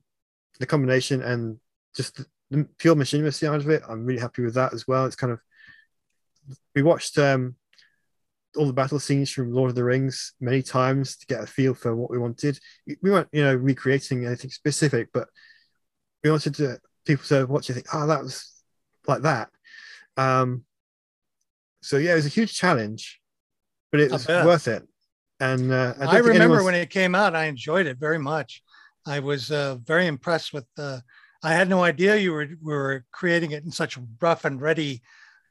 the 0.60 0.66
combination 0.66 1.22
and 1.22 1.58
just 1.96 2.16
the, 2.16 2.26
the 2.50 2.68
pure 2.78 2.94
machinima 2.94 3.34
side 3.34 3.60
of 3.60 3.68
it. 3.68 3.82
I'm 3.88 4.04
really 4.04 4.20
happy 4.20 4.42
with 4.42 4.54
that 4.54 4.72
as 4.72 4.86
well. 4.86 5.06
It's 5.06 5.16
kind 5.16 5.32
of 5.32 5.40
we 6.74 6.82
watched 6.82 7.18
um, 7.18 7.56
all 8.56 8.66
the 8.66 8.72
battle 8.72 9.00
scenes 9.00 9.30
from 9.30 9.52
Lord 9.52 9.70
of 9.70 9.74
the 9.74 9.84
Rings 9.84 10.34
many 10.40 10.62
times 10.62 11.16
to 11.16 11.26
get 11.26 11.42
a 11.42 11.46
feel 11.46 11.74
for 11.74 11.96
what 11.96 12.10
we 12.10 12.18
wanted. 12.18 12.58
We 12.86 13.10
weren't, 13.10 13.28
you 13.32 13.42
know, 13.42 13.54
recreating 13.54 14.26
anything 14.26 14.50
specific, 14.50 15.08
but 15.12 15.28
we 16.22 16.30
wanted 16.30 16.54
to 16.56 16.78
people 17.06 17.24
to 17.26 17.46
watch 17.46 17.68
and 17.68 17.76
think, 17.76 17.88
oh, 17.92 18.06
that 18.06 18.22
was 18.22 18.52
like 19.06 19.22
that. 19.22 19.48
Um, 20.16 20.64
so 21.82 21.96
yeah, 21.96 22.12
it 22.12 22.16
was 22.16 22.26
a 22.26 22.30
huge 22.30 22.54
challenge, 22.54 23.20
but 23.90 24.00
it 24.00 24.12
was 24.12 24.28
worth 24.28 24.68
it. 24.68 24.86
And 25.38 25.72
uh, 25.72 25.94
I, 25.98 26.16
I 26.16 26.18
remember 26.18 26.62
when 26.62 26.74
it 26.74 26.90
came 26.90 27.14
out, 27.14 27.34
I 27.34 27.46
enjoyed 27.46 27.86
it 27.86 27.98
very 27.98 28.18
much. 28.18 28.62
I 29.06 29.20
was 29.20 29.50
uh, 29.50 29.76
very 29.84 30.06
impressed 30.06 30.52
with 30.52 30.66
the. 30.76 31.02
I 31.42 31.54
had 31.54 31.68
no 31.68 31.82
idea 31.82 32.16
you 32.16 32.32
were 32.32 32.48
were 32.62 33.04
creating 33.12 33.52
it 33.52 33.64
in 33.64 33.70
such 33.70 33.98
rough 34.20 34.44
and 34.44 34.60
ready 34.60 35.02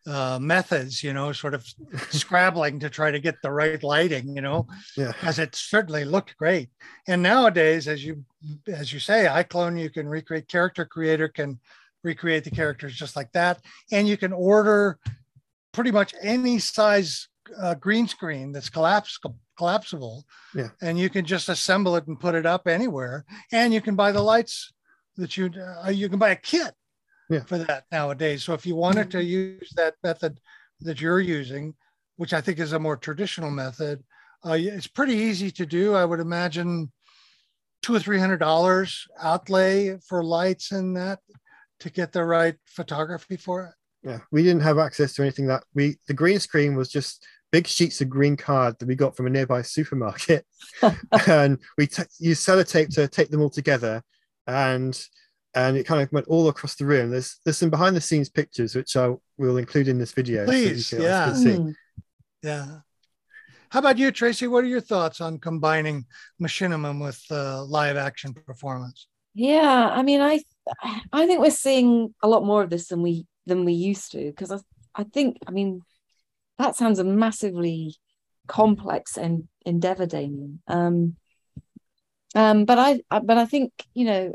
uh, 0.08 0.40
methods, 0.40 1.04
you 1.04 1.14
know, 1.14 1.32
sort 1.32 1.54
of 1.54 1.66
scrabbling 2.10 2.80
to 2.80 2.90
try 2.90 3.12
to 3.12 3.20
get 3.20 3.36
the 3.42 3.52
right 3.52 3.84
lighting, 3.84 4.36
you 4.36 4.42
know, 4.42 4.68
yeah. 4.96 5.14
as 5.24 5.40
it 5.40 5.56
certainly 5.56 6.06
looked 6.06 6.38
great. 6.38 6.70
And 7.08 7.22
nowadays, 7.22 7.88
as 7.88 8.04
you 8.04 8.24
as 8.68 8.94
you 8.94 9.00
say, 9.00 9.26
iClone, 9.26 9.80
you 9.80 9.90
can 9.90 10.08
recreate 10.08 10.48
character 10.48 10.86
creator 10.86 11.28
can 11.28 11.60
recreate 12.04 12.44
the 12.44 12.52
characters 12.52 12.96
just 12.96 13.16
like 13.16 13.32
that, 13.34 13.60
and 13.92 14.08
you 14.08 14.18
can 14.18 14.34
order 14.34 15.00
pretty 15.74 15.92
much 15.92 16.14
any 16.22 16.60
size 16.60 17.28
uh, 17.58 17.76
green 17.76 18.08
screen 18.08 18.52
that's 18.52 18.70
collapsible 18.70 19.38
collapsible. 19.58 20.24
Yeah. 20.56 20.70
And 20.82 20.98
you 20.98 21.10
can 21.10 21.26
just 21.26 21.50
assemble 21.50 21.98
it 21.98 22.08
and 22.08 22.18
put 22.18 22.34
it 22.34 22.46
up 22.46 22.66
anywhere. 22.66 23.26
And 23.52 23.74
you 23.74 23.82
can 23.82 23.96
buy 23.96 24.14
the 24.14 24.22
lights 24.22 24.72
that 25.18 25.36
you 25.36 25.52
uh, 25.86 25.90
you 25.90 26.08
can 26.10 26.20
buy 26.20 26.30
a 26.30 26.36
kit 26.36 26.74
yeah. 27.30 27.44
for 27.44 27.58
that 27.58 27.84
nowadays. 27.92 28.44
So 28.44 28.54
if 28.54 28.66
you 28.66 28.76
wanted 28.76 29.12
to 29.12 29.24
use 29.24 29.70
that 29.76 29.96
method 30.04 30.40
that 30.82 31.02
you're 31.02 31.20
using 31.20 31.74
which 32.16 32.34
i 32.34 32.40
think 32.40 32.58
is 32.58 32.72
a 32.72 32.80
more 32.80 32.96
traditional 32.96 33.52
method 33.52 34.02
uh, 34.46 34.58
it's 34.58 34.88
pretty 34.88 35.14
easy 35.14 35.52
to 35.52 35.66
do. 35.66 35.96
I 35.96 36.06
would 36.06 36.20
imagine 36.20 36.92
two 37.82 37.96
or 37.96 38.00
three 38.00 38.20
hundred 38.20 38.38
dollars 38.38 39.08
outlay 39.22 39.98
for 40.08 40.24
lights 40.24 40.72
and 40.72 40.96
that 40.96 41.20
to 41.80 41.90
get 41.90 42.12
the 42.12 42.24
right 42.24 42.56
photography 42.66 43.38
for 43.38 43.66
it. 43.66 44.08
Yeah. 44.08 44.20
We 44.32 44.44
didn't 44.44 44.62
have 44.62 44.78
access 44.78 45.14
to 45.16 45.24
anything 45.24 45.48
that 45.48 45.64
we 45.74 45.98
the 46.08 46.14
green 46.14 46.40
screen 46.40 46.76
was 46.76 46.90
just 46.90 47.26
big 47.52 47.68
sheets 47.68 48.02
of 48.02 48.10
green 48.10 48.38
card 48.38 48.78
that 48.80 48.88
we 48.88 48.96
got 48.96 49.16
from 49.16 49.28
a 49.28 49.30
nearby 49.30 49.62
supermarket. 49.62 50.46
And 51.28 51.60
we 51.78 51.88
t- 51.88 52.04
used 52.20 52.48
sellotape 52.48 52.94
to 52.96 53.08
tape 53.08 53.30
them 53.30 53.42
all 53.42 53.50
together 53.50 54.04
and 54.48 55.00
and 55.56 55.76
it 55.78 55.86
kind 55.86 56.02
of 56.02 56.12
went 56.12 56.28
all 56.28 56.48
across 56.48 56.76
the 56.76 56.86
room. 56.86 57.10
There's 57.10 57.40
there's 57.44 57.58
some 57.58 57.70
behind 57.70 57.96
the 57.96 58.02
scenes 58.02 58.30
pictures 58.30 58.76
which 58.76 58.96
i 58.96 59.14
will 59.38 59.58
include 59.58 59.88
in 59.88 59.98
this 59.98 60.12
video 60.12 60.46
please 60.46 60.88
so 60.88 61.02
yeah. 61.02 61.34
mm. 61.36 61.74
yeah. 62.44 62.80
How 63.72 63.80
about 63.80 64.00
you 64.00 64.12
tracy? 64.12 64.48
What 64.48 64.64
are 64.64 64.68
your 64.68 64.82
thoughts 64.82 65.22
on 65.22 65.38
combining 65.38 66.06
machinima 66.42 67.00
with 67.00 67.24
uh, 67.30 67.64
live 67.66 67.98
action 67.98 68.34
performance? 68.34 69.08
Yeah 69.34 69.90
i 69.92 70.02
mean 70.02 70.22
i 70.22 70.42
i 71.14 71.26
think 71.26 71.40
we're 71.40 71.52
seeing 71.52 72.14
a 72.24 72.28
lot 72.28 72.44
more 72.46 72.64
of 72.64 72.70
this 72.70 72.88
than 72.88 73.02
we 73.02 73.26
than 73.46 73.66
we 73.66 73.74
used 73.74 74.12
to 74.12 74.26
because 74.32 74.52
I, 74.52 74.60
I 74.96 75.04
think 75.04 75.38
i 75.48 75.52
mean 75.52 75.82
that 76.60 76.76
sounds 76.76 77.00
a 77.00 77.04
massively 77.04 77.96
complex 78.48 79.18
endeavor 79.66 80.06
damien. 80.06 80.62
Um, 80.68 81.16
um, 82.36 82.66
but 82.66 82.78
I, 82.78 83.02
I 83.10 83.20
but 83.20 83.40
i 83.40 83.46
think 83.46 83.72
you 83.96 84.06
know 84.06 84.34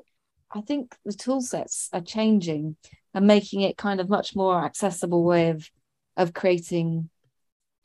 i 0.50 0.60
think 0.62 0.96
the 1.04 1.12
tool 1.12 1.40
sets 1.40 1.88
are 1.92 2.00
changing 2.00 2.76
and 3.14 3.26
making 3.26 3.60
it 3.60 3.76
kind 3.76 4.00
of 4.00 4.08
much 4.08 4.34
more 4.34 4.64
accessible 4.64 5.22
way 5.22 5.50
of 5.50 5.70
of 6.16 6.34
creating 6.34 7.08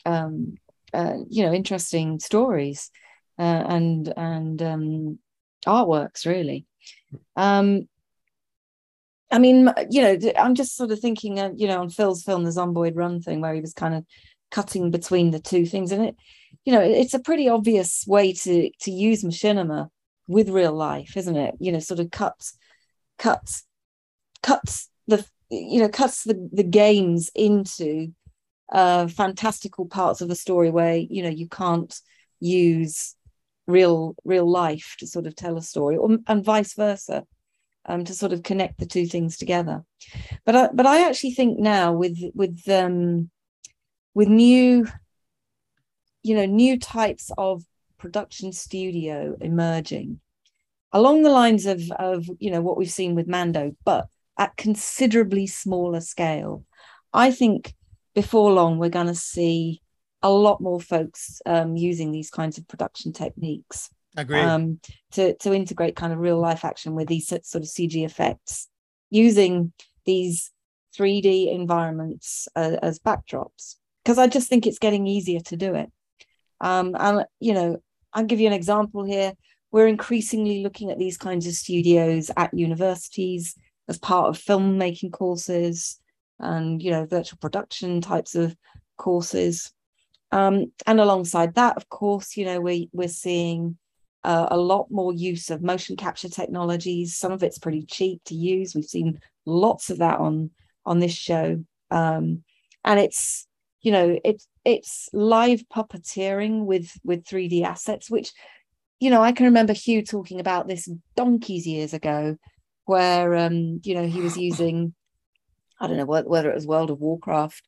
um, 0.05 0.55
uh, 0.93 1.17
you 1.29 1.45
know 1.45 1.53
interesting 1.53 2.19
stories 2.19 2.89
uh, 3.37 3.41
and 3.67 4.11
and 4.17 4.61
um, 4.61 5.19
artworks 5.65 6.25
really. 6.25 6.65
Um, 7.35 7.87
I 9.31 9.37
mean, 9.37 9.71
you 9.91 10.01
know, 10.01 10.17
I'm 10.37 10.55
just 10.55 10.75
sort 10.75 10.89
of 10.89 10.99
thinking, 10.99 11.39
uh, 11.39 11.51
you 11.55 11.67
know, 11.67 11.81
on 11.81 11.89
Phil's 11.89 12.23
film, 12.23 12.43
the 12.43 12.49
Zomboid 12.49 12.93
Run 12.95 13.21
thing, 13.21 13.41
where 13.41 13.53
he 13.53 13.61
was 13.61 13.73
kind 13.73 13.93
of 13.93 14.03
cutting 14.51 14.91
between 14.91 15.31
the 15.31 15.39
two 15.39 15.65
things, 15.65 15.91
and 15.91 16.05
it, 16.05 16.15
you 16.65 16.73
know, 16.73 16.81
it's 16.81 17.13
a 17.13 17.19
pretty 17.19 17.49
obvious 17.49 18.05
way 18.07 18.33
to 18.33 18.69
to 18.81 18.91
use 18.91 19.23
machinima 19.23 19.89
with 20.27 20.49
real 20.49 20.73
life, 20.73 21.17
isn't 21.17 21.35
it? 21.35 21.55
You 21.59 21.71
know, 21.71 21.79
sort 21.79 21.99
of 21.99 22.11
cuts, 22.11 22.57
cuts, 23.17 23.65
cuts 24.43 24.89
the, 25.07 25.25
you 25.49 25.81
know, 25.81 25.89
cuts 25.89 26.23
the 26.23 26.49
the 26.51 26.63
games 26.63 27.31
into 27.35 28.13
uh, 28.71 29.07
fantastical 29.07 29.87
parts 29.87 30.21
of 30.21 30.29
a 30.29 30.35
story 30.35 30.69
where 30.69 30.95
you 30.95 31.23
know 31.23 31.29
you 31.29 31.47
can't 31.47 31.99
use 32.39 33.15
real 33.67 34.15
real 34.23 34.49
life 34.49 34.95
to 34.99 35.07
sort 35.07 35.27
of 35.27 35.35
tell 35.35 35.57
a 35.57 35.61
story, 35.61 35.97
or, 35.97 36.17
and 36.27 36.43
vice 36.43 36.73
versa 36.73 37.25
um, 37.85 38.05
to 38.05 38.13
sort 38.13 38.33
of 38.33 38.43
connect 38.43 38.79
the 38.79 38.85
two 38.85 39.05
things 39.05 39.37
together. 39.37 39.83
But 40.45 40.55
I, 40.55 40.69
but 40.73 40.85
I 40.85 41.07
actually 41.07 41.31
think 41.31 41.59
now 41.59 41.93
with 41.93 42.17
with 42.33 42.61
um, 42.69 43.29
with 44.13 44.27
new, 44.27 44.87
you 46.23 46.35
know, 46.35 46.45
new 46.45 46.77
types 46.79 47.31
of 47.37 47.63
production 47.97 48.51
studio 48.51 49.35
emerging 49.41 50.19
along 50.91 51.21
the 51.23 51.29
lines 51.29 51.65
of 51.65 51.81
of 51.91 52.29
you 52.39 52.51
know 52.51 52.61
what 52.61 52.77
we've 52.77 52.91
seen 52.91 53.15
with 53.15 53.27
Mando, 53.27 53.75
but 53.85 54.07
at 54.37 54.55
considerably 54.57 55.47
smaller 55.47 56.01
scale. 56.01 56.65
I 57.13 57.31
think 57.31 57.75
before 58.15 58.51
long 58.51 58.79
we're 58.79 58.89
going 58.89 59.07
to 59.07 59.15
see 59.15 59.81
a 60.21 60.29
lot 60.29 60.61
more 60.61 60.81
folks 60.81 61.41
um, 61.45 61.77
using 61.77 62.11
these 62.11 62.29
kinds 62.29 62.57
of 62.57 62.67
production 62.67 63.13
techniques. 63.13 63.89
Agree. 64.17 64.39
Um, 64.39 64.79
to 65.11 65.35
to 65.37 65.53
integrate 65.53 65.95
kind 65.95 66.13
of 66.13 66.19
real 66.19 66.39
life 66.39 66.65
action 66.65 66.95
with 66.95 67.07
these 67.07 67.27
sort 67.27 67.55
of 67.55 67.63
CG 67.63 68.03
effects, 68.03 68.67
using 69.09 69.73
these 70.05 70.51
3D 70.97 71.53
environments 71.53 72.47
uh, 72.55 72.77
as 72.81 72.99
backdrops, 72.99 73.75
because 74.09 74.17
I 74.17 74.25
just 74.25 74.49
think 74.49 74.65
it's 74.65 74.79
getting 74.79 75.05
easier 75.05 75.39
to 75.39 75.55
do 75.55 75.75
it. 75.75 75.91
Um, 76.59 76.95
and 76.99 77.25
you 77.39 77.53
know, 77.53 77.77
I'll 78.11 78.25
give 78.25 78.39
you 78.39 78.47
an 78.47 78.53
example 78.53 79.03
here. 79.03 79.33
We're 79.71 79.85
increasingly 79.85 80.63
looking 80.63 80.89
at 80.89 80.97
these 80.97 81.15
kinds 81.15 81.45
of 81.45 81.53
studios 81.53 82.31
at 82.35 82.51
universities 82.51 83.55
as 83.87 83.99
part 83.99 84.29
of 84.29 84.43
filmmaking 84.43 85.11
courses 85.11 85.99
and 86.39 86.81
you 86.81 86.89
know 86.89 87.05
virtual 87.05 87.37
production 87.39 88.01
types 88.01 88.33
of 88.33 88.55
courses. 88.97 89.71
Um, 90.31 90.71
and 90.87 90.99
alongside 90.99 91.53
that, 91.53 91.77
of 91.77 91.87
course, 91.89 92.35
you 92.35 92.45
know 92.45 92.59
we 92.59 92.89
we're 92.91 93.09
seeing 93.09 93.77
uh, 94.23 94.47
a 94.49 94.57
lot 94.57 94.87
more 94.89 95.13
use 95.13 95.51
of 95.51 95.61
motion 95.61 95.97
capture 95.97 96.29
technologies. 96.29 97.15
Some 97.15 97.31
of 97.31 97.43
it's 97.43 97.59
pretty 97.59 97.83
cheap 97.83 98.23
to 98.25 98.33
use. 98.33 98.73
We've 98.73 98.85
seen 98.85 99.19
lots 99.45 99.91
of 99.91 99.99
that 99.99 100.17
on 100.17 100.49
on 100.83 100.97
this 100.97 101.13
show, 101.13 101.63
um, 101.91 102.43
and 102.83 102.99
it's 102.99 103.45
you 103.81 103.91
know 103.91 104.19
it's 104.23 104.47
it's 104.65 105.09
live 105.13 105.63
puppeteering 105.73 106.65
with 106.65 106.91
with 107.03 107.25
3D 107.25 107.63
assets, 107.63 108.09
which 108.09 108.31
you 108.99 109.09
know 109.09 109.21
I 109.21 109.31
can 109.31 109.45
remember 109.45 109.73
Hugh 109.73 110.03
talking 110.03 110.39
about 110.39 110.67
this 110.67 110.89
donkeys 111.15 111.67
years 111.67 111.93
ago, 111.93 112.37
where 112.85 113.35
um, 113.35 113.79
you 113.83 113.95
know 113.95 114.05
he 114.05 114.21
was 114.21 114.37
using 114.49 114.93
I 115.79 115.87
don't 115.87 115.97
know 115.97 116.05
whether 116.05 116.49
it 116.49 116.55
was 116.55 116.67
World 116.67 116.91
of 116.91 116.99
Warcraft 116.99 117.63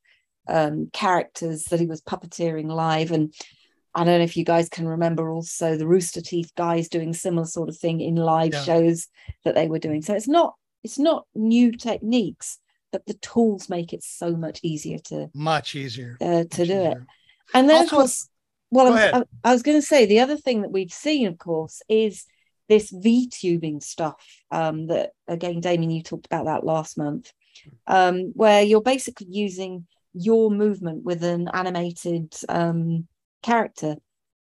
um, 0.48 0.90
characters 0.92 1.66
that 1.66 1.80
he 1.80 1.86
was 1.86 2.02
puppeteering 2.02 2.68
live 2.68 3.12
and 3.12 3.34
I 3.94 4.04
don't 4.04 4.20
know 4.20 4.24
if 4.24 4.38
you 4.38 4.46
guys 4.46 4.70
can 4.70 4.88
remember 4.88 5.30
also 5.30 5.76
the 5.76 5.88
Rooster 5.88 6.22
Teeth 6.22 6.52
guys 6.56 6.88
doing 6.88 7.14
similar 7.14 7.46
sort 7.46 7.70
of 7.70 7.78
thing 7.78 8.00
in 8.00 8.16
live 8.16 8.54
yeah. 8.54 8.64
shows 8.64 9.08
that 9.44 9.54
they 9.54 9.68
were 9.68 9.80
doing. 9.80 10.02
So 10.02 10.14
it's 10.14 10.28
not 10.28 10.56
it's 10.84 10.98
not 10.98 11.26
new 11.36 11.72
techniques, 11.72 12.58
but 12.92 13.06
the 13.06 13.14
tools 13.16 13.70
make 13.70 13.94
it 13.94 14.04
so 14.04 14.36
much 14.36 14.60
easier 14.64 15.00
to 15.06 15.30
much 15.34 15.76
easier 15.76 16.18
uh, 16.22 16.26
to 16.26 16.32
much 16.44 16.56
do 16.56 16.64
easier. 16.64 16.92
it. 16.92 16.98
And 17.54 17.70
then 17.70 17.82
also, 17.82 17.96
of 17.96 18.00
course, 18.00 18.30
well, 18.72 18.94
I, 18.94 19.24
I, 19.44 19.52
was 19.52 19.64
going 19.64 19.78
to 19.78 19.86
say 19.86 20.06
the 20.06 20.22
other 20.22 20.38
thing 20.38 20.62
that 20.62 20.72
we've 20.72 20.94
seen, 20.94 21.28
of 21.28 21.38
course, 21.38 21.82
is 21.90 22.26
this 22.70 22.90
V 22.90 23.28
tubing 23.28 23.82
stuff. 23.82 24.26
Um, 24.50 24.88
that 24.88 25.12
again, 25.28 25.60
Damien, 25.60 25.92
you 25.92 26.04
talked 26.04 26.26
about 26.26 26.46
that 26.46 26.64
last 26.64 26.98
month, 26.98 27.32
um, 27.88 28.32
where 28.34 28.62
you're 28.62 28.82
basically 28.82 29.28
using 29.30 29.88
your 30.14 30.50
movement 30.52 31.04
with 31.04 31.24
an 31.24 31.50
animated 31.54 32.34
um, 32.48 33.08
character 33.44 33.96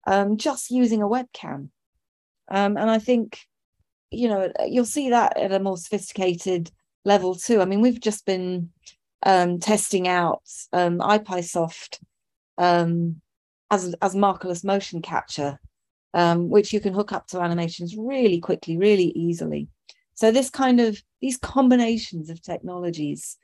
um, 0.07 0.37
just 0.37 0.71
using 0.71 1.01
a 1.01 1.07
webcam. 1.07 1.69
Um, 2.49 2.77
and 2.77 2.89
I 2.89 2.99
think, 2.99 3.39
you 4.11 4.27
know, 4.27 4.51
you'll 4.67 4.85
see 4.85 5.11
that 5.11 5.37
at 5.37 5.51
a 5.51 5.59
more 5.59 5.77
sophisticated 5.77 6.71
level 7.05 7.35
two. 7.35 7.61
I 7.61 7.65
mean, 7.65 7.81
we've 7.81 7.99
just 7.99 8.25
been 8.25 8.69
um, 9.23 9.59
testing 9.59 10.07
out 10.07 10.43
um, 10.73 10.99
iPiSoft 10.99 11.99
um, 12.57 13.21
as, 13.71 13.95
as 14.01 14.15
markerless 14.15 14.63
motion 14.63 15.01
capture, 15.01 15.59
um, 16.13 16.49
which 16.49 16.73
you 16.73 16.79
can 16.79 16.93
hook 16.93 17.11
up 17.11 17.27
to 17.27 17.41
animations 17.41 17.95
really 17.97 18.39
quickly, 18.39 18.77
really 18.77 19.11
easily. 19.15 19.67
So 20.15 20.31
this 20.31 20.49
kind 20.49 20.79
of, 20.79 21.01
these 21.21 21.37
combinations 21.37 22.29
of 22.29 22.41
technologies, 22.41 23.37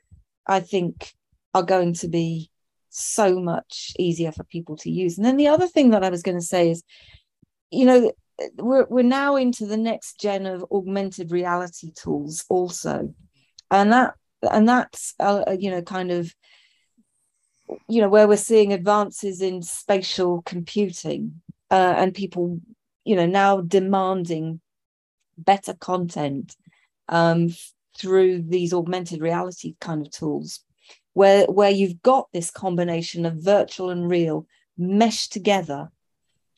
I 0.46 0.60
think 0.60 1.14
are 1.54 1.62
going 1.62 1.94
to 1.94 2.08
be 2.08 2.50
so 2.90 3.40
much 3.40 3.92
easier 3.98 4.32
for 4.32 4.44
people 4.44 4.76
to 4.78 4.90
use. 4.90 5.16
And 5.16 5.26
then 5.26 5.36
the 5.36 5.48
other 5.48 5.66
thing 5.66 5.90
that 5.90 6.04
I 6.04 6.10
was 6.10 6.22
going 6.22 6.38
to 6.38 6.44
say 6.44 6.70
is, 6.70 6.82
you 7.70 7.84
know, 7.84 8.12
we're 8.56 8.86
we're 8.88 9.02
now 9.02 9.36
into 9.36 9.66
the 9.66 9.76
next 9.78 10.20
gen 10.20 10.46
of 10.46 10.64
augmented 10.70 11.32
reality 11.32 11.92
tools 11.92 12.44
also, 12.48 13.14
and 13.70 13.92
that 13.92 14.14
and 14.42 14.68
that's 14.68 15.14
uh, 15.20 15.44
uh, 15.46 15.56
you 15.58 15.70
know 15.70 15.82
kind 15.82 16.10
of 16.10 16.34
you 17.88 18.00
know 18.00 18.08
where 18.08 18.28
we're 18.28 18.36
seeing 18.36 18.72
advances 18.72 19.40
in 19.42 19.62
spatial 19.62 20.42
computing 20.42 21.40
uh, 21.70 21.94
and 21.96 22.14
people 22.14 22.60
you 23.04 23.16
know 23.16 23.26
now 23.26 23.60
demanding 23.60 24.60
better 25.38 25.74
content 25.74 26.56
um, 27.08 27.48
through 27.96 28.42
these 28.42 28.72
augmented 28.72 29.20
reality 29.20 29.74
kind 29.80 30.06
of 30.06 30.12
tools 30.12 30.60
where 31.12 31.46
where 31.46 31.70
you've 31.70 32.02
got 32.02 32.28
this 32.32 32.50
combination 32.50 33.26
of 33.26 33.34
virtual 33.36 33.90
and 33.90 34.08
real 34.08 34.46
meshed 34.78 35.32
together 35.32 35.90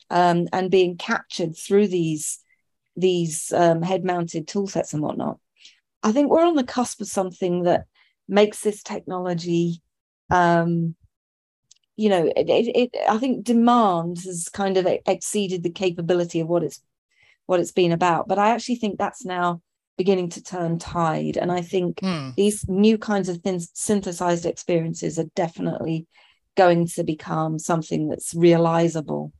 um, 0.09 0.47
and 0.51 0.71
being 0.71 0.97
captured 0.97 1.55
through 1.55 1.87
these 1.87 2.39
these 2.95 3.53
um, 3.53 3.81
head 3.81 4.03
mounted 4.03 4.47
tool 4.47 4.67
sets 4.67 4.93
and 4.93 5.01
whatnot 5.01 5.39
i 6.03 6.11
think 6.11 6.29
we're 6.29 6.45
on 6.45 6.55
the 6.55 6.63
cusp 6.63 7.01
of 7.01 7.07
something 7.07 7.63
that 7.63 7.85
makes 8.27 8.61
this 8.61 8.83
technology 8.83 9.81
um, 10.29 10.95
you 11.95 12.09
know 12.09 12.31
it, 12.35 12.49
it, 12.49 12.75
it, 12.75 12.89
i 13.09 13.17
think 13.17 13.43
demand 13.43 14.17
has 14.23 14.49
kind 14.49 14.77
of 14.77 14.87
exceeded 15.07 15.63
the 15.63 15.71
capability 15.71 16.39
of 16.39 16.47
what 16.47 16.63
it's 16.63 16.81
what 17.45 17.59
it's 17.59 17.71
been 17.71 17.91
about 17.91 18.27
but 18.27 18.39
i 18.39 18.51
actually 18.51 18.75
think 18.75 18.97
that's 18.97 19.25
now 19.25 19.61
beginning 19.99 20.29
to 20.29 20.41
turn 20.41 20.79
tide. 20.79 21.35
And 21.35 21.51
I 21.51 21.61
think 21.61 21.99
hmm. 21.99 22.29
these 22.37 22.67
new 22.69 22.97
kinds 22.97 23.27
of 23.27 23.39
thin- 23.41 23.59
synthesized 23.73 24.45
experiences 24.45 25.19
are 25.19 25.29
definitely 25.35 26.07
going 26.55 26.87
to 26.95 27.03
become 27.03 27.59
something 27.59 28.07
that's 28.07 28.33
realizable 28.33 29.33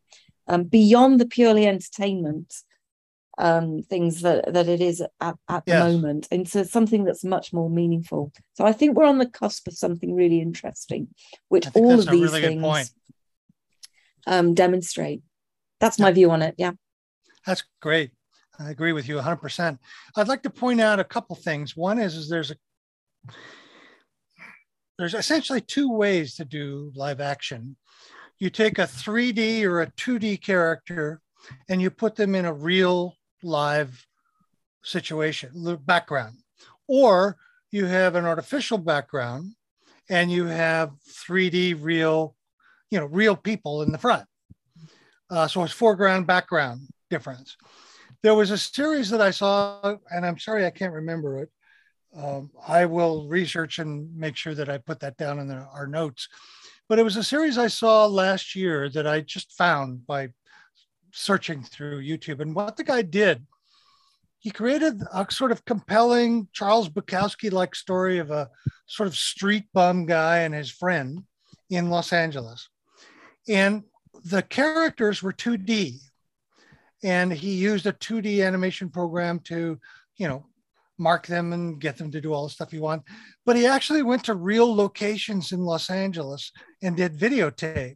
um, 0.47 0.65
beyond 0.65 1.19
the 1.19 1.25
purely 1.25 1.65
entertainment 1.65 2.53
um, 3.39 3.81
things 3.83 4.21
that, 4.21 4.53
that 4.53 4.67
it 4.67 4.81
is 4.81 5.01
at, 5.21 5.35
at 5.47 5.63
yes. 5.65 5.81
the 5.81 5.91
moment 5.93 6.27
into 6.29 6.65
something 6.65 7.05
that's 7.05 7.23
much 7.23 7.53
more 7.53 7.69
meaningful. 7.69 8.33
So 8.53 8.65
I 8.65 8.73
think 8.73 8.95
we're 8.95 9.05
on 9.05 9.17
the 9.17 9.25
cusp 9.25 9.67
of 9.67 9.73
something 9.73 10.13
really 10.13 10.41
interesting, 10.41 11.07
which 11.47 11.65
all 11.73 11.99
of 11.99 12.07
these 12.07 12.31
really 12.31 12.41
things 12.41 12.93
um, 14.27 14.53
demonstrate. 14.53 15.23
That's 15.79 15.97
yeah. 15.97 16.05
my 16.05 16.11
view 16.11 16.29
on 16.31 16.41
it. 16.41 16.55
Yeah. 16.57 16.73
That's 17.45 17.63
great. 17.81 18.11
I 18.59 18.71
agree 18.71 18.91
with 18.91 19.07
you 19.07 19.15
100%. 19.15 19.79
I'd 20.17 20.27
like 20.27 20.43
to 20.43 20.49
point 20.49 20.81
out 20.81 20.99
a 20.99 21.05
couple 21.05 21.37
things. 21.37 21.77
One 21.77 21.97
is, 21.97 22.15
is 22.15 22.29
there's 22.29 22.51
a 22.51 22.55
there's 24.97 25.13
essentially 25.13 25.61
two 25.61 25.89
ways 25.89 26.35
to 26.35 26.45
do 26.45 26.91
live 26.93 27.21
action. 27.21 27.77
You 28.37 28.49
take 28.49 28.79
a 28.79 28.83
3D 28.83 29.63
or 29.63 29.81
a 29.81 29.91
2D 29.91 30.41
character 30.41 31.21
and 31.69 31.81
you 31.81 31.89
put 31.89 32.17
them 32.17 32.35
in 32.35 32.43
a 32.43 32.51
real 32.51 33.15
live 33.43 34.05
situation, 34.83 35.51
background. 35.85 36.37
Or 36.87 37.37
you 37.71 37.85
have 37.85 38.15
an 38.15 38.25
artificial 38.25 38.77
background 38.77 39.53
and 40.09 40.31
you 40.31 40.45
have 40.45 40.91
3D 41.07 41.77
real, 41.79 42.35
you 42.89 42.99
know, 42.99 43.05
real 43.05 43.35
people 43.35 43.83
in 43.83 43.91
the 43.91 43.97
front. 43.97 44.25
Uh, 45.29 45.47
so 45.47 45.63
it's 45.63 45.73
foreground, 45.73 46.25
background 46.25 46.81
difference 47.09 47.55
there 48.21 48.35
was 48.35 48.51
a 48.51 48.57
series 48.57 49.09
that 49.09 49.21
I 49.21 49.31
saw, 49.31 49.95
and 50.11 50.25
I'm 50.25 50.37
sorry 50.37 50.65
I 50.65 50.71
can't 50.71 50.93
remember 50.93 51.39
it. 51.39 51.49
Um, 52.15 52.51
I 52.67 52.85
will 52.85 53.27
research 53.27 53.79
and 53.79 54.15
make 54.15 54.35
sure 54.35 54.55
that 54.55 54.69
I 54.69 54.77
put 54.77 54.99
that 55.01 55.17
down 55.17 55.39
in 55.39 55.47
the, 55.47 55.67
our 55.73 55.87
notes. 55.87 56.27
But 56.89 56.99
it 56.99 57.03
was 57.03 57.17
a 57.17 57.23
series 57.23 57.57
I 57.57 57.67
saw 57.67 58.07
last 58.07 58.55
year 58.55 58.89
that 58.89 59.07
I 59.07 59.21
just 59.21 59.53
found 59.53 60.07
by 60.07 60.29
searching 61.11 61.63
through 61.63 62.03
YouTube. 62.03 62.39
And 62.39 62.55
what 62.55 62.77
the 62.77 62.83
guy 62.83 63.01
did, 63.01 63.45
he 64.39 64.51
created 64.51 65.01
a 65.13 65.25
sort 65.29 65.51
of 65.51 65.65
compelling 65.65 66.47
Charles 66.53 66.89
Bukowski 66.89 67.51
like 67.51 67.75
story 67.75 68.19
of 68.19 68.31
a 68.31 68.49
sort 68.87 69.07
of 69.07 69.15
street 69.15 69.65
bum 69.73 70.05
guy 70.05 70.39
and 70.39 70.53
his 70.53 70.71
friend 70.71 71.23
in 71.69 71.89
Los 71.89 72.13
Angeles. 72.13 72.69
And 73.47 73.83
the 74.23 74.41
characters 74.41 75.21
were 75.21 75.33
2D 75.33 75.99
and 77.03 77.31
he 77.31 77.51
used 77.55 77.85
a 77.85 77.93
2D 77.93 78.45
animation 78.45 78.89
program 78.89 79.39
to, 79.39 79.79
you 80.17 80.27
know, 80.27 80.45
mark 80.97 81.25
them 81.27 81.53
and 81.53 81.79
get 81.79 81.97
them 81.97 82.11
to 82.11 82.21
do 82.21 82.33
all 82.33 82.43
the 82.43 82.49
stuff 82.49 82.71
he 82.71 82.79
wanted. 82.79 83.05
But 83.45 83.55
he 83.55 83.65
actually 83.65 84.03
went 84.03 84.25
to 84.25 84.35
real 84.35 84.73
locations 84.73 85.51
in 85.51 85.61
Los 85.61 85.89
Angeles 85.89 86.51
and 86.81 86.97
did 86.97 87.17
videotape 87.17 87.95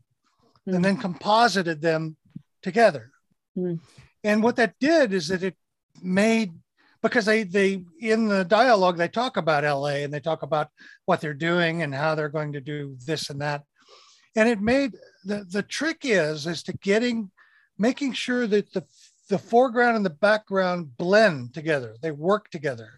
mm. 0.68 0.76
and 0.76 0.84
then 0.84 0.97
composited 0.97 1.82
them 1.82 2.16
together. 2.64 3.11
Mm. 3.57 3.80
And 4.24 4.41
what 4.41 4.55
that 4.55 4.76
did 4.80 5.14
is 5.14 5.28
that 5.28 5.43
it 5.43 5.55
made 6.01 6.53
because 7.01 7.26
they 7.26 7.43
they 7.43 7.84
in 7.99 8.28
the 8.28 8.45
dialogue 8.45 8.97
they 8.97 9.09
talk 9.09 9.38
about 9.38 9.66
LA 9.66 10.03
and 10.03 10.14
they 10.14 10.22
talk 10.22 10.41
about 10.41 10.70
what 11.05 11.22
they're 11.22 11.34
doing 11.34 11.84
and 11.84 11.93
how 11.93 12.16
they're 12.16 12.30
going 12.30 12.53
to 12.53 12.61
do 12.61 12.97
this 13.05 13.30
and 13.30 13.41
that. 13.41 13.64
And 14.36 14.49
it 14.49 14.61
made 14.61 14.95
the 15.26 15.45
the 15.49 15.64
trick 15.64 15.99
is 16.03 16.47
is 16.47 16.64
to 16.64 16.74
getting 16.74 17.30
making 17.78 18.14
sure 18.14 18.47
that 18.47 18.72
the, 18.74 18.84
the 19.30 19.38
foreground 19.38 19.97
and 19.97 20.05
the 20.05 20.09
background 20.09 20.95
blend 20.97 21.53
together, 21.53 21.95
they 22.01 22.11
work 22.11 22.49
together. 22.49 22.89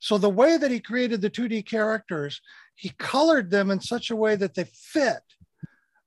So 0.00 0.18
the 0.18 0.30
way 0.30 0.56
that 0.56 0.70
he 0.70 0.80
created 0.80 1.20
the 1.20 1.30
2D 1.30 1.66
characters, 1.66 2.40
he 2.74 2.90
colored 2.98 3.50
them 3.50 3.70
in 3.70 3.80
such 3.80 4.10
a 4.10 4.16
way 4.16 4.36
that 4.36 4.54
they 4.54 4.64
fit 4.64 5.22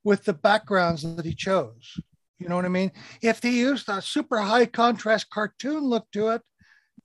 with 0.03 0.23
the 0.23 0.33
backgrounds 0.33 1.01
that 1.15 1.25
he 1.25 1.33
chose. 1.33 1.99
You 2.39 2.49
know 2.49 2.55
what 2.55 2.65
I 2.65 2.69
mean? 2.69 2.91
If 3.21 3.41
he 3.41 3.59
used 3.59 3.89
a 3.89 4.01
super 4.01 4.39
high 4.39 4.67
contrast 4.67 5.29
cartoon 5.29 5.83
look 5.83 6.05
to 6.11 6.29
it, 6.29 6.41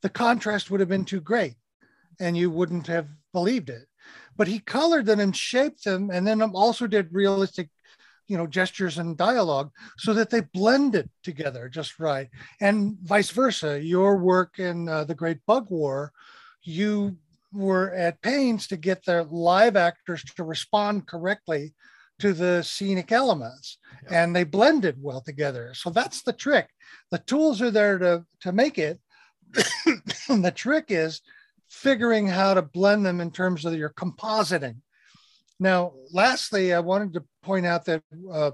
the 0.03 0.11
contrast 0.11 0.70
would 0.70 0.80
have 0.80 0.89
been 0.89 1.05
too 1.05 1.20
great 1.20 1.55
and 2.20 2.37
you 2.37 2.51
wouldn't 2.51 2.87
have 2.89 3.09
believed 3.33 3.70
it. 3.70 3.87
But 4.37 4.49
he 4.49 4.59
colored 4.59 5.07
them 5.07 5.20
and 5.20 5.37
shaped 5.37 5.85
them 5.85 6.11
and 6.11 6.26
then 6.26 6.43
also 6.43 6.87
did 6.87 7.09
realistic 7.12 7.70
you 8.28 8.37
know 8.37 8.47
gestures 8.47 8.99
and 8.99 9.16
dialogue 9.16 9.70
so 9.99 10.14
that 10.14 10.30
they 10.30 10.41
blended 10.41 11.11
together 11.24 11.68
just 11.68 11.99
right 11.99 12.28
and 12.61 12.97
vice 13.03 13.30
versa 13.30 13.83
your 13.83 14.16
work 14.16 14.59
in 14.59 14.89
uh, 14.89 15.05
the 15.05 15.14
great 15.14 15.39
bug 15.47 15.66
war 15.70 16.12
you 16.62 17.16
were 17.53 17.93
at 17.93 18.22
pains 18.22 18.66
to 18.68 18.76
get 18.76 19.05
the 19.05 19.24
live 19.24 19.76
actors 19.76 20.22
to 20.22 20.45
respond 20.45 21.07
correctly 21.07 21.74
to 22.23 22.33
the 22.33 22.62
scenic 22.62 23.12
elements 23.12 23.79
yeah. 24.05 24.23
and 24.25 24.35
they 24.35 24.45
blended 24.45 24.97
well 25.01 25.20
together 25.20 25.73
so 25.75 25.91
that's 25.91 26.23
the 26.23 26.33
trick 26.33 26.68
the 27.11 27.18
tools 27.18 27.61
are 27.61 27.70
there 27.70 27.99
to 27.99 28.25
to 28.41 28.53
make 28.53 28.79
it 28.79 28.99
the 30.29 30.53
trick 30.55 30.87
is 30.89 31.20
figuring 31.68 32.27
how 32.27 32.55
to 32.55 32.62
blend 32.62 33.05
them 33.05 33.20
in 33.20 33.31
terms 33.31 33.64
of 33.64 33.75
your 33.75 33.91
compositing 33.91 34.77
now, 35.62 35.93
lastly, 36.12 36.75
I 36.75 36.81
wanted 36.81 37.12
to 37.12 37.25
point 37.45 37.66
out 37.66 37.85
that 37.85 38.03
uh, 38.31 38.51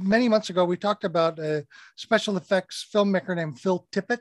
many 0.00 0.28
months 0.28 0.50
ago 0.50 0.64
we 0.64 0.76
talked 0.76 1.04
about 1.04 1.38
a 1.38 1.64
special 1.94 2.36
effects 2.36 2.84
filmmaker 2.92 3.36
named 3.36 3.60
Phil 3.60 3.86
Tippett. 3.92 4.18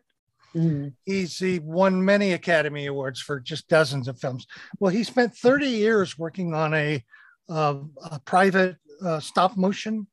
Mm-hmm. 0.56 0.90
He's 1.04 1.40
he 1.40 1.58
won 1.58 2.06
many 2.06 2.34
Academy 2.34 2.86
Awards 2.86 3.20
for 3.20 3.40
just 3.40 3.68
dozens 3.68 4.08
of 4.08 4.20
films. 4.20 4.46
Well, 4.80 4.92
he 4.92 5.04
spent 5.04 5.36
30 5.36 5.66
years 5.66 6.18
working 6.18 6.54
on 6.54 6.76
a, 6.76 7.04
uh, 7.50 7.80
a 8.04 8.20
private 8.20 8.78
uh, 9.04 9.20
stop 9.20 9.58
motion 9.58 10.08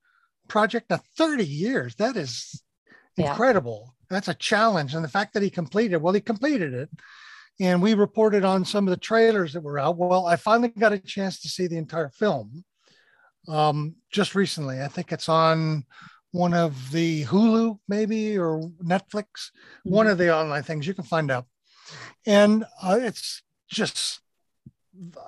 project. 0.48 0.90
Now, 0.90 1.00
30 1.16 1.44
years, 1.44 1.94
that 1.96 2.16
is 2.16 2.62
incredible. 3.16 3.84
Yeah. 3.86 3.90
That's 4.10 4.28
a 4.28 4.34
challenge. 4.34 4.94
And 4.94 5.04
the 5.04 5.08
fact 5.08 5.34
that 5.34 5.42
he 5.42 5.50
completed, 5.50 5.98
well, 5.98 6.14
he 6.14 6.20
completed 6.20 6.74
it 6.74 6.90
and 7.60 7.80
we 7.80 7.94
reported 7.94 8.44
on 8.44 8.64
some 8.64 8.86
of 8.86 8.90
the 8.90 8.96
trailers 8.96 9.52
that 9.52 9.62
were 9.62 9.78
out. 9.78 9.96
Well, 9.96 10.26
I 10.26 10.36
finally 10.36 10.68
got 10.68 10.92
a 10.92 10.98
chance 10.98 11.40
to 11.40 11.48
see 11.48 11.66
the 11.66 11.78
entire 11.78 12.10
film 12.10 12.64
um, 13.48 13.96
just 14.10 14.34
recently. 14.34 14.82
I 14.82 14.88
think 14.88 15.12
it's 15.12 15.28
on 15.28 15.84
one 16.32 16.52
of 16.52 16.90
the 16.90 17.24
Hulu, 17.24 17.78
maybe, 17.88 18.36
or 18.36 18.70
Netflix, 18.82 19.24
mm-hmm. 19.24 19.90
one 19.90 20.06
of 20.08 20.18
the 20.18 20.34
online 20.34 20.64
things 20.64 20.86
you 20.86 20.94
can 20.94 21.04
find 21.04 21.30
out. 21.30 21.46
And 22.26 22.64
uh, 22.82 22.98
it's 23.00 23.42
just, 23.68 24.20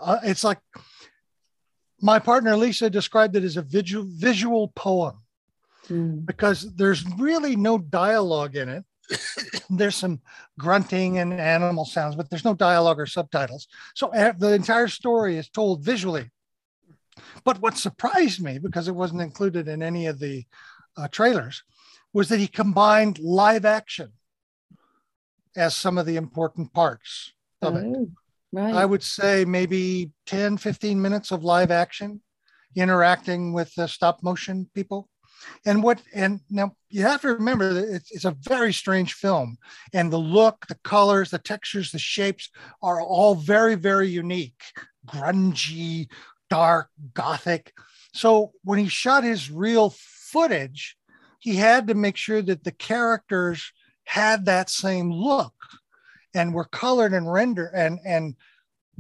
uh, 0.01 0.19
it's 0.25 0.43
like 0.43 0.59
my 2.07 2.19
partner 2.19 2.57
Lisa 2.57 2.89
described 2.89 3.37
it 3.37 3.45
as 3.45 3.57
a 3.57 3.63
visual, 3.63 4.07
visual 4.09 4.69
poem 4.69 5.17
mm. 5.89 6.25
because 6.25 6.75
there's 6.77 7.05
really 7.19 7.57
no 7.57 7.79
dialogue 7.79 8.57
in 8.57 8.69
it 8.69 8.85
there's 9.71 9.97
some 9.97 10.21
grunting 10.59 11.19
and 11.19 11.33
animal 11.33 11.85
sounds, 11.85 12.17
but 12.17 12.29
there's 12.31 12.45
no 12.45 12.55
dialogue 12.55 12.99
or 12.99 13.07
subtitles. 13.07 13.69
So 13.95 14.09
eh, 14.09 14.33
the 14.37 14.53
entire 14.53 14.89
story 14.89 15.37
is 15.37 15.49
told 15.49 15.85
visually. 15.85 16.31
But 17.45 17.61
what 17.61 17.77
surprised 17.77 18.43
me, 18.43 18.59
because 18.59 18.89
it 18.89 18.95
wasn't 18.95 19.23
included 19.23 19.69
in 19.69 19.83
any 19.83 20.07
of 20.07 20.19
the 20.19 20.45
uh, 20.97 21.09
trailers, 21.09 21.63
was 22.13 22.29
that 22.29 22.41
he 22.41 22.49
combined 22.49 23.19
live 23.19 23.65
action 23.65 24.13
as 25.57 25.75
some 25.75 25.99
of 25.99 26.07
the 26.07 26.17
important 26.17 26.73
parts 26.73 27.33
of 27.63 27.75
oh, 27.75 27.79
it. 27.79 28.09
Right. 28.53 28.75
I 28.75 28.85
would 28.85 29.03
say 29.03 29.45
maybe 29.45 30.13
10, 30.27 30.57
15 30.57 31.01
minutes 31.01 31.31
of 31.31 31.45
live 31.45 31.71
action. 31.71 32.23
interacting 32.77 33.53
with 33.53 33.75
the 33.75 33.87
stop 33.89 34.23
motion 34.23 34.69
people. 34.75 35.09
And 35.65 35.83
what 35.83 36.03
and 36.15 36.41
now 36.51 36.73
you 36.89 37.03
have 37.03 37.21
to 37.23 37.29
remember 37.35 37.73
that 37.75 37.95
it's, 37.95 38.11
it's 38.11 38.25
a 38.25 38.37
very 38.43 38.73
strange 38.73 39.13
film, 39.13 39.59
and 39.93 40.13
the 40.13 40.19
look, 40.19 40.67
the 40.67 40.79
colors, 40.83 41.31
the 41.31 41.39
textures, 41.39 41.91
the 41.91 41.99
shapes 41.99 42.51
are 42.83 43.01
all 43.01 43.35
very, 43.35 43.75
very 43.75 44.09
unique, 44.09 44.63
grungy, 45.07 46.09
dark, 46.49 46.89
gothic. 47.13 47.73
So 48.15 48.53
when 48.65 48.79
he 48.79 48.89
shot 48.89 49.25
his 49.25 49.51
real 49.51 49.95
footage, 49.99 50.97
he 51.39 51.57
had 51.57 51.87
to 51.89 51.95
make 51.95 52.17
sure 52.17 52.43
that 52.43 52.65
the 52.65 52.73
characters 52.73 53.73
had 54.05 54.47
that 54.47 54.71
same 54.71 55.13
look 55.13 55.53
and 56.37 56.55
were 56.55 56.65
colored 56.65 57.13
and 57.13 57.33
rendered 57.33 57.73
and 57.75 57.99
and 58.05 58.37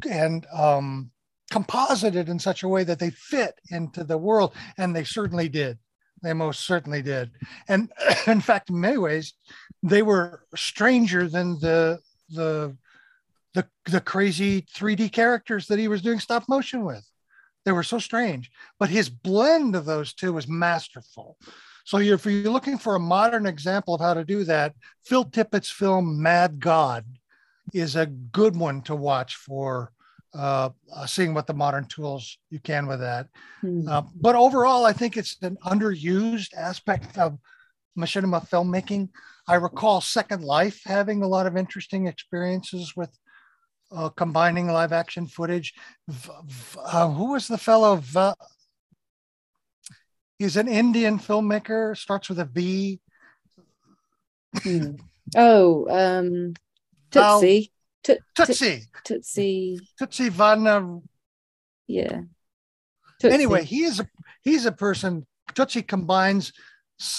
and 0.09 0.47
um, 0.53 1.11
composited 1.51 2.29
in 2.29 2.39
such 2.39 2.63
a 2.63 2.69
way 2.69 2.85
that 2.85 2.99
they 2.99 3.11
fit 3.11 3.61
into 3.71 4.05
the 4.05 4.19
world, 4.19 4.53
and 4.79 4.95
they 4.95 5.05
certainly 5.05 5.49
did. 5.49 5.79
They 6.23 6.33
most 6.33 6.67
certainly 6.67 7.03
did. 7.03 7.31
And 7.69 7.93
in 8.27 8.41
fact, 8.41 8.71
in 8.71 8.81
many 8.81 8.99
ways, 8.99 9.35
they 9.83 10.03
were 10.03 10.43
stranger 10.55 11.29
than 11.29 11.59
the 11.61 12.01
the 12.31 12.77
the, 13.55 13.67
the 13.87 14.03
crazy 14.03 14.61
3D 14.61 15.11
characters 15.13 15.67
that 15.69 15.79
he 15.79 15.89
was 15.89 16.03
doing 16.03 16.21
stop 16.21 16.47
motion 16.47 16.85
with. 16.85 17.11
They 17.65 17.73
were 17.73 17.83
so 17.83 17.99
strange, 17.99 18.51
but 18.79 18.91
his 18.91 19.09
blend 19.09 19.75
of 19.75 19.87
those 19.87 20.13
two 20.13 20.35
was 20.35 20.47
masterful. 20.47 21.39
So 21.87 21.99
if 21.99 22.27
you're 22.27 22.53
looking 22.53 22.77
for 22.77 22.97
a 22.97 23.01
modern 23.01 23.47
example 23.47 23.95
of 23.95 24.03
how 24.03 24.13
to 24.13 24.25
do 24.25 24.45
that, 24.45 24.75
Phil 25.07 25.25
Tippett's 25.25 25.71
film 25.71 26.21
Mad 26.21 26.61
God 26.61 27.07
is 27.73 27.97
a 27.97 28.07
good 28.07 28.57
one 28.57 28.83
to 28.83 28.95
watch 28.95 29.37
for 29.37 29.93
uh, 30.35 30.71
uh, 30.95 31.07
seeing 31.07 31.35
what 31.35 31.47
the 31.47 31.55
modern 31.55 31.87
tools 31.87 32.39
you 32.51 32.61
can 32.61 32.87
with 32.87 33.01
that. 33.01 33.29
Hmm. 33.61 33.89
Uh, 33.89 34.03
but 34.15 34.37
overall, 34.37 34.85
I 34.85 34.93
think 34.93 35.17
it's 35.17 35.37
an 35.43 35.57
underused 35.65 36.53
aspect 36.55 37.17
of 37.17 37.39
machinima 37.99 38.47
filmmaking. 38.49 39.09
I 39.49 39.55
recall 39.55 40.01
Second 40.01 40.43
Life 40.43 40.83
having 40.85 41.23
a 41.23 41.29
lot 41.29 41.47
of 41.47 41.57
interesting 41.57 42.07
experiences 42.07 42.95
with 42.97 43.11
uh, 43.93 44.11
combining 44.11 44.67
live 44.67 44.93
action 44.93 45.27
footage. 45.27 45.73
Uh, 46.85 47.09
who 47.09 47.33
was 47.33 47.49
the 47.49 47.59
fellow? 47.59 47.97
V- 47.97 48.33
he's 50.39 50.57
an 50.57 50.69
Indian 50.69 51.19
filmmaker, 51.19 51.97
starts 51.97 52.29
with 52.29 52.41
a 52.41 52.45
V. 52.45 53.01
Hmm. 54.63 54.97
Oh, 55.37 55.89
um, 55.89 56.55
Tutsy. 57.17 57.71
Tutsy. 58.05 58.87
Tutsy. 59.05 59.81
Tutsy 60.01 60.31
Van. 60.31 61.03
Yeah. 61.87 62.21
Tutsy. 63.23 63.33
Anyway, 63.33 63.65
he 63.65 63.85
is 63.85 64.01
a 64.01 64.09
he's 64.43 64.67
a 64.67 64.73
person. 64.73 65.27
Tutsy 65.55 65.87
combines 65.87 66.53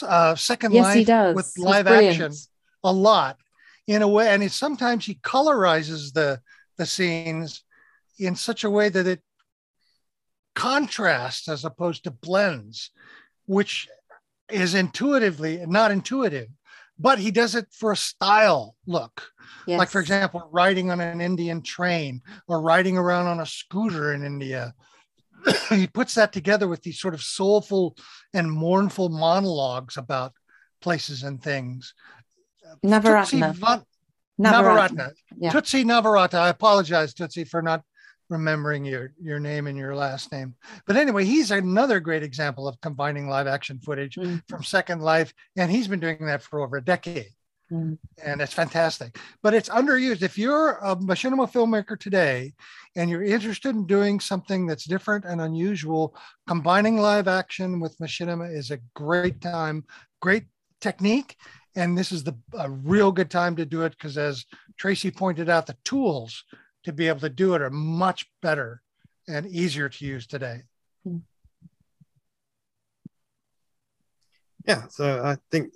uh, 0.03 0.35
Second 0.35 0.73
yes, 0.73 0.83
Life 0.83 1.07
does. 1.07 1.35
with 1.35 1.53
live 1.57 1.87
action 1.87 2.33
a 2.83 2.91
lot 2.91 3.37
in 3.87 4.01
a 4.01 4.07
way, 4.07 4.29
and 4.29 4.41
he 4.41 4.49
sometimes 4.49 5.05
he 5.05 5.15
colorizes 5.15 6.13
the 6.13 6.41
the 6.77 6.85
scenes 6.85 7.63
in 8.19 8.35
such 8.35 8.63
a 8.63 8.69
way 8.69 8.89
that 8.89 9.07
it 9.07 9.21
contrasts 10.55 11.47
as 11.47 11.65
opposed 11.65 12.03
to 12.03 12.11
blends, 12.11 12.91
which 13.45 13.87
is 14.49 14.73
intuitively 14.73 15.63
not 15.67 15.91
intuitive 15.91 16.47
but 16.99 17.19
he 17.19 17.31
does 17.31 17.55
it 17.55 17.67
for 17.71 17.91
a 17.91 17.97
style 17.97 18.75
look. 18.85 19.29
Yes. 19.65 19.79
Like, 19.79 19.89
for 19.89 20.01
example, 20.01 20.47
riding 20.51 20.91
on 20.91 20.99
an 20.99 21.21
Indian 21.21 21.61
train 21.61 22.21
or 22.47 22.61
riding 22.61 22.97
around 22.97 23.27
on 23.27 23.39
a 23.39 23.45
scooter 23.45 24.13
in 24.13 24.23
India. 24.23 24.73
he 25.69 25.87
puts 25.87 26.15
that 26.15 26.33
together 26.33 26.67
with 26.67 26.81
these 26.81 26.99
sort 26.99 27.13
of 27.13 27.21
soulful 27.21 27.95
and 28.33 28.51
mournful 28.51 29.09
monologues 29.09 29.97
about 29.97 30.33
places 30.81 31.23
and 31.23 31.41
things. 31.41 31.93
Navarathna. 32.83 33.53
Navarathna. 33.53 33.83
Navarathna. 34.39 35.11
Yeah. 35.37 35.51
Tutsy 35.51 35.83
Navarathna. 35.83 36.39
I 36.39 36.49
apologize, 36.49 37.13
Tutsy, 37.13 37.47
for 37.47 37.61
not 37.61 37.83
remembering 38.29 38.85
your 38.85 39.11
your 39.21 39.39
name 39.39 39.67
and 39.67 39.77
your 39.77 39.95
last 39.95 40.31
name. 40.31 40.55
But 40.85 40.97
anyway, 40.97 41.25
he's 41.25 41.51
another 41.51 41.99
great 41.99 42.23
example 42.23 42.67
of 42.67 42.79
combining 42.81 43.27
live 43.27 43.47
action 43.47 43.79
footage 43.79 44.15
mm. 44.15 44.41
from 44.47 44.63
Second 44.63 45.01
Life, 45.01 45.33
and 45.55 45.71
he's 45.71 45.87
been 45.87 45.99
doing 45.99 46.25
that 46.25 46.43
for 46.43 46.61
over 46.61 46.77
a 46.77 46.83
decade. 46.83 47.31
Mm. 47.71 47.97
And 48.23 48.41
it's 48.41 48.53
fantastic, 48.53 49.17
but 49.43 49.53
it's 49.53 49.69
underused. 49.69 50.21
If 50.21 50.37
you're 50.37 50.77
a 50.77 50.95
machinima 50.95 51.51
filmmaker 51.51 51.99
today 51.99 52.53
and 52.95 53.09
you're 53.09 53.23
interested 53.23 53.75
in 53.75 53.85
doing 53.85 54.21
something 54.21 54.65
that's 54.65 54.85
different 54.85 55.25
and 55.25 55.41
unusual, 55.41 56.15
combining 56.47 56.97
live 56.97 57.27
action 57.27 57.81
with 57.81 57.97
machinima 57.99 58.55
is 58.55 58.71
a 58.71 58.79
great 58.95 59.41
time, 59.41 59.83
great 60.21 60.45
technique. 60.79 61.35
And 61.75 61.97
this 61.97 62.11
is 62.11 62.23
the 62.23 62.35
a 62.57 62.69
real 62.69 63.11
good 63.11 63.29
time 63.29 63.55
to 63.57 63.65
do 63.65 63.83
it 63.83 63.91
because, 63.91 64.17
as 64.17 64.45
Tracy 64.77 65.11
pointed 65.11 65.49
out, 65.49 65.67
the 65.67 65.77
tools 65.83 66.43
to 66.87 66.93
be 66.93 67.09
able 67.09 67.19
to 67.19 67.29
do 67.29 67.53
it 67.53 67.61
are 67.61 67.69
much 67.69 68.25
better 68.41 68.81
and 69.27 69.45
easier 69.45 69.89
to 69.89 70.05
use 70.05 70.25
today. 70.25 70.61
Yeah, 74.65 74.87
so 74.89 75.21
I 75.21 75.35
think 75.51 75.73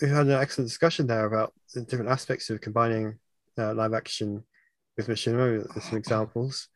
we 0.00 0.08
had 0.08 0.26
an 0.26 0.32
excellent 0.32 0.70
discussion 0.70 1.06
there 1.06 1.26
about 1.26 1.52
the 1.74 1.82
different 1.82 2.10
aspects 2.10 2.48
of 2.48 2.62
combining 2.62 3.18
uh, 3.58 3.74
live 3.74 3.92
action 3.92 4.42
with 4.96 5.08
machinima 5.08 5.74
with 5.74 5.84
some 5.84 5.98
examples 5.98 6.68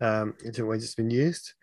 um, 0.00 0.34
in 0.44 0.50
different 0.50 0.70
ways 0.70 0.82
it's 0.82 0.96
been 0.96 1.10
used. 1.10 1.54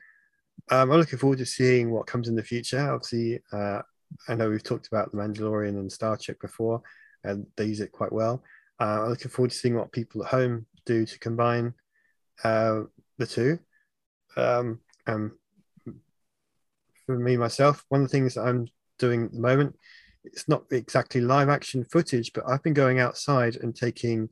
Um, 0.71 0.91
I'm 0.91 0.97
looking 0.97 1.19
forward 1.19 1.39
to 1.39 1.45
seeing 1.45 1.91
what 1.91 2.07
comes 2.07 2.29
in 2.29 2.37
the 2.37 2.43
future. 2.43 2.79
Obviously, 2.79 3.41
uh, 3.51 3.81
I 4.29 4.35
know 4.35 4.49
we've 4.49 4.63
talked 4.63 4.87
about 4.87 5.11
The 5.11 5.17
Mandalorian 5.17 5.77
and 5.77 5.91
Star 5.91 6.15
Trek 6.15 6.39
before, 6.39 6.81
and 7.25 7.45
they 7.57 7.65
use 7.65 7.81
it 7.81 7.91
quite 7.91 8.13
well. 8.13 8.43
Uh, 8.79 9.01
I'm 9.03 9.09
looking 9.09 9.29
forward 9.29 9.51
to 9.51 9.57
seeing 9.57 9.75
what 9.75 9.91
people 9.91 10.23
at 10.23 10.29
home 10.29 10.65
do 10.85 11.05
to 11.05 11.19
combine 11.19 11.73
uh, 12.43 12.81
the 13.17 13.27
two. 13.27 13.59
Um, 14.35 14.79
um, 15.07 15.37
for 17.05 17.17
me 17.17 17.37
myself, 17.37 17.83
one 17.89 18.01
of 18.01 18.07
the 18.07 18.11
things 18.11 18.35
that 18.35 18.43
I'm 18.43 18.67
doing 18.97 19.25
at 19.25 19.31
the 19.31 19.39
moment, 19.39 19.75
it's 20.23 20.47
not 20.47 20.63
exactly 20.71 21.21
live 21.21 21.49
action 21.49 21.83
footage, 21.83 22.31
but 22.33 22.43
I've 22.47 22.63
been 22.63 22.73
going 22.73 22.99
outside 22.99 23.55
and 23.55 23.75
taking 23.75 24.29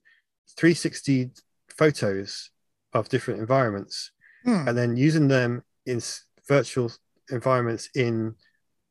360 0.58 1.32
photos 1.70 2.52
of 2.94 3.10
different 3.10 3.40
environments 3.40 4.12
hmm. 4.44 4.68
and 4.68 4.78
then 4.78 4.96
using 4.96 5.28
them 5.28 5.64
in 5.86 6.02
virtual 6.48 6.92
environments 7.32 7.90
in 7.96 8.36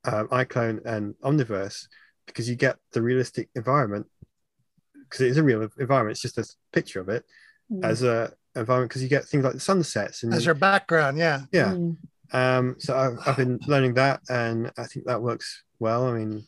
um, 0.04 0.28
iClone 0.28 0.84
and 0.84 1.14
Omniverse 1.22 1.86
because 2.26 2.48
you 2.48 2.57
get 2.57 2.76
the 2.92 3.02
realistic 3.02 3.48
environment 3.54 4.07
because 4.94 5.20
it 5.20 5.28
is 5.28 5.36
a 5.36 5.42
real 5.42 5.68
environment. 5.78 6.12
It's 6.12 6.22
just 6.22 6.38
a 6.38 6.46
picture 6.72 7.00
of 7.00 7.09
it 7.09 7.24
mm. 7.70 7.84
as 7.84 8.02
a 8.02 8.32
environment 8.54 8.90
because 8.90 9.02
you 9.02 9.08
get 9.08 9.24
things 9.26 9.44
like 9.44 9.54
the 9.54 9.60
sunsets 9.60 10.22
and 10.22 10.32
as 10.32 10.44
your 10.44 10.54
background. 10.54 11.18
Yeah. 11.18 11.42
Yeah. 11.52 11.72
Mm. 11.72 11.96
Um, 12.32 12.76
so 12.78 12.96
I've, 12.96 13.18
I've 13.26 13.36
been 13.36 13.60
learning 13.66 13.94
that, 13.94 14.20
and 14.28 14.72
I 14.76 14.84
think 14.84 15.06
that 15.06 15.22
works 15.22 15.62
well. 15.78 16.06
I 16.06 16.12
mean, 16.12 16.44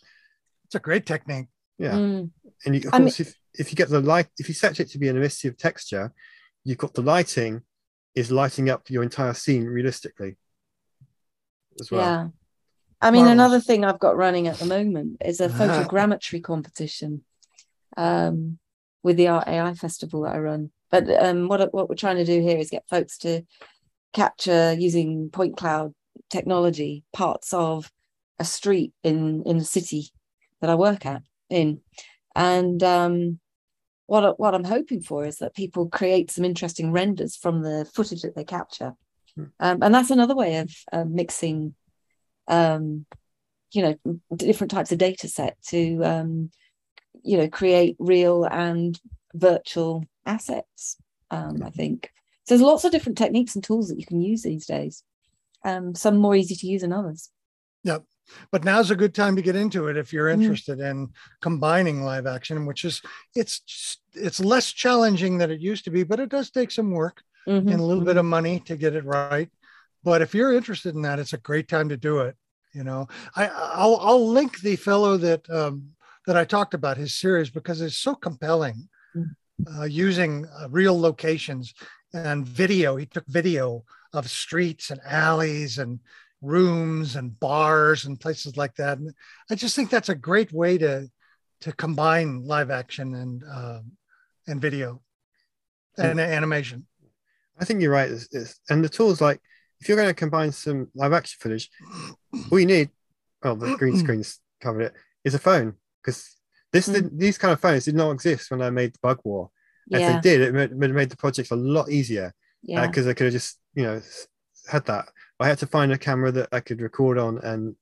it's 0.66 0.74
a 0.74 0.80
great 0.80 1.06
technique. 1.06 1.46
Yeah. 1.78 1.92
Mm. 1.92 2.30
And 2.66 2.74
you, 2.74 2.88
of 2.88 2.94
I 2.94 2.98
course, 2.98 3.20
mean, 3.20 3.28
if, 3.28 3.34
if 3.54 3.72
you 3.72 3.76
get 3.76 3.88
the 3.88 4.00
light, 4.00 4.26
if 4.38 4.48
you 4.48 4.54
set 4.54 4.80
it 4.80 4.90
to 4.90 4.98
be 4.98 5.08
an 5.08 5.16
emissive 5.16 5.56
texture, 5.56 6.12
you've 6.64 6.78
got 6.78 6.94
the 6.94 7.02
lighting 7.02 7.62
is 8.14 8.32
lighting 8.32 8.68
up 8.68 8.90
your 8.90 9.04
entire 9.04 9.34
scene 9.34 9.64
realistically 9.64 10.36
as 11.80 11.90
well. 11.90 12.00
Yeah. 12.00 12.28
I 13.00 13.12
mean, 13.12 13.28
another 13.28 13.60
thing 13.60 13.84
I've 13.84 14.00
got 14.00 14.16
running 14.16 14.48
at 14.48 14.56
the 14.56 14.66
moment 14.66 15.18
is 15.24 15.40
a 15.40 15.48
photogrammetry 15.48 16.42
competition 16.42 17.22
um, 17.96 18.58
with 19.04 19.16
the 19.16 19.28
Art 19.28 19.46
AI 19.46 19.74
Festival 19.74 20.22
that 20.22 20.34
I 20.34 20.38
run. 20.38 20.72
But 20.90 21.08
um, 21.22 21.48
what 21.48 21.72
what 21.72 21.88
we're 21.88 21.96
trying 21.96 22.16
to 22.16 22.24
do 22.24 22.40
here 22.40 22.58
is 22.58 22.70
get 22.70 22.88
folks 22.88 23.18
to 23.18 23.42
capture 24.12 24.72
using 24.72 25.30
point 25.30 25.56
cloud 25.56 25.94
technology 26.30 27.04
parts 27.12 27.52
of 27.52 27.90
a 28.38 28.44
street 28.44 28.92
in 29.02 29.42
in 29.44 29.58
the 29.58 29.64
city 29.64 30.10
that 30.60 30.70
I 30.70 30.74
work 30.74 31.04
at 31.06 31.22
in, 31.50 31.80
and 32.34 32.82
um, 32.82 33.38
what 34.06 34.38
what 34.40 34.54
I'm 34.54 34.64
hoping 34.64 35.02
for 35.02 35.24
is 35.24 35.38
that 35.38 35.54
people 35.54 35.88
create 35.88 36.30
some 36.30 36.44
interesting 36.44 36.92
renders 36.92 37.36
from 37.36 37.62
the 37.62 37.84
footage 37.94 38.22
that 38.22 38.34
they 38.34 38.44
capture, 38.44 38.94
hmm. 39.36 39.44
um, 39.60 39.82
and 39.82 39.94
that's 39.94 40.10
another 40.10 40.34
way 40.34 40.56
of 40.56 40.74
uh, 40.92 41.04
mixing, 41.04 41.74
um, 42.46 43.04
you 43.72 43.82
know, 43.82 44.18
different 44.34 44.70
types 44.70 44.92
of 44.92 44.98
data 44.98 45.28
set 45.28 45.60
to 45.68 46.02
um, 46.02 46.50
you 47.22 47.36
know 47.36 47.48
create 47.48 47.96
real 47.98 48.44
and 48.44 48.98
virtual 49.34 50.04
assets 50.28 50.96
um, 51.30 51.62
i 51.64 51.70
think 51.70 52.10
so 52.44 52.54
there's 52.54 52.62
lots 52.62 52.84
of 52.84 52.92
different 52.92 53.18
techniques 53.18 53.54
and 53.54 53.64
tools 53.64 53.88
that 53.88 53.98
you 53.98 54.06
can 54.06 54.20
use 54.20 54.42
these 54.42 54.66
days 54.66 55.02
um, 55.64 55.94
some 55.94 56.16
more 56.16 56.36
easy 56.36 56.54
to 56.54 56.66
use 56.66 56.82
than 56.82 56.92
others 56.92 57.30
yep 57.82 58.04
but 58.52 58.64
now's 58.64 58.90
a 58.90 58.96
good 58.96 59.14
time 59.14 59.36
to 59.36 59.42
get 59.42 59.56
into 59.56 59.88
it 59.88 59.96
if 59.96 60.12
you're 60.12 60.28
mm-hmm. 60.28 60.42
interested 60.42 60.78
mm. 60.78 60.90
in 60.90 61.08
combining 61.40 62.02
live 62.02 62.26
action 62.26 62.66
which 62.66 62.84
is 62.84 63.02
it's 63.34 63.98
it's 64.14 64.40
less 64.40 64.72
challenging 64.72 65.38
than 65.38 65.50
it 65.50 65.60
used 65.60 65.84
to 65.84 65.90
be 65.90 66.04
but 66.04 66.20
it 66.20 66.28
does 66.28 66.50
take 66.50 66.70
some 66.70 66.90
work 66.90 67.22
mm-hmm. 67.48 67.68
and 67.68 67.80
a 67.80 67.82
little 67.82 67.96
mm-hmm. 67.96 68.06
bit 68.06 68.16
of 68.16 68.24
money 68.24 68.60
to 68.60 68.76
get 68.76 68.94
it 68.94 69.04
right 69.04 69.50
But 70.04 70.22
if 70.22 70.34
you're 70.34 70.52
interested 70.52 70.94
in 70.94 71.02
that, 71.02 71.18
it's 71.18 71.32
a 71.32 71.38
great 71.38 71.68
time 71.68 71.88
to 71.88 71.96
do 71.96 72.20
it. 72.20 72.36
You 72.72 72.84
know, 72.84 73.08
I 73.34 73.48
I'll, 73.48 73.96
I'll 73.96 74.28
link 74.28 74.60
the 74.60 74.76
fellow 74.76 75.16
that 75.16 75.48
um, 75.50 75.90
that 76.26 76.36
I 76.36 76.44
talked 76.44 76.74
about 76.74 76.96
his 76.96 77.14
series 77.14 77.50
because 77.50 77.80
it's 77.80 77.96
so 77.96 78.14
compelling, 78.14 78.88
Mm. 79.16 79.34
Uh, 79.78 79.84
using 79.84 80.46
uh, 80.46 80.68
real 80.70 80.98
locations 80.98 81.74
and 82.12 82.46
video. 82.46 82.96
He 82.96 83.06
took 83.06 83.26
video 83.26 83.84
of 84.12 84.30
streets 84.30 84.90
and 84.90 85.00
alleys 85.04 85.78
and 85.78 86.00
rooms 86.40 87.16
and 87.16 87.38
bars 87.38 88.04
and 88.04 88.20
places 88.20 88.56
like 88.56 88.74
that. 88.76 88.98
And 88.98 89.12
I 89.50 89.54
just 89.54 89.74
think 89.74 89.90
that's 89.90 90.08
a 90.08 90.14
great 90.14 90.52
way 90.52 90.78
to 90.78 91.10
to 91.60 91.72
combine 91.72 92.44
live 92.44 92.70
action 92.70 93.14
and 93.14 93.44
um, 93.44 93.92
and 94.46 94.60
video 94.60 95.02
and 95.96 96.20
animation. 96.20 96.86
I 97.60 97.64
think 97.64 97.82
you're 97.82 97.92
right. 97.92 98.10
It's, 98.10 98.28
it's, 98.30 98.60
and 98.70 98.84
the 98.84 98.88
tools 98.88 99.20
like 99.20 99.40
if 99.80 99.88
you're 99.88 99.96
going 99.96 100.08
to 100.08 100.14
combine 100.14 100.52
some 100.52 100.88
live 100.94 101.12
action 101.12 101.38
footage, 101.40 101.70
all 102.50 102.58
you 102.58 102.66
need, 102.66 102.90
well, 103.42 103.56
the 103.56 103.76
green 103.76 103.96
screen's 103.98 104.40
covered 104.60 104.82
it, 104.82 104.92
is 105.24 105.34
a 105.34 105.38
phone 105.38 105.74
because 106.02 106.36
this 106.72 106.86
did, 106.86 107.18
these 107.18 107.38
kind 107.38 107.52
of 107.52 107.60
phones 107.60 107.84
did 107.86 107.94
not 107.94 108.10
exist 108.10 108.50
when 108.50 108.62
I 108.62 108.70
made 108.70 108.92
the 108.94 108.98
Bug 109.02 109.20
War. 109.24 109.50
If 109.90 110.00
Yeah, 110.00 110.12
they 110.12 110.20
did, 110.20 110.40
it 110.42 110.54
made, 110.54 110.76
made 110.76 110.90
made 110.94 111.10
the 111.10 111.16
project 111.16 111.50
a 111.50 111.56
lot 111.56 111.90
easier 111.90 112.34
yeah, 112.62 112.86
because 112.86 113.06
I 113.06 113.14
could 113.14 113.24
have 113.24 113.32
just 113.32 113.58
you 113.74 113.84
know 113.84 114.02
had 114.70 114.84
that. 114.86 115.06
I 115.40 115.46
had 115.48 115.58
to 115.58 115.66
find 115.66 115.92
a 115.92 115.98
camera 115.98 116.30
that 116.32 116.48
I 116.52 116.60
could 116.60 116.80
record 116.82 117.16
on, 117.18 117.38
and 117.38 117.74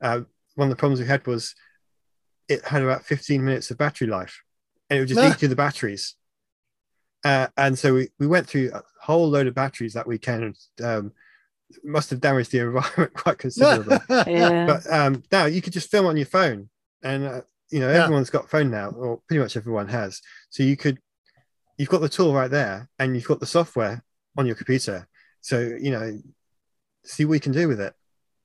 uh, 0.00 0.20
one 0.54 0.68
of 0.68 0.70
the 0.70 0.76
problems 0.76 1.00
we 1.00 1.06
had 1.06 1.26
was 1.26 1.54
it 2.48 2.64
had 2.64 2.82
about 2.82 3.04
15 3.04 3.44
minutes 3.44 3.70
of 3.70 3.78
battery 3.78 4.06
life, 4.06 4.42
and 4.88 4.96
it 4.96 5.00
would 5.00 5.08
just 5.08 5.20
Ah. 5.20 5.30
eat 5.30 5.38
through 5.38 5.48
the 5.48 5.56
batteries. 5.56 6.14
Uh, 7.24 7.46
and 7.56 7.78
so 7.78 7.94
we, 7.94 8.08
we 8.18 8.26
went 8.26 8.46
through 8.46 8.70
a 8.74 8.82
whole 9.00 9.28
load 9.28 9.46
of 9.46 9.54
batteries 9.54 9.94
that 9.94 10.06
weekend. 10.06 10.56
Um, 10.82 11.12
must 11.82 12.10
have 12.10 12.20
damaged 12.20 12.52
the 12.52 12.58
environment 12.66 13.14
quite 13.14 13.38
considerably. 13.38 13.96
yeah. 14.26 14.66
but 14.66 14.92
um, 14.92 15.22
now 15.32 15.46
you 15.46 15.62
could 15.62 15.72
just 15.72 15.90
film 15.90 16.06
on 16.06 16.16
your 16.16 16.26
phone, 16.26 16.68
and 17.02 17.24
uh, 17.24 17.40
you 17.74 17.80
know 17.80 17.90
Yeah. 17.92 18.02
everyone's 18.04 18.30
got 18.36 18.44
a 18.46 18.48
phone 18.54 18.70
now, 18.70 18.88
or 19.02 19.08
pretty 19.26 19.42
much 19.42 19.56
everyone 19.56 19.88
has. 19.88 20.12
So 20.54 20.62
you 20.70 20.76
could, 20.82 20.96
you've 21.78 21.88
got 21.94 22.00
the 22.02 22.08
tool 22.16 22.32
right 22.40 22.50
there, 22.60 22.88
and 22.98 23.08
you've 23.14 23.26
got 23.32 23.40
the 23.40 23.46
software 23.58 23.96
on 24.38 24.46
your 24.46 24.56
computer. 24.60 24.98
So 25.48 25.56
you 25.86 25.90
know, 25.94 26.06
see 27.04 27.24
what 27.24 27.34
you 27.38 27.40
can 27.48 27.52
do 27.60 27.66
with 27.68 27.80
it. 27.86 27.94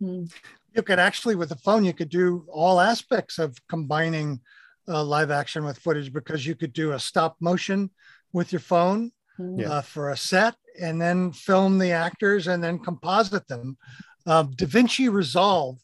Mm. 0.01 0.31
you 0.75 0.81
could 0.89 0.99
actually 1.09 1.35
with 1.35 1.49
the 1.49 1.61
phone 1.65 1.83
you 1.89 1.93
could 1.99 2.09
do 2.21 2.45
all 2.61 2.79
aspects 2.93 3.35
of 3.45 3.49
combining 3.73 4.39
uh, 4.87 5.03
live 5.15 5.31
action 5.41 5.61
with 5.65 5.77
footage 5.85 6.09
because 6.19 6.41
you 6.47 6.55
could 6.55 6.73
do 6.83 6.87
a 6.93 6.99
stop 7.09 7.35
motion 7.49 7.79
with 8.37 8.49
your 8.53 8.61
phone 8.73 9.01
Mm. 9.39 9.61
Yeah. 9.61 9.69
uh, 9.73 9.81
for 9.93 10.05
a 10.15 10.17
set 10.31 10.55
and 10.85 10.95
then 11.03 11.31
film 11.31 11.71
the 11.79 11.91
actors 12.07 12.47
and 12.51 12.59
then 12.63 12.77
composite 12.89 13.47
them 13.47 13.77
um, 14.31 14.45
davinci 14.59 15.05
resolve 15.21 15.75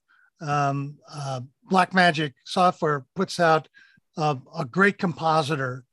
um, 0.41 0.77
uh, 1.19 1.39
blackmagic 1.69 2.33
software 2.43 3.05
puts 3.15 3.39
out 3.39 3.67
uh, 4.17 4.35
a 4.57 4.65
great 4.65 4.97
compositor. 4.97 5.83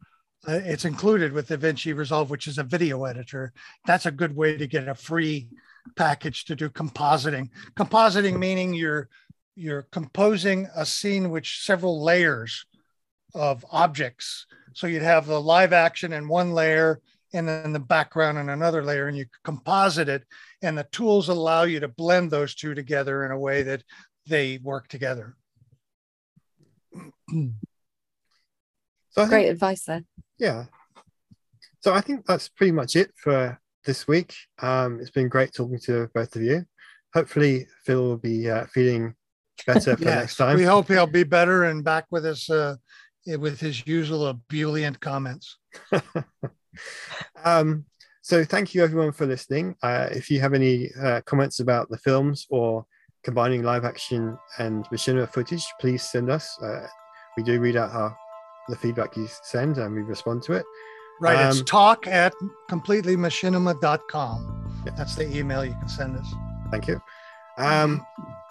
Uh, 0.46 0.60
it's 0.64 0.84
included 0.84 1.32
with 1.32 1.48
davinci 1.48 1.94
resolve 1.94 2.30
which 2.30 2.46
is 2.46 2.58
a 2.58 2.64
video 2.64 3.04
editor. 3.04 3.52
That's 3.86 4.06
a 4.06 4.10
good 4.10 4.34
way 4.34 4.56
to 4.56 4.66
get 4.66 4.88
a 4.88 4.94
free 4.94 5.48
package 5.96 6.44
to 6.46 6.56
do 6.56 6.68
compositing. 6.68 7.50
Compositing 7.76 8.38
meaning 8.38 8.74
you're 8.74 9.08
you're 9.54 9.82
composing 9.92 10.66
a 10.74 10.86
scene 10.86 11.30
which 11.30 11.62
several 11.62 12.02
layers 12.02 12.64
of 13.34 13.64
objects. 13.70 14.46
So 14.72 14.86
you'd 14.86 15.02
have 15.02 15.26
the 15.26 15.40
live 15.40 15.72
action 15.72 16.12
in 16.12 16.26
one 16.26 16.52
layer 16.52 17.00
and 17.34 17.46
then 17.46 17.72
the 17.72 17.80
background 17.80 18.38
in 18.38 18.48
another 18.48 18.82
layer 18.82 19.08
and 19.08 19.16
you 19.16 19.26
composite 19.44 20.08
it. 20.08 20.24
And 20.62 20.76
the 20.76 20.84
tools 20.84 21.28
allow 21.28 21.64
you 21.64 21.80
to 21.80 21.88
blend 21.88 22.30
those 22.30 22.54
two 22.54 22.74
together 22.74 23.24
in 23.24 23.30
a 23.30 23.38
way 23.38 23.62
that 23.62 23.82
they 24.26 24.58
work 24.62 24.88
together 24.88 25.36
So 29.10 29.22
I 29.22 29.24
think, 29.24 29.30
Great 29.30 29.48
advice 29.48 29.84
there. 29.84 30.04
yeah. 30.38 30.64
So 31.80 31.92
I 31.94 32.00
think 32.00 32.24
that's 32.26 32.48
pretty 32.48 32.72
much 32.72 32.94
it 32.96 33.10
for 33.16 33.58
this 33.84 34.06
week. 34.06 34.34
Um, 34.60 35.00
it's 35.00 35.10
been 35.10 35.28
great 35.28 35.52
talking 35.52 35.78
to 35.84 36.08
both 36.14 36.36
of 36.36 36.42
you. 36.42 36.64
Hopefully, 37.14 37.66
Phil 37.84 38.00
will 38.02 38.16
be 38.18 38.48
uh, 38.48 38.66
feeling 38.66 39.14
better 39.66 39.96
for 39.96 40.02
Yes, 40.04 40.14
next 40.16 40.36
time. 40.36 40.56
we 40.56 40.64
hope 40.64 40.88
he'll 40.88 41.06
be 41.06 41.24
better 41.24 41.64
and 41.64 41.82
back 41.84 42.06
with 42.10 42.24
us 42.24 42.48
uh, 42.48 42.76
with 43.26 43.60
his 43.60 43.86
usual 43.86 44.26
ebullient 44.28 44.98
comments 44.98 45.56
um, 47.44 47.84
so 48.22 48.44
thank 48.44 48.74
you 48.74 48.82
everyone 48.82 49.12
for 49.12 49.26
listening. 49.26 49.74
Uh, 49.82 50.08
if 50.10 50.30
you 50.30 50.40
have 50.40 50.54
any 50.54 50.90
uh, 51.00 51.20
comments 51.22 51.60
about 51.60 51.88
the 51.90 51.98
films 51.98 52.46
or 52.50 52.84
combining 53.24 53.62
live 53.62 53.84
action 53.84 54.36
and 54.58 54.84
machinima 54.86 55.28
footage, 55.28 55.64
please 55.80 56.02
send 56.02 56.30
us. 56.30 56.56
We 57.36 57.42
do 57.42 57.60
read 57.60 57.76
out 57.76 57.90
our, 57.92 58.16
the 58.68 58.76
feedback 58.76 59.16
you 59.16 59.28
send 59.42 59.78
and 59.78 59.94
we 59.94 60.02
respond 60.02 60.42
to 60.44 60.52
it. 60.54 60.64
right 61.20 61.46
it's 61.48 61.60
Um, 61.60 61.64
talk 61.64 62.06
at 62.06 62.32
completelymachinima.com 62.70 64.82
Yeah. 64.86 64.92
that's 64.96 65.14
the 65.14 65.36
email 65.36 65.64
you 65.64 65.72
can 65.74 65.88
send 65.88 66.16
us 66.16 66.26
Thank 66.70 66.88
you. 66.88 67.00
Um, 67.58 68.06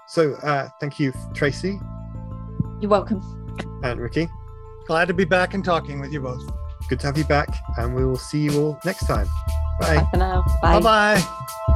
so 0.07 0.33
uh, 0.43 0.69
thank 0.79 0.99
you, 0.99 1.11
Tracy 1.33 1.79
You're 2.79 2.91
welcome. 2.91 3.21
and 3.83 3.99
Ricky. 3.99 4.29
glad 4.87 5.07
to 5.07 5.13
be 5.13 5.25
back 5.25 5.53
and 5.53 5.65
talking 5.65 5.99
with 5.99 6.11
you 6.13 6.21
both 6.21 6.43
Good 6.89 6.99
to 7.01 7.07
have 7.07 7.17
you 7.17 7.23
back, 7.25 7.47
and 7.77 7.95
we 7.95 8.03
will 8.03 8.17
see 8.17 8.39
you 8.39 8.59
all 8.61 8.79
next 8.83 9.05
time. 9.07 9.27
Bye. 9.79 9.97
Bye 9.97 10.07
for 10.11 10.17
now. 10.17 10.43
Bye. 10.61 10.79
bye 10.79 11.21
bye 11.21 11.67